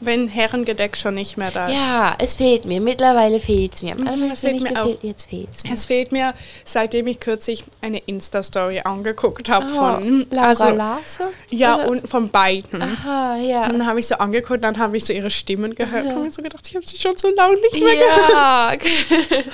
Wenn 0.00 0.28
Herrengedeck 0.28 0.96
schon 0.96 1.14
nicht 1.14 1.36
mehr 1.36 1.50
da 1.50 1.66
ist. 1.66 1.74
ja, 1.74 2.14
es 2.18 2.36
fehlt 2.36 2.64
mir. 2.64 2.80
Mittlerweile 2.80 3.40
fehlt 3.40 3.74
es 3.74 3.82
mir. 3.82 3.92
Am 3.92 3.98
Mhm, 4.00 4.08
Anfang 4.08 4.30
es 4.30 4.40
fehlt 4.40 4.62
mir 4.62 4.70
auch. 4.80 4.84
gefehlt, 4.84 4.98
jetzt 5.02 5.28
fehlt 5.28 5.48
es 5.50 5.64
mir. 5.64 5.72
Es 5.72 5.84
fehlt 5.84 6.12
mir, 6.12 6.34
seitdem 6.64 7.06
ich 7.08 7.18
kürzlich 7.20 7.64
eine 7.82 7.98
Insta-Story 7.98 8.80
angeguckt 8.84 9.48
habe 9.48 9.66
Oh, 9.72 9.76
von 9.76 10.26
Laura 10.30 10.48
also, 10.48 10.68
Larson? 10.70 11.26
Ja, 11.50 11.74
Oder- 11.76 11.88
und 11.88 12.08
von 12.08 12.30
beiden. 12.30 12.80
Aha, 12.82 13.36
ja. 13.38 13.64
Und 13.64 13.72
dann 13.78 13.86
habe 13.86 13.98
ich 13.98 14.06
so 14.06 14.14
angeguckt, 14.16 14.62
dann 14.64 14.78
habe 14.78 14.96
ich 14.96 15.04
so 15.04 15.12
ihre 15.12 15.30
Stimmen 15.30 15.74
gehört 15.74 16.04
und 16.04 16.10
habe 16.12 16.20
mir 16.24 16.30
so 16.30 16.42
gedacht, 16.42 16.66
ich 16.68 16.76
habe 16.76 16.86
sie 16.86 16.98
schon 16.98 17.16
so 17.16 17.28
lange 17.30 17.54
nicht 17.60 17.82
mehr 17.82 17.94
gehört. 17.96 18.82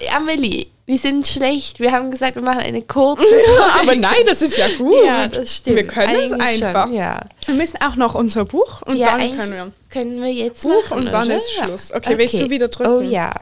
Ja. 0.00 0.16
Amelie, 0.16 0.66
wir 0.84 0.98
sind 0.98 1.26
schlecht. 1.26 1.78
Wir 1.78 1.92
haben 1.92 2.10
gesagt, 2.10 2.34
wir 2.34 2.42
machen 2.42 2.60
eine 2.60 2.82
kurze. 2.82 3.24
Aber 3.80 3.94
nein, 3.94 4.24
das 4.26 4.42
ist 4.42 4.56
ja 4.56 4.66
gut. 4.76 5.04
Ja, 5.04 5.28
das 5.28 5.56
stimmt. 5.56 5.76
Wir 5.76 5.86
können 5.86 6.14
es 6.16 6.32
Eigentlich 6.32 6.58
schon, 6.58 6.68
einfach. 6.68 6.90
ja. 6.90 7.20
Wir 7.46 7.54
müssen 7.54 7.80
auch 7.80 7.96
noch 7.96 8.14
unser 8.14 8.44
Buch 8.44 8.82
und 8.82 8.96
ja, 8.96 9.16
dann 9.16 9.36
können 9.36 9.52
wir. 9.52 9.72
können 9.90 10.22
wir 10.22 10.32
jetzt 10.32 10.62
Buch 10.62 10.82
machen. 10.90 10.98
und 10.98 11.12
dann 11.12 11.26
oder? 11.26 11.36
ist 11.36 11.52
Schluss. 11.52 11.92
Okay, 11.92 12.18
willst 12.18 12.34
du 12.34 12.50
wieder 12.50 12.68
drücken? 12.68 12.90
Oh 12.90 13.00
ja. 13.00 13.32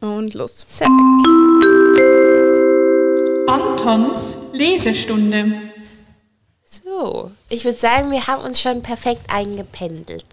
Und 0.00 0.34
los. 0.34 0.64
Zack. 0.68 0.88
Antons 3.48 4.36
Lesestunde. 4.52 5.52
So, 6.64 7.32
ich 7.48 7.64
würde 7.64 7.78
sagen, 7.78 8.12
wir 8.12 8.28
haben 8.28 8.44
uns 8.44 8.60
schon 8.60 8.80
perfekt 8.80 9.22
eingependelt. 9.28 10.24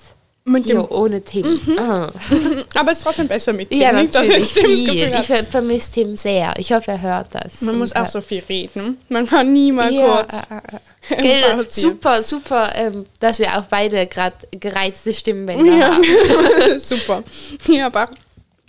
Mit 0.49 0.65
dem, 0.65 0.77
Jo, 0.77 0.87
ohne 0.89 1.21
Tim. 1.21 1.59
Ah. 1.77 2.09
aber 2.73 2.91
es 2.91 2.99
ist 2.99 3.03
trotzdem 3.03 3.27
besser 3.27 3.51
mit 3.51 3.69
Tim. 3.69 3.81
Ja, 3.81 3.91
nicht, 3.91 4.13
natürlich. 4.13 4.55
Ich 4.55 5.25
ver- 5.25 5.43
vermisse 5.43 5.91
Tim 5.91 6.15
sehr. 6.15 6.53
Ich 6.57 6.71
hoffe, 6.71 6.91
er 6.91 7.01
hört 7.01 7.35
das. 7.35 7.59
Man 7.59 7.77
muss 7.77 7.93
auch 7.93 8.07
so 8.07 8.21
viel 8.21 8.41
reden. 8.47 8.97
Man 9.09 9.27
kann 9.27 9.51
nie 9.51 9.73
mal 9.73 9.93
ja, 9.93 10.05
kurz. 10.05 10.33
äh, 11.09 11.15
äh. 11.17 11.21
Gell, 11.21 11.67
super, 11.69 12.23
super, 12.23 12.73
ähm, 12.75 13.05
dass 13.19 13.39
wir 13.39 13.57
auch 13.57 13.63
beide 13.63 14.07
gerade 14.07 14.37
gereizte 14.51 15.13
Stimmbänder 15.13 15.65
Ja, 15.77 15.95
haben. 15.95 16.79
super. 16.79 17.23
Ja, 17.67 17.87
aber 17.87 18.09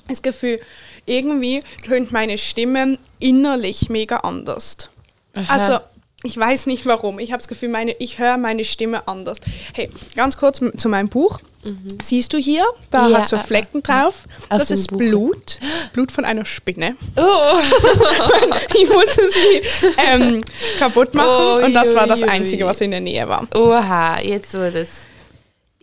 das 0.09 0.21
Gefühl, 0.21 0.59
irgendwie 1.07 1.62
tönt 1.87 2.11
meine 2.11 2.38
Stimme 2.38 2.99
innerlich 3.21 3.88
mega 3.88 4.17
anders. 4.19 4.91
Also, 5.47 5.79
ich 6.25 6.37
weiß 6.37 6.67
nicht 6.67 6.87
warum. 6.87 7.21
Ich 7.21 7.31
habe 7.31 7.38
das 7.38 7.47
Gefühl, 7.47 7.69
meine, 7.69 7.93
ich 8.01 8.19
höre 8.19 8.37
meine 8.37 8.64
Stimme 8.64 9.07
anders. 9.07 9.38
Hey, 9.75 9.88
ganz 10.17 10.37
kurz 10.37 10.61
zu 10.77 10.88
meinem 10.88 11.09
Buch. 11.09 11.38
Siehst 12.01 12.33
du 12.33 12.38
hier? 12.38 12.64
Da 12.90 13.05
Mhm. 13.07 13.12
Ja, 13.12 13.18
hat 13.21 13.29
so 13.29 13.37
äh, 13.37 13.40
Flecken 13.40 13.83
drauf. 13.83 14.25
auf 14.49 14.59
Das 14.59 14.71
ist 14.71 14.88
Buch. 14.90 14.99
Blut. 14.99 15.59
Blut 15.92 16.12
von 16.12 16.25
einer 16.25 16.44
Spinne. 16.44 16.97
Oh, 17.16 17.21
Ich 18.75 18.88
musste 18.88 19.23
sie 19.31 19.62
ähm, 19.99 20.42
kaputt 20.79 21.14
machen 21.14 21.59
Ui, 21.59 21.64
und 21.64 21.75
das 21.75 21.94
war 21.94 22.07
das. 22.07 22.23
Einzige, 22.23 22.64
was 22.64 22.81
in 22.81 22.90
der 22.92 23.01
Nähe 23.01 23.29
war. 23.29 23.47
oha, 23.55 24.21
jetzt 24.21 24.55
wurde 24.55 24.81
es. 24.81 25.07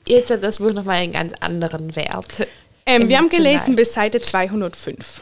Jetzt 0.08 0.30
hat 0.30 0.44
das 0.44 0.60
Buch 0.60 0.72
nochmal 0.72 0.98
einen 0.98 1.12
ganz 1.14 1.34
anderen 1.40 1.96
Wert. 1.96 2.48
Ähm, 2.86 3.10
wir 3.10 3.18
haben 3.18 3.30
gelesen 3.30 3.76
bis 3.76 3.94
Seite 3.94 4.22
205. 4.22 5.22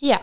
Ja. 0.00 0.20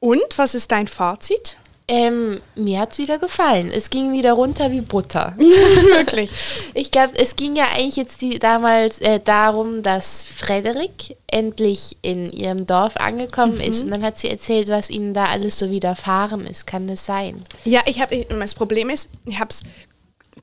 Und, 0.00 0.22
was 0.36 0.54
ist 0.54 0.70
dein 0.70 0.86
Fazit? 0.86 1.56
Ähm, 1.86 2.40
mir 2.54 2.80
hat 2.80 2.92
es 2.92 2.98
wieder 2.98 3.18
gefallen. 3.18 3.70
Es 3.70 3.90
ging 3.90 4.12
wieder 4.12 4.32
runter 4.32 4.70
wie 4.70 4.80
Butter. 4.80 5.34
Wirklich. 5.38 6.30
Ich 6.72 6.90
glaube, 6.90 7.12
es 7.18 7.36
ging 7.36 7.56
ja 7.56 7.64
eigentlich 7.76 7.96
jetzt 7.96 8.22
die, 8.22 8.38
damals 8.38 9.00
äh, 9.02 9.20
darum, 9.22 9.82
dass 9.82 10.24
Frederik 10.24 11.16
endlich 11.26 11.98
in 12.00 12.30
ihrem 12.30 12.66
Dorf 12.66 12.96
angekommen 12.96 13.60
ist 13.60 13.84
und 13.84 13.90
dann 13.90 14.02
hat 14.02 14.18
sie 14.18 14.30
erzählt, 14.30 14.68
was 14.68 14.88
ihnen 14.88 15.12
da 15.12 15.26
alles 15.26 15.58
so 15.58 15.70
widerfahren 15.70 16.46
ist. 16.46 16.66
Kann 16.66 16.88
das 16.88 17.04
sein? 17.04 17.42
Ja, 17.66 17.82
ich 17.84 18.00
habe, 18.00 18.24
das 18.30 18.54
Problem 18.54 18.88
ist, 18.88 19.10
ich 19.26 19.38
habe 19.38 19.50
es 19.50 19.62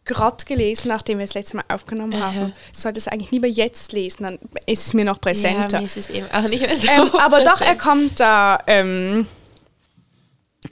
gerade 0.06 0.46
gelesen, 0.46 0.90
nachdem 0.90 1.18
wir 1.18 1.26
es 1.26 1.34
letzte 1.34 1.58
Mal 1.58 1.64
aufgenommen 1.70 2.20
haben. 2.24 2.54
Ich 2.72 2.80
sollte 2.80 3.00
es 3.00 3.08
eigentlich 3.08 3.32
lieber 3.32 3.48
jetzt 3.48 3.94
lesen, 3.94 4.24
dann 4.24 4.40
ist 4.68 4.86
es 4.88 4.94
mir 4.94 5.06
noch 5.06 5.18
Ja, 5.18 5.22
präsenter. 5.22 5.80
mir 5.80 5.86
ist 5.86 5.98
es 5.98 6.10
eben 6.12 6.28
auch 6.32 6.48
nicht 6.48 6.62
mehr 6.62 6.78
so. 6.78 6.88
ähm, 6.88 7.16
aber 7.20 7.44
doch, 7.44 7.62
er 7.62 7.76
kommt 7.76 8.20
da, 8.20 8.60
ähm, 8.68 9.28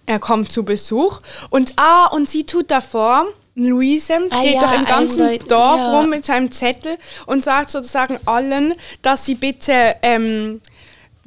er 0.06 0.20
kommt 0.20 0.52
zu 0.52 0.64
Besuch 0.64 1.22
und 1.50 1.74
ah, 1.78 2.08
und 2.08 2.30
sie 2.30 2.46
tut 2.46 2.70
davor, 2.72 3.26
Luise 3.56 4.18
Ah 4.30 4.44
geht 4.44 4.56
ja, 4.56 4.62
doch 4.62 4.74
im 4.74 4.86
ganzen 4.86 5.24
eindeutig, 5.24 5.48
Dorf 5.48 5.78
ja. 5.78 6.00
rum 6.00 6.10
mit 6.10 6.26
seinem 6.26 6.52
Zettel 6.52 6.98
und 7.26 7.44
sagt 7.44 7.70
sozusagen 7.70 8.20
allen, 8.26 8.74
dass 9.02 9.26
sie 9.26 9.36
bitte 9.36 9.96
ähm, 10.02 10.62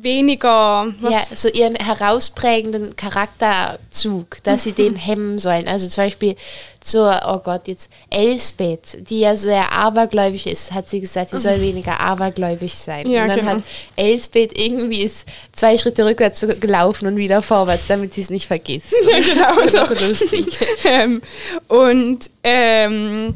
weniger, 0.03 0.93
Ja, 1.01 1.23
so 1.35 1.49
ihren 1.49 1.77
herausprägenden 1.77 2.97
Charakterzug, 2.97 4.43
dass 4.43 4.65
sie 4.65 4.73
den 4.73 4.97
hemmen 4.97 5.39
sollen. 5.39 5.69
Also 5.69 5.89
zum 5.89 6.05
Beispiel 6.05 6.37
zur, 6.81 7.21
oh 7.27 7.39
Gott, 7.39 7.69
jetzt 7.69 7.91
Elsbeth, 8.11 9.09
die 9.09 9.21
ja 9.21 9.37
sehr 9.37 9.73
abergläubig 9.73 10.47
ist, 10.47 10.73
hat 10.73 10.89
sie 10.89 11.01
gesagt, 11.01 11.31
sie 11.31 11.39
soll 11.39 11.61
weniger 11.61 12.01
abergläubig 12.01 12.75
sein. 12.75 13.09
Ja, 13.09 13.23
und 13.23 13.29
dann 13.29 13.39
genau. 13.39 13.51
hat 13.53 13.63
Elsbeth 13.97 14.59
irgendwie 14.59 15.03
ist 15.03 15.27
zwei 15.53 15.79
Schritte 15.79 16.05
rückwärts 16.05 16.45
gelaufen 16.61 17.07
und 17.07 17.17
wieder 17.17 17.41
vorwärts, 17.43 17.87
damit 17.87 18.15
sie 18.15 18.23
es 18.23 18.31
nicht 18.31 18.47
vergisst. 18.47 18.93
Ja, 19.13 19.19
genau 19.19 19.63
Das 19.63 19.73
so. 19.73 19.79
auch 19.79 19.91
lustig. 19.91 20.47
ähm, 20.85 21.23
und 21.69 22.31
ähm, 22.43 23.35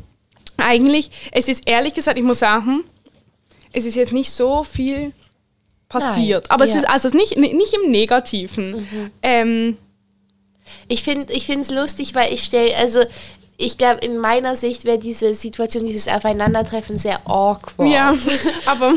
eigentlich, 0.56 1.10
es 1.32 1.48
ist 1.48 1.62
ehrlich 1.66 1.94
gesagt, 1.94 2.18
ich 2.18 2.24
muss 2.24 2.38
sagen, 2.38 2.84
es 3.72 3.84
ist 3.84 3.94
jetzt 3.94 4.12
nicht 4.12 4.30
so 4.30 4.62
viel 4.62 5.12
passiert. 5.88 6.44
Nein, 6.44 6.50
aber 6.50 6.64
es 6.64 6.70
ja. 6.70 6.78
ist 6.78 6.88
also 6.88 7.08
es 7.08 7.14
ist 7.14 7.36
nicht, 7.36 7.54
nicht 7.54 7.74
im 7.74 7.90
Negativen. 7.90 8.88
Ähm, 9.22 9.76
Ich 10.88 11.02
finde 11.02 11.32
es 11.32 11.70
lustig, 11.70 12.14
weil 12.14 12.32
ich 12.32 12.42
stelle, 12.44 12.76
also 12.76 13.00
ich 13.58 13.78
glaube, 13.78 14.00
in 14.04 14.18
meiner 14.18 14.54
Sicht 14.56 14.84
wäre 14.84 14.98
diese 14.98 15.32
Situation, 15.34 15.86
dieses 15.86 16.08
Aufeinandertreffen 16.08 16.98
sehr 16.98 17.18
awkward. 17.26 17.88
ja, 17.90 18.14
aber 18.66 18.92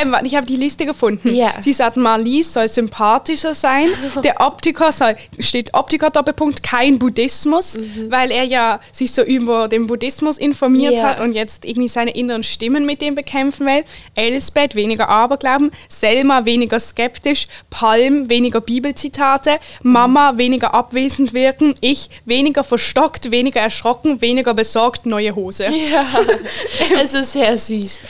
ähm, 0.00 0.16
ich 0.22 0.36
habe 0.36 0.46
die 0.46 0.56
Liste 0.56 0.86
gefunden. 0.86 1.34
Ja. 1.34 1.52
Sie 1.60 1.72
sagt, 1.72 1.96
Marlies 1.96 2.52
soll 2.52 2.68
sympathischer 2.68 3.54
sein. 3.54 3.88
Der 4.22 4.40
Optiker 4.40 4.92
soll, 4.92 5.16
steht 5.40 5.74
Optiker 5.74 6.10
Doppelpunkt, 6.10 6.62
kein 6.62 6.98
Buddhismus, 6.98 7.76
weil 8.08 8.30
er 8.30 8.44
ja 8.44 8.78
sich 8.92 9.10
so 9.12 9.22
über 9.22 9.68
den 9.68 9.86
Buddhismus 9.86 10.38
informiert 10.38 10.92
Mhm. 10.92 10.98
Ja. 10.98 11.04
hat 11.04 11.20
und 11.20 11.32
jetzt 11.32 11.64
irgendwie 11.64 11.88
seine 11.88 12.12
inneren 12.14 12.42
Stimmen 12.44 12.86
mit 12.86 13.00
dem 13.00 13.14
bekämpfen 13.14 13.66
will. 13.66 13.84
Elsbeth 14.14 14.74
weniger 14.74 15.08
Aberglauben, 15.08 15.70
Selma 15.88 16.44
weniger 16.44 16.78
skeptisch, 16.78 17.48
Palm 17.70 18.28
weniger 18.30 18.60
Bibelzitate, 18.60 19.58
Mama 19.82 20.34
weniger 20.36 20.72
abwesend 20.74 21.34
wirken, 21.34 21.74
ich 21.80 22.10
weniger 22.26 22.62
verstockt, 22.64 23.30
weniger 23.30 23.60
erschrocken, 23.60 23.87
weniger 24.20 24.54
besorgt, 24.54 25.06
neue 25.06 25.34
Hose. 25.34 25.64
Ja, 25.64 26.04
also 26.98 27.22
sehr 27.22 27.56
süß. 27.58 28.00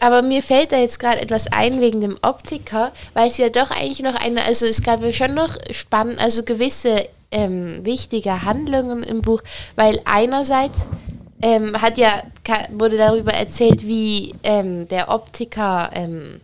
Aber 0.00 0.22
mir 0.22 0.42
fällt 0.42 0.72
da 0.72 0.78
jetzt 0.78 1.00
gerade 1.00 1.20
etwas 1.20 1.50
ein 1.52 1.80
wegen 1.80 2.00
dem 2.00 2.18
Optiker, 2.22 2.92
weil 3.14 3.28
es 3.28 3.38
ja 3.38 3.48
doch 3.48 3.70
eigentlich 3.70 4.00
noch 4.00 4.14
eine, 4.14 4.44
also 4.44 4.64
es 4.66 4.82
gab 4.82 5.02
ja 5.02 5.12
schon 5.12 5.34
noch 5.34 5.56
spannend, 5.72 6.20
also 6.20 6.44
gewisse 6.44 7.08
ähm, 7.30 7.80
wichtige 7.84 8.42
Handlungen 8.42 9.02
im 9.02 9.22
Buch, 9.22 9.42
weil 9.76 10.00
einerseits 10.04 10.88
ähm, 11.42 11.80
hat 11.80 11.98
ja, 11.98 12.22
wurde 12.72 12.96
darüber 12.96 13.32
erzählt, 13.32 13.86
wie 13.86 14.34
ähm, 14.42 14.88
der 14.88 15.08
Optiker 15.08 15.90
ähm, 15.94 16.40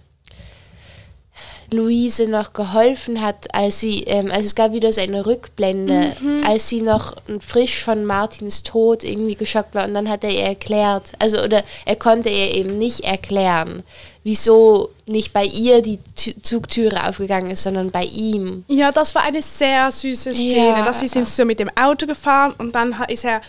Luise 1.76 2.28
noch 2.28 2.52
geholfen 2.52 3.20
hat, 3.20 3.52
als 3.54 3.80
sie, 3.80 4.04
ähm, 4.04 4.30
also 4.30 4.46
es 4.46 4.54
gab 4.54 4.72
wieder 4.72 4.92
so 4.92 5.00
eine 5.00 5.26
Rückblende, 5.26 6.12
als 6.46 6.68
sie 6.68 6.80
noch 6.80 7.14
frisch 7.40 7.82
von 7.82 8.04
Martins 8.04 8.62
Tod 8.62 9.04
irgendwie 9.04 9.34
geschockt 9.34 9.74
war 9.74 9.84
und 9.86 9.94
dann 9.94 10.08
hat 10.08 10.24
er 10.24 10.30
ihr 10.30 10.44
erklärt, 10.44 11.12
also 11.18 11.42
oder 11.42 11.62
er 11.84 11.96
konnte 11.96 12.28
ihr 12.28 12.54
eben 12.54 12.78
nicht 12.78 13.00
erklären, 13.00 13.82
wieso 14.22 14.90
nicht 15.06 15.32
bei 15.32 15.44
ihr 15.44 15.82
die 15.82 15.98
Tü 16.16 16.32
Zugtüre 16.42 17.06
aufgegangen 17.08 17.50
ist, 17.50 17.62
sondern 17.62 17.90
bei 17.90 18.04
ihm. 18.04 18.64
Ja, 18.68 18.90
das 18.90 19.14
war 19.14 19.22
eine 19.22 19.42
sehr 19.42 19.90
süße 19.90 20.32
Szene. 20.34 20.68
Ja. 20.68 20.84
Dass 20.84 21.00
sie 21.00 21.08
sind 21.08 21.28
so 21.28 21.44
mit 21.44 21.60
dem 21.60 21.70
Auto 21.76 22.06
gefahren 22.06 22.54
und 22.58 22.74
dann 22.74 22.94
ist 23.08 23.24
er 23.24 23.42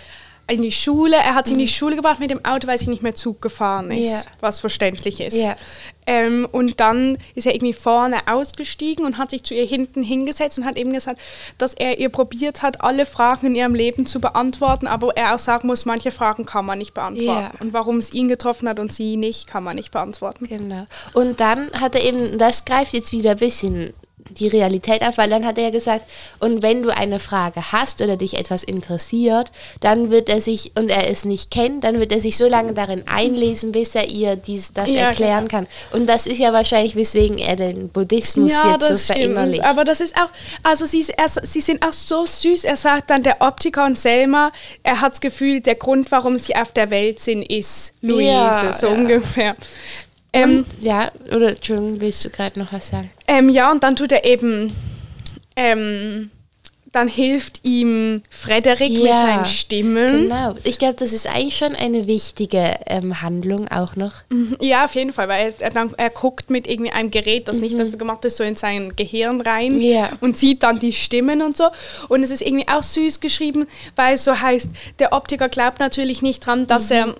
in 0.47 0.61
die 0.61 0.71
Schule. 0.71 1.15
Er 1.15 1.33
hat 1.33 1.47
sie 1.47 1.53
in 1.53 1.59
die 1.59 1.67
Schule 1.67 1.95
gebracht 1.95 2.19
mit 2.19 2.29
dem 2.29 2.43
Auto, 2.45 2.67
weil 2.67 2.77
sie 2.77 2.89
nicht 2.89 3.01
mehr 3.01 3.15
Zug 3.15 3.41
gefahren 3.41 3.89
ist, 3.89 3.97
Mhm. 3.99 4.05
Ja. 4.05 4.21
was 4.41 4.59
verständlich 4.59 5.19
ist. 5.21 5.35
Ja. 5.37 5.55
Ähm, 6.07 6.47
und 6.51 6.79
dann 6.79 7.17
ist 7.33 7.47
er 7.47 7.55
irgendwie 7.55 7.73
vorne 7.73 8.27
ausgestiegen 8.27 9.05
und 9.05 9.17
hat 9.17 9.31
sich 9.31 9.43
zu 9.43 9.53
ihr 9.53 9.65
hinten 9.65 10.03
hingesetzt 10.03 10.57
und 10.57 10.65
hat 10.65 10.77
eben 10.77 10.93
gesagt, 10.93 11.19
dass 11.57 11.73
er 11.73 11.97
ihr 11.99 12.09
probiert 12.09 12.61
hat, 12.61 12.81
alle 12.81 13.05
Fragen 13.05 13.47
in 13.47 13.55
ihrem 13.55 13.75
Leben 13.75 14.05
zu 14.05 14.19
beantworten, 14.21 14.87
aber 14.87 15.15
er 15.17 15.33
auch 15.33 15.39
sagen 15.39 15.67
muss, 15.67 15.85
manche 15.85 16.11
Fragen 16.11 16.45
kann 16.45 16.65
man 16.65 16.77
nicht 16.77 16.93
beantworten. 16.93 17.27
Ja. 17.27 17.51
Und 17.59 17.73
warum 17.73 17.97
es 17.97 18.13
ihn 18.13 18.27
getroffen 18.27 18.69
hat 18.69 18.79
und 18.79 18.93
sie 18.93 19.17
nicht, 19.17 19.47
kann 19.47 19.63
man 19.63 19.75
nicht 19.75 19.91
beantworten. 19.91 20.47
Genau. 20.47 20.85
Und 21.13 21.39
dann 21.39 21.71
hat 21.73 21.95
er 21.95 22.03
eben, 22.03 22.37
das 22.37 22.65
greift 22.65 22.93
jetzt 22.93 23.11
wieder 23.11 23.31
ein 23.31 23.37
bisschen 23.37 23.93
die 24.31 24.47
Realität 24.47 25.01
auf, 25.03 25.17
weil 25.17 25.29
dann 25.29 25.45
hat 25.45 25.57
er 25.57 25.71
gesagt, 25.71 26.05
und 26.39 26.61
wenn 26.61 26.81
du 26.81 26.89
eine 26.89 27.19
Frage 27.19 27.71
hast 27.71 28.01
oder 28.01 28.17
dich 28.17 28.37
etwas 28.37 28.63
interessiert, 28.63 29.51
dann 29.81 30.09
wird 30.09 30.29
er 30.29 30.41
sich, 30.41 30.71
und 30.75 30.89
er 30.89 31.09
es 31.09 31.25
nicht 31.25 31.51
kennt, 31.51 31.83
dann 31.83 31.99
wird 31.99 32.11
er 32.11 32.19
sich 32.19 32.35
so 32.37 32.47
lange 32.47 32.73
darin 32.73 33.03
einlesen, 33.07 33.71
bis 33.71 33.93
er 33.93 34.09
ihr 34.09 34.35
dies, 34.35 34.73
das 34.73 34.91
Ja, 34.91 35.09
erklären 35.09 35.47
kann. 35.47 35.67
Und 35.91 36.07
das 36.07 36.25
ist 36.25 36.39
ja 36.39 36.53
wahrscheinlich, 36.53 36.95
weswegen 36.95 37.37
er 37.37 37.55
den 37.55 37.89
Buddhismus 37.89 38.51
jetzt 38.51 38.87
so 38.87 39.13
verinnerlicht. 39.13 39.63
Aber 39.63 39.83
das 39.83 40.01
ist 40.01 40.15
auch, 40.15 40.29
also 40.63 40.85
sie, 40.85 41.05
er, 41.15 41.27
sie 41.29 41.61
sind 41.61 41.85
auch 41.85 41.93
so 41.93 42.25
süß. 42.25 42.63
Er 42.63 42.77
sagt 42.77 43.09
dann, 43.11 43.21
der 43.21 43.41
Optiker 43.41 43.85
und 43.85 43.97
Selma, 43.97 44.51
er 44.81 45.01
hat 45.01 45.13
das 45.13 45.21
Gefühl, 45.21 45.61
der 45.61 45.75
Grund, 45.75 46.11
warum 46.11 46.37
sie 46.37 46.55
auf 46.55 46.71
der 46.71 46.89
Welt 46.89 47.19
sind, 47.19 47.43
ist 47.43 47.93
Luise, 48.01 48.23
Ja, 48.23 48.73
so 48.73 48.87
ja. 48.87 48.93
ungefähr. 48.93 49.55
Ähm, 50.35 50.65
und, 50.77 50.83
ja, 50.83 51.11
oder 51.33 51.49
Entschuldigung, 51.49 52.01
willst 52.01 52.23
du 52.25 52.29
gerade 52.29 52.59
noch 52.59 52.71
was 52.73 52.89
sagen? 52.89 53.09
ähm, 53.27 53.49
ja, 53.49 53.71
und 53.71 53.83
dann 53.83 53.95
tut 53.95 54.11
er 54.11 54.25
eben, 54.25 54.73
ähm, 55.55 56.29
dann 56.91 57.09
hilft 57.09 57.59
ihm 57.65 58.21
Frederik 58.29 58.89
mit 58.89 59.01
Ja, 59.03 59.19
seinen 59.21 59.45
Stimmen. 59.45 60.29
Genau. 60.29 60.55
Ich 60.63 60.77
glaube, 60.79 60.93
das 60.93 61.11
ist 61.11 61.27
eigentlich 61.27 61.57
schon 61.57 61.75
eine 61.75 62.07
wichtige 62.07 62.75
ähm, 62.85 63.21
Handlung 63.21 63.67
auch 63.67 63.97
noch. 63.97 64.13
Mhm, 64.29 64.55
Ja, 64.61 64.85
auf 64.85 64.95
jeden 64.95 65.11
Fall, 65.11 65.27
weil 65.27 65.53
er, 65.59 65.65
er, 65.65 65.69
dann, 65.71 65.93
er 65.97 66.09
guckt 66.09 66.49
mit 66.49 66.67
irgendwie 66.67 66.91
einem 66.93 67.11
Gerät, 67.11 67.49
das 67.49 67.57
nicht 67.57 67.77
dafür 67.77 67.97
gemacht 67.97 68.23
ist, 68.23 68.37
so 68.37 68.45
in 68.45 68.55
sein 68.55 68.95
Gehirn 68.95 69.41
rein 69.41 69.73
Mhm. 69.75 69.81
Ja. 69.81 70.09
und 70.21 70.37
sieht 70.37 70.63
dann 70.63 70.79
die 70.79 70.93
Stimmen 70.93 71.41
und 71.41 71.57
so. 71.57 71.65
Und 72.07 72.23
es 72.23 72.31
ist 72.31 72.41
irgendwie 72.41 72.67
auch 72.69 72.83
süß 72.83 73.19
geschrieben, 73.19 73.67
weil 73.97 74.15
es 74.15 74.23
so 74.23 74.39
heißt, 74.39 74.69
der 74.99 75.11
Optiker 75.11 75.49
glaubt 75.49 75.79
natürlich 75.81 76.21
nicht 76.21 76.45
dran, 76.45 76.65
dass 76.65 76.91
er 76.91 77.13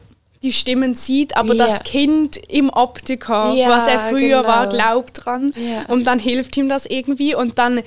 die 0.46 0.54
Stimmen 0.54 0.96
sieht, 0.96 1.36
aber 1.36 1.54
Mhm. 1.54 1.60
Ja. 1.60 1.66
das 1.68 1.84
Kind 1.84 2.38
im 2.38 2.70
Optiker, 2.70 3.54
Ja, 3.54 3.70
was 3.70 3.88
er 3.88 4.00
früher 4.10 4.42
genau. 4.42 4.48
war, 4.48 4.68
glaubt 4.70 5.26
dran. 5.26 5.52
Ja. 5.58 5.86
Und 5.94 6.06
dann 6.06 6.20
hilft 6.20 6.56
ihm 6.58 6.70
das 6.70 6.86
irgendwie 6.86 7.36
und 7.36 7.58
dann, 7.60 7.82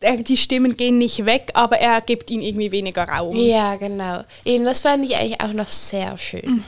er, 0.00 0.16
die 0.16 0.36
Stimmen 0.36 0.76
gehen 0.76 0.98
nicht 0.98 1.24
weg, 1.26 1.50
aber 1.54 1.78
er 1.78 2.00
gibt 2.00 2.30
ihnen 2.30 2.42
irgendwie 2.42 2.70
weniger 2.72 3.04
Raum. 3.08 3.34
Ja, 3.36 3.74
genau. 3.76 4.22
Eben, 4.44 4.64
das 4.64 4.80
fand 4.80 5.04
ich 5.04 5.16
eigentlich 5.16 5.40
auch 5.40 5.52
noch 5.52 5.68
sehr 5.68 6.16
schön. 6.18 6.62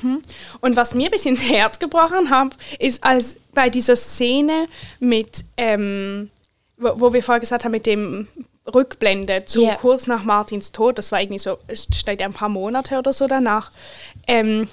Und 0.60 0.76
was 0.76 0.94
mir 0.94 1.10
bisschen 1.10 1.36
ins 1.36 1.48
Herz 1.48 1.78
gebrochen 1.78 2.30
hat, 2.30 2.56
ist 2.80 3.02
als 3.04 3.36
bei 3.54 3.70
dieser 3.70 3.94
Szene 3.96 4.66
mit, 4.98 5.44
ähm, 5.56 6.28
wo, 6.76 6.92
wo 7.00 7.12
wir 7.12 7.22
vorher 7.22 7.40
gesagt 7.40 7.64
haben, 7.64 7.70
mit 7.72 7.86
dem 7.86 8.26
Rückblende 8.74 9.44
zu 9.46 9.62
Ja. 9.62 9.74
kurz 9.76 10.06
nach 10.06 10.24
Martins 10.24 10.70
Tod, 10.72 10.98
das 10.98 11.10
war 11.12 11.20
irgendwie 11.20 11.38
so, 11.38 11.56
es 11.68 11.86
steht 11.94 12.20
ein 12.22 12.32
paar 12.32 12.48
Monate 12.48 12.98
oder 12.98 13.12
so 13.12 13.26
danach, 13.26 13.70
ähm, 14.26 14.68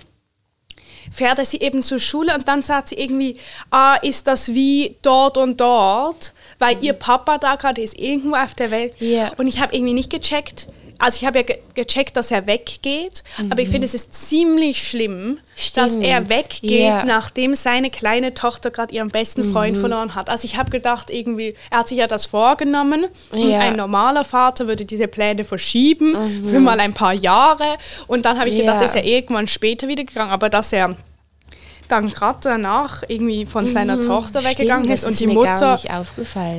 fährt 1.12 1.40
er 1.40 1.46
sie 1.46 1.60
eben 1.60 1.82
zur 1.82 2.00
Schule 2.00 2.34
und 2.34 2.48
dann 2.48 2.62
sagt 2.62 2.90
sie 2.90 2.96
irgendwie, 2.96 3.38
ah, 3.72 3.96
ist 3.96 4.28
das 4.28 4.50
wie 4.50 4.96
dort 5.02 5.38
und 5.38 5.60
dort, 5.60 6.34
weil 6.60 6.78
ihr 6.82 6.94
Papa 6.94 7.38
da 7.38 7.56
gerade 7.56 7.82
ist, 7.82 7.98
irgendwo 7.98 8.36
auf 8.36 8.54
der 8.54 8.72
Welt. 8.72 9.00
Mhm. 9.00 9.08
Ja. 9.08 9.32
Und 9.38 9.48
ich 9.48 9.60
habe 9.60 9.76
irgendwie 9.76 9.94
nicht 9.94 10.10
gecheckt, 10.10 10.68
also 11.00 11.18
ich 11.18 11.26
habe 11.26 11.40
ja 11.40 11.44
ge 11.44 11.60
gecheckt, 11.74 12.18
dass 12.18 12.32
er 12.32 12.48
weggeht, 12.48 13.24
aber 13.52 13.62
ich 13.62 13.70
finde, 13.70 13.86
es 13.86 13.94
ist 13.94 14.14
ziemlich 14.30 14.82
schlimm, 14.88 15.40
dass 15.76 15.92
Mhm. 15.96 16.02
Stimmt. 16.04 16.06
er 16.06 16.30
weggeht. 16.30 16.94
Mhm. 17.04 17.08
nachdem 17.08 17.56
seine 17.56 17.90
kleine 17.90 18.34
Tochter 18.34 18.72
gerade 18.72 18.94
ihren 18.94 19.10
besten 19.10 19.52
Freund 19.52 19.78
verloren 19.78 20.16
hat. 20.16 20.30
Also 20.30 20.46
ich 20.46 20.58
habe 20.58 20.72
gedacht, 20.72 21.10
irgendwie, 21.10 21.56
er 21.70 21.80
hat 21.80 21.88
sich 21.90 21.98
ja 22.00 22.08
das 22.08 22.26
vorgenommen 22.26 23.06
und 23.32 23.40
Ja. 23.40 23.58
Mhm. 23.58 23.62
ein 23.64 23.76
normaler 23.76 24.24
Vater 24.24 24.68
würde 24.68 24.86
diese 24.86 25.08
Pläne 25.08 25.44
verschieben 25.44 26.16
für 26.50 26.60
mal 26.60 26.80
ein 26.80 26.94
paar 26.94 27.14
Jahre 27.14 27.78
und 28.08 28.26
dann 28.26 28.40
habe 28.40 28.50
ich 28.50 28.58
gedacht, 28.58 28.76
Ja. 28.78 28.82
er 28.82 28.86
ist 28.86 28.96
ja 28.96 29.04
irgendwann 29.04 29.48
später 29.48 29.88
wieder 29.88 30.04
gegangen, 30.04 30.32
aber 30.32 30.50
dass 30.50 30.74
er 30.74 30.96
dann 31.88 32.10
gerade 32.10 32.40
danach 32.42 33.04
irgendwie 33.08 33.46
von 33.46 33.70
seiner 33.70 34.02
Tochter 34.02 34.44
weggegangen 34.44 34.88
Mhm. 34.88 34.98
Stimmt, 34.98 35.12
ist 35.12 35.22
und 35.22 35.30
die 35.32 35.36
Mutter 35.36 35.80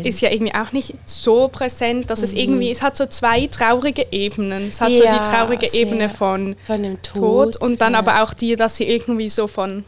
ist 0.05 0.21
ja 0.21 0.31
irgendwie 0.31 0.55
auch 0.55 0.73
nicht 0.73 0.95
so 1.07 1.49
präsent, 1.49 2.11
dass 2.11 2.23
es 2.23 2.33
irgendwie, 2.33 2.71
es 2.71 2.83
hat 2.83 2.97
so 2.97 3.07
zwei 3.07 3.47
traurige 3.47 4.07
Ebenen. 4.11 4.69
Es 4.69 4.81
hat 4.81 4.93
so 4.93 4.99
Mhm. 4.99 5.05
Ja, 5.05 5.19
die 5.19 5.29
traurige. 5.29 5.73
Ebene 5.73 6.09
von, 6.09 6.57
Von 6.67 6.83
dem 6.83 7.03
Tod, 7.03 7.55
Tod, 7.55 7.57
und 7.63 7.81
dann 7.81 7.93
ja. 7.93 7.99
aber 7.99 8.23
auch 8.23 8.33
die, 8.35 8.57
dass 8.57 8.77
sie 8.77 8.89
irgendwie 8.89 9.29
so 9.29 9.47
von 9.47 9.85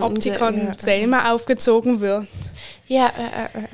Optikern 0.00 0.56
ja, 0.56 0.64
ja. 0.64 0.74
Selma 0.78 1.32
aufgezogen 1.32 2.00
wird. 2.00 2.26
Ja, 2.88 3.06
äh, 3.08 3.58
äh, 3.58 3.64
äh. 3.64 3.68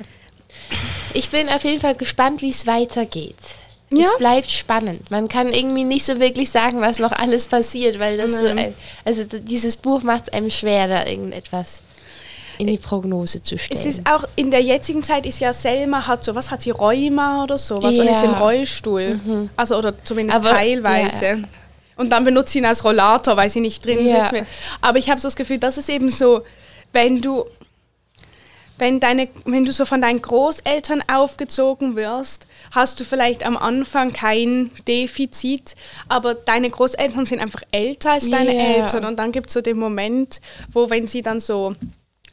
ich 1.13 1.29
bin 1.29 1.47
auf 1.49 1.63
jeden 1.63 1.79
Fall 1.79 1.95
gespannt, 1.95 2.41
wie 2.41 2.49
es 2.49 2.67
weitergeht. 2.67 3.35
Ja? 3.95 4.05
Es 4.05 4.17
bleibt 4.17 4.51
spannend. 4.51 5.09
Man 5.11 5.27
kann 5.27 5.49
irgendwie 5.49 5.83
nicht 5.83 6.05
so 6.05 6.19
wirklich 6.19 6.49
sagen, 6.49 6.81
was 6.81 6.99
noch 6.99 7.11
alles 7.11 7.45
passiert, 7.47 7.99
weil 7.99 8.17
das 8.17 8.39
so 8.39 8.47
ein, 8.47 8.73
also 9.05 9.23
dieses 9.39 9.75
Buch 9.75 10.03
macht 10.03 10.23
es 10.27 10.33
einem 10.33 10.49
schwer, 10.51 10.87
da 10.87 11.05
irgendetwas 11.05 11.81
in 12.59 12.67
die 12.67 12.77
Prognose 12.77 13.41
zu 13.41 13.57
stellen. 13.57 13.79
Es 13.79 13.85
ist 13.85 14.01
auch 14.07 14.25
in 14.35 14.51
der 14.51 14.61
jetzigen 14.61 15.01
Zeit 15.01 15.25
ist 15.25 15.39
ja 15.39 15.51
Selma 15.53 16.05
hat 16.07 16.23
so, 16.23 16.35
was 16.35 16.51
hat 16.51 16.61
sie, 16.61 16.69
Rheuma 16.71 17.43
oder 17.43 17.57
sowas 17.57 17.97
und 17.97 18.05
Ja. 18.05 18.11
Mhm. 18.11 18.17
ist 18.17 18.23
im 18.23 18.33
Rollstuhl. 18.33 19.19
Also 19.57 19.75
oder 19.77 19.93
zumindest 20.03 20.37
Aber- 20.39 20.51
teilweise. 20.51 21.25
ja. 21.25 21.35
Und 21.95 22.09
dann 22.11 22.23
benutzt 22.23 22.53
sie 22.53 22.59
ihn 22.59 22.65
als 22.65 22.83
Rollator, 22.83 23.37
weil 23.37 23.49
sie 23.49 23.59
nicht 23.59 23.85
drin 23.85 24.05
Ja. 24.07 24.31
will. 24.31 24.45
Aber 24.81 24.97
ich 24.97 25.09
habe 25.09 25.19
so 25.19 25.27
das 25.27 25.35
Gefühl, 25.35 25.57
das 25.59 25.77
ist 25.77 25.89
eben 25.89 26.09
so, 26.09 26.41
wenn 26.91 27.21
du 27.21 27.45
wenn, 28.77 28.99
deine, 28.99 29.27
wenn 29.45 29.65
du 29.65 29.71
so 29.71 29.85
von 29.85 30.01
deinen 30.01 30.21
Großeltern 30.21 31.03
aufgezogen 31.11 31.95
wirst, 31.95 32.47
hast 32.71 32.99
du 32.99 33.03
vielleicht 33.03 33.45
am 33.45 33.55
Anfang 33.57 34.13
kein 34.13 34.71
Defizit, 34.87 35.75
aber 36.09 36.33
deine 36.33 36.69
Großeltern 36.69 37.25
sind 37.25 37.39
einfach 37.39 37.61
älter 37.71 38.11
als 38.13 38.29
deine 38.29 38.53
Ja. 38.55 38.61
Eltern. 38.81 39.05
Und 39.05 39.17
dann 39.19 39.31
gibt 39.31 39.47
es 39.47 39.53
so 39.53 39.61
den 39.61 39.77
Moment, 39.77 40.41
wo 40.71 40.89
wenn 40.89 41.07
sie 41.07 41.21
dann 41.21 41.39
so 41.39 41.73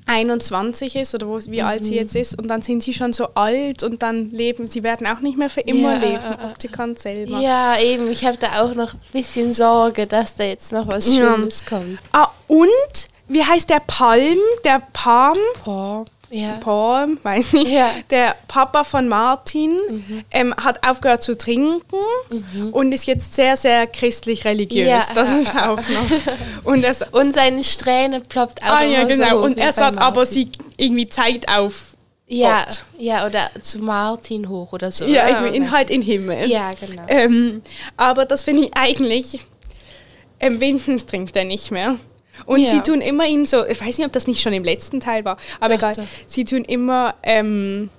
21 0.07 0.97
ist 0.97 1.15
oder 1.15 1.29
wo, 1.29 1.39
wie 1.47 1.63
alt 1.63 1.83
Mhm. 1.83 1.85
sie 1.85 1.95
jetzt 1.95 2.17
ist 2.17 2.37
und 2.39 2.49
dann 2.49 2.63
sind 2.63 2.83
sie 2.83 2.93
schon 2.95 3.13
so 3.13 3.29
alt 3.35 3.83
und 3.83 4.03
dann 4.03 4.31
leben, 4.33 4.67
sie 4.67 4.83
werden 4.83 5.07
auch 5.07 5.21
nicht 5.21 5.39
mehr 5.39 5.51
für 5.51 5.61
immer 5.61 5.93
Ja, 5.95 5.99
leben. 6.01 6.25
Optikern 6.51 6.97
selber. 6.97 7.39
ja, 7.39 7.79
eben. 7.79 8.11
Ich 8.11 8.25
habe 8.25 8.37
da 8.39 8.63
auch 8.63 8.75
noch 8.75 8.95
ein 8.95 9.01
bisschen 9.13 9.53
Sorge, 9.55 10.07
dass 10.07 10.35
da 10.35 10.45
jetzt 10.45 10.73
noch 10.73 10.89
was 10.89 11.07
Ja. 11.09 11.35
Schlimmes 11.35 11.65
kommt. 11.65 11.99
Ah, 12.13 12.29
und, 12.49 12.69
wie 13.29 13.45
heißt 13.45 13.71
der 13.71 13.81
Palm, 13.87 14.39
der 14.65 14.83
Palm? 14.93 15.37
Boah, 15.65 16.05
ja. 16.31 16.59
Paul, 16.61 17.19
weiß 17.23 17.53
nicht, 17.55 17.69
Ja. 17.73 17.91
der 18.11 18.35
Papa 18.49 18.85
von 18.85 19.09
Martin 19.09 20.25
ähm, 20.31 20.55
hat 20.57 20.87
aufgehört 20.89 21.23
zu 21.23 21.37
trinken 21.37 21.97
und 22.73 22.93
ist 22.93 23.07
jetzt 23.07 23.35
sehr, 23.35 23.57
sehr 23.57 23.87
christlich-religiös. 23.87 24.87
Ja. 24.87 25.03
Das 25.15 25.31
ist 25.33 25.55
auch 25.57 25.77
noch. 25.77 25.85
Und 26.65 26.85
sa- 26.95 27.07
Und 27.13 27.35
seine 27.35 27.65
Strähne 27.65 28.21
ploppt 28.21 28.63
auch 28.63 28.67
ah, 28.81 28.85
ja, 28.85 29.03
so 29.03 29.09
genau. 29.09 29.39
hoch 29.39 29.43
Und 29.45 29.59
er 29.59 29.73
sagt 29.73 29.99
aber, 29.99 30.25
sie 30.25 30.51
irgendwie 30.77 31.09
zeigt 31.09 31.49
auf 31.49 31.97
Ja, 32.29 32.65
Gott. 32.65 32.85
ja, 32.99 33.27
oder 33.27 33.51
zu 33.61 33.79
Martin 33.81 34.49
hoch 34.49 34.73
oder 34.73 34.91
so. 34.93 35.05
Ja, 35.07 35.25
oder? 35.25 35.31
irgendwie 35.31 35.57
in, 35.57 35.71
halt 35.73 35.91
in 35.91 36.03
Himmel. 36.03 36.49
Ja, 36.49 36.71
genau. 36.79 37.03
Ähm, 37.09 37.63
aber 37.97 38.25
das 38.25 38.43
finde 38.43 38.63
ich 38.65 38.71
eigentlich, 38.77 39.41
ähm, 40.39 40.61
wenigstens 40.61 41.07
trinkt 41.07 41.35
er 41.35 41.45
nicht 41.45 41.71
mehr. 41.73 41.97
Und 42.47 42.61
Ja. 42.61 42.71
sie 42.71 42.81
tun 42.81 43.01
immer 43.01 43.27
ihn 43.27 43.47
so, 43.47 43.65
ich 43.67 43.81
weiß 43.81 43.99
nicht, 43.99 44.07
ob 44.07 44.13
das 44.13 44.27
nicht 44.27 44.41
schon 44.41 44.53
im 44.53 44.65
letzten 44.65 45.01
Teil 45.01 45.25
war, 45.25 45.37
aber 45.61 45.75
egal, 45.75 45.95
sie 46.27 46.45
tun 46.45 46.65
immer 46.65 47.15
ähm, 47.23 47.91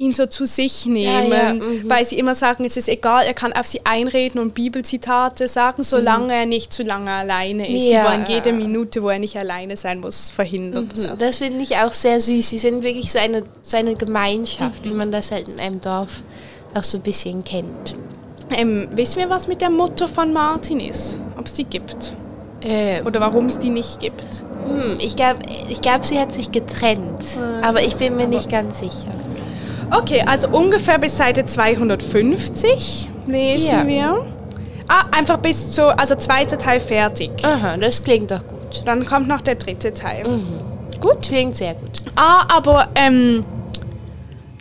ihn 0.00 0.12
so 0.12 0.26
zu 0.26 0.46
sich 0.46 0.86
nehmen, 0.86 1.30
ja, 1.32 1.52
mhm. 1.54 1.82
weil 1.88 2.04
sie 2.04 2.18
immer 2.18 2.34
sagen, 2.36 2.64
es 2.64 2.76
ist 2.76 2.88
egal, 2.88 3.24
er 3.26 3.34
kann 3.34 3.52
auf 3.52 3.66
sie 3.66 3.80
einreden 3.84 4.40
und 4.40 4.54
Bibelzitate 4.54 5.48
sagen, 5.48 5.82
solange 5.82 6.32
er 6.34 6.46
nicht 6.46 6.72
zu 6.72 6.84
lange 6.84 7.10
alleine 7.10 7.66
ist. 7.66 7.84
Mhm. 7.84 7.90
Ja. 7.90 8.02
Sie 8.04 8.08
wollen 8.08 8.24
jede 8.28 8.52
Minute, 8.52 9.02
wo 9.02 9.08
er 9.10 9.18
nicht 9.18 9.36
alleine 9.36 9.76
sein 9.76 9.98
muss, 10.00 10.30
verhindern. 10.30 10.88
Das 10.94 11.08
auch. 11.10 11.16
Das 11.16 11.38
finde 11.38 11.62
ich 11.62 11.76
auch 11.76 11.92
sehr 11.92 12.20
süß. 12.20 12.48
Sie 12.48 12.58
sind 12.58 12.84
wirklich 12.84 13.10
so 13.10 13.18
eine, 13.18 13.42
so 13.60 13.76
eine 13.76 13.94
Gemeinschaft, 13.96 14.84
Mhm. 14.84 14.90
wie 14.90 14.94
man 14.94 15.10
das 15.12 15.32
halt 15.32 15.48
in 15.48 15.58
einem 15.58 15.80
Dorf 15.80 16.10
auch 16.74 16.84
so 16.84 16.98
ein 16.98 17.02
bisschen 17.02 17.42
kennt. 17.42 17.96
Ähm, 18.50 18.88
wissen 18.92 19.18
wir, 19.18 19.28
was 19.28 19.48
mit 19.48 19.60
der 19.60 19.70
Mutter 19.70 20.06
von 20.06 20.32
Martin 20.32 20.78
ist? 20.80 21.18
Ob 21.36 21.46
es 21.46 21.54
die 21.54 21.64
gibt? 21.64 22.12
Ähm, 22.62 23.06
Oder 23.06 23.20
warum 23.20 23.46
es 23.46 23.58
die 23.58 23.70
nicht 23.70 24.00
gibt. 24.00 24.42
hm, 24.66 24.96
ich 24.98 25.14
glaube, 25.16 25.40
ich 25.68 25.80
glaub, 25.80 26.04
sie 26.04 26.18
hat 26.18 26.34
sich 26.34 26.50
getrennt. 26.50 27.22
Ah, 27.62 27.68
aber 27.68 27.82
ich 27.82 27.96
bin 27.96 28.16
mir 28.16 28.26
nicht 28.26 28.50
ganz 28.50 28.80
sicher. 28.80 29.12
Okay, 29.90 30.22
also 30.26 30.48
ungefähr 30.48 30.98
bis 30.98 31.16
Seite 31.16 31.46
250 31.46 33.08
lesen 33.26 33.68
Ja. 33.78 33.86
wir. 33.86 34.26
Ah, 34.88 35.04
einfach 35.16 35.38
bis 35.38 35.70
zu, 35.70 35.86
also 35.98 36.14
zweiter 36.16 36.58
Teil 36.58 36.80
fertig. 36.80 37.30
Aha, 37.44 37.76
das 37.76 38.02
klingt 38.02 38.30
doch 38.30 38.40
gut. 38.46 38.82
Dann 38.86 39.04
kommt 39.06 39.28
noch 39.28 39.40
der 39.42 39.54
dritte 39.56 39.92
Teil. 39.94 40.22
Gut. 41.00 41.22
Klingt 41.28 41.54
sehr 41.56 41.74
gut. 41.74 42.02
Ah, 42.16 42.46
aber 42.54 42.88
ähm, 42.94 43.44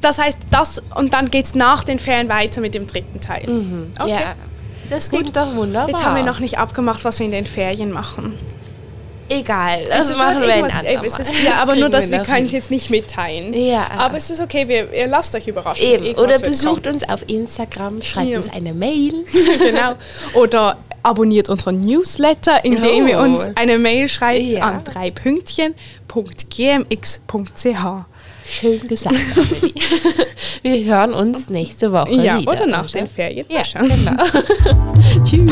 das 0.02 0.20
heißt 0.20 0.40
das 0.52 0.82
und 0.96 1.14
dann 1.14 1.32
geht 1.32 1.46
es 1.46 1.56
nach 1.56 1.84
den 1.84 1.98
Ferien 1.98 2.30
weiter 2.30 2.62
mit 2.62 2.76
dem 2.76 2.88
dritten 2.88 3.20
Teil. 3.20 3.44
Okay. 3.44 3.52
Mhm. 3.52 3.92
Ja, 4.08 4.36
das 4.90 5.10
klingt 5.10 5.36
doch 5.36 5.54
wunderbar. 5.56 5.90
Jetzt 5.90 6.04
haben 6.06 6.16
wir 6.16 6.24
noch 6.24 6.40
nicht 6.40 6.58
abgemacht, 6.58 7.04
was 7.06 7.20
wir 7.20 7.26
in 7.26 7.32
den 7.32 7.46
Ferien 7.46 7.92
machen. 7.92 8.34
Egal, 9.30 9.82
das 9.90 10.12
Also 10.12 10.16
machen 10.18 10.40
wir 10.42 10.54
ein 10.54 10.64
andermal. 10.72 11.06
ist, 11.06 11.20
Ja, 11.46 11.56
aber 11.62 11.76
nur, 11.76 11.90
dass 11.90 12.10
wir 12.10 12.20
noch 12.20 12.26
können 12.26 12.46
es 12.46 12.54
jetzt 12.54 12.72
nicht 12.72 12.90
mitteilen. 12.90 13.54
Ja. 13.54 13.86
Aber 13.98 14.16
es 14.16 14.30
ist 14.30 14.40
okay, 14.40 14.66
wir, 14.70 14.94
ihr 14.94 15.08
lasst 15.08 15.36
euch 15.36 15.50
überraschen. 15.50 15.84
Eben, 15.84 16.16
oder 16.18 16.40
besucht 16.40 16.84
kommen. 16.86 16.96
uns 16.96 17.10
auf 17.10 17.28
Instagram, 17.30 18.02
schreibt 18.02 18.28
Ja. 18.30 18.38
uns 18.38 18.50
eine 18.54 18.74
Mail. 18.74 19.26
genau. 19.60 19.96
Oder 20.34 20.78
abonniert 21.04 21.50
unseren 21.50 21.82
Newsletter, 21.82 22.64
indem 22.64 23.10
ihr 23.10 23.20
Oh. 23.20 23.24
uns 23.24 23.50
eine 23.56 23.78
Mail 23.78 24.08
schreibt 24.08 24.44
Ja. 24.54 24.62
an 24.64 24.86
dreipünktchen.gmx.ch. 24.86 27.78
Schön 28.50 28.80
gesagt. 28.88 29.16
Wir 30.62 30.84
hören 30.86 31.14
uns 31.14 31.50
nächste 31.50 31.92
Woche 31.92 32.12
Ja, 32.14 32.40
wieder. 32.40 32.52
oder 32.52 32.66
nach 32.68 32.90
den 32.90 33.08
Ferien. 33.08 33.46
Ja, 33.50 33.64
genau. 33.74 34.24
Tschüss. 35.24 35.52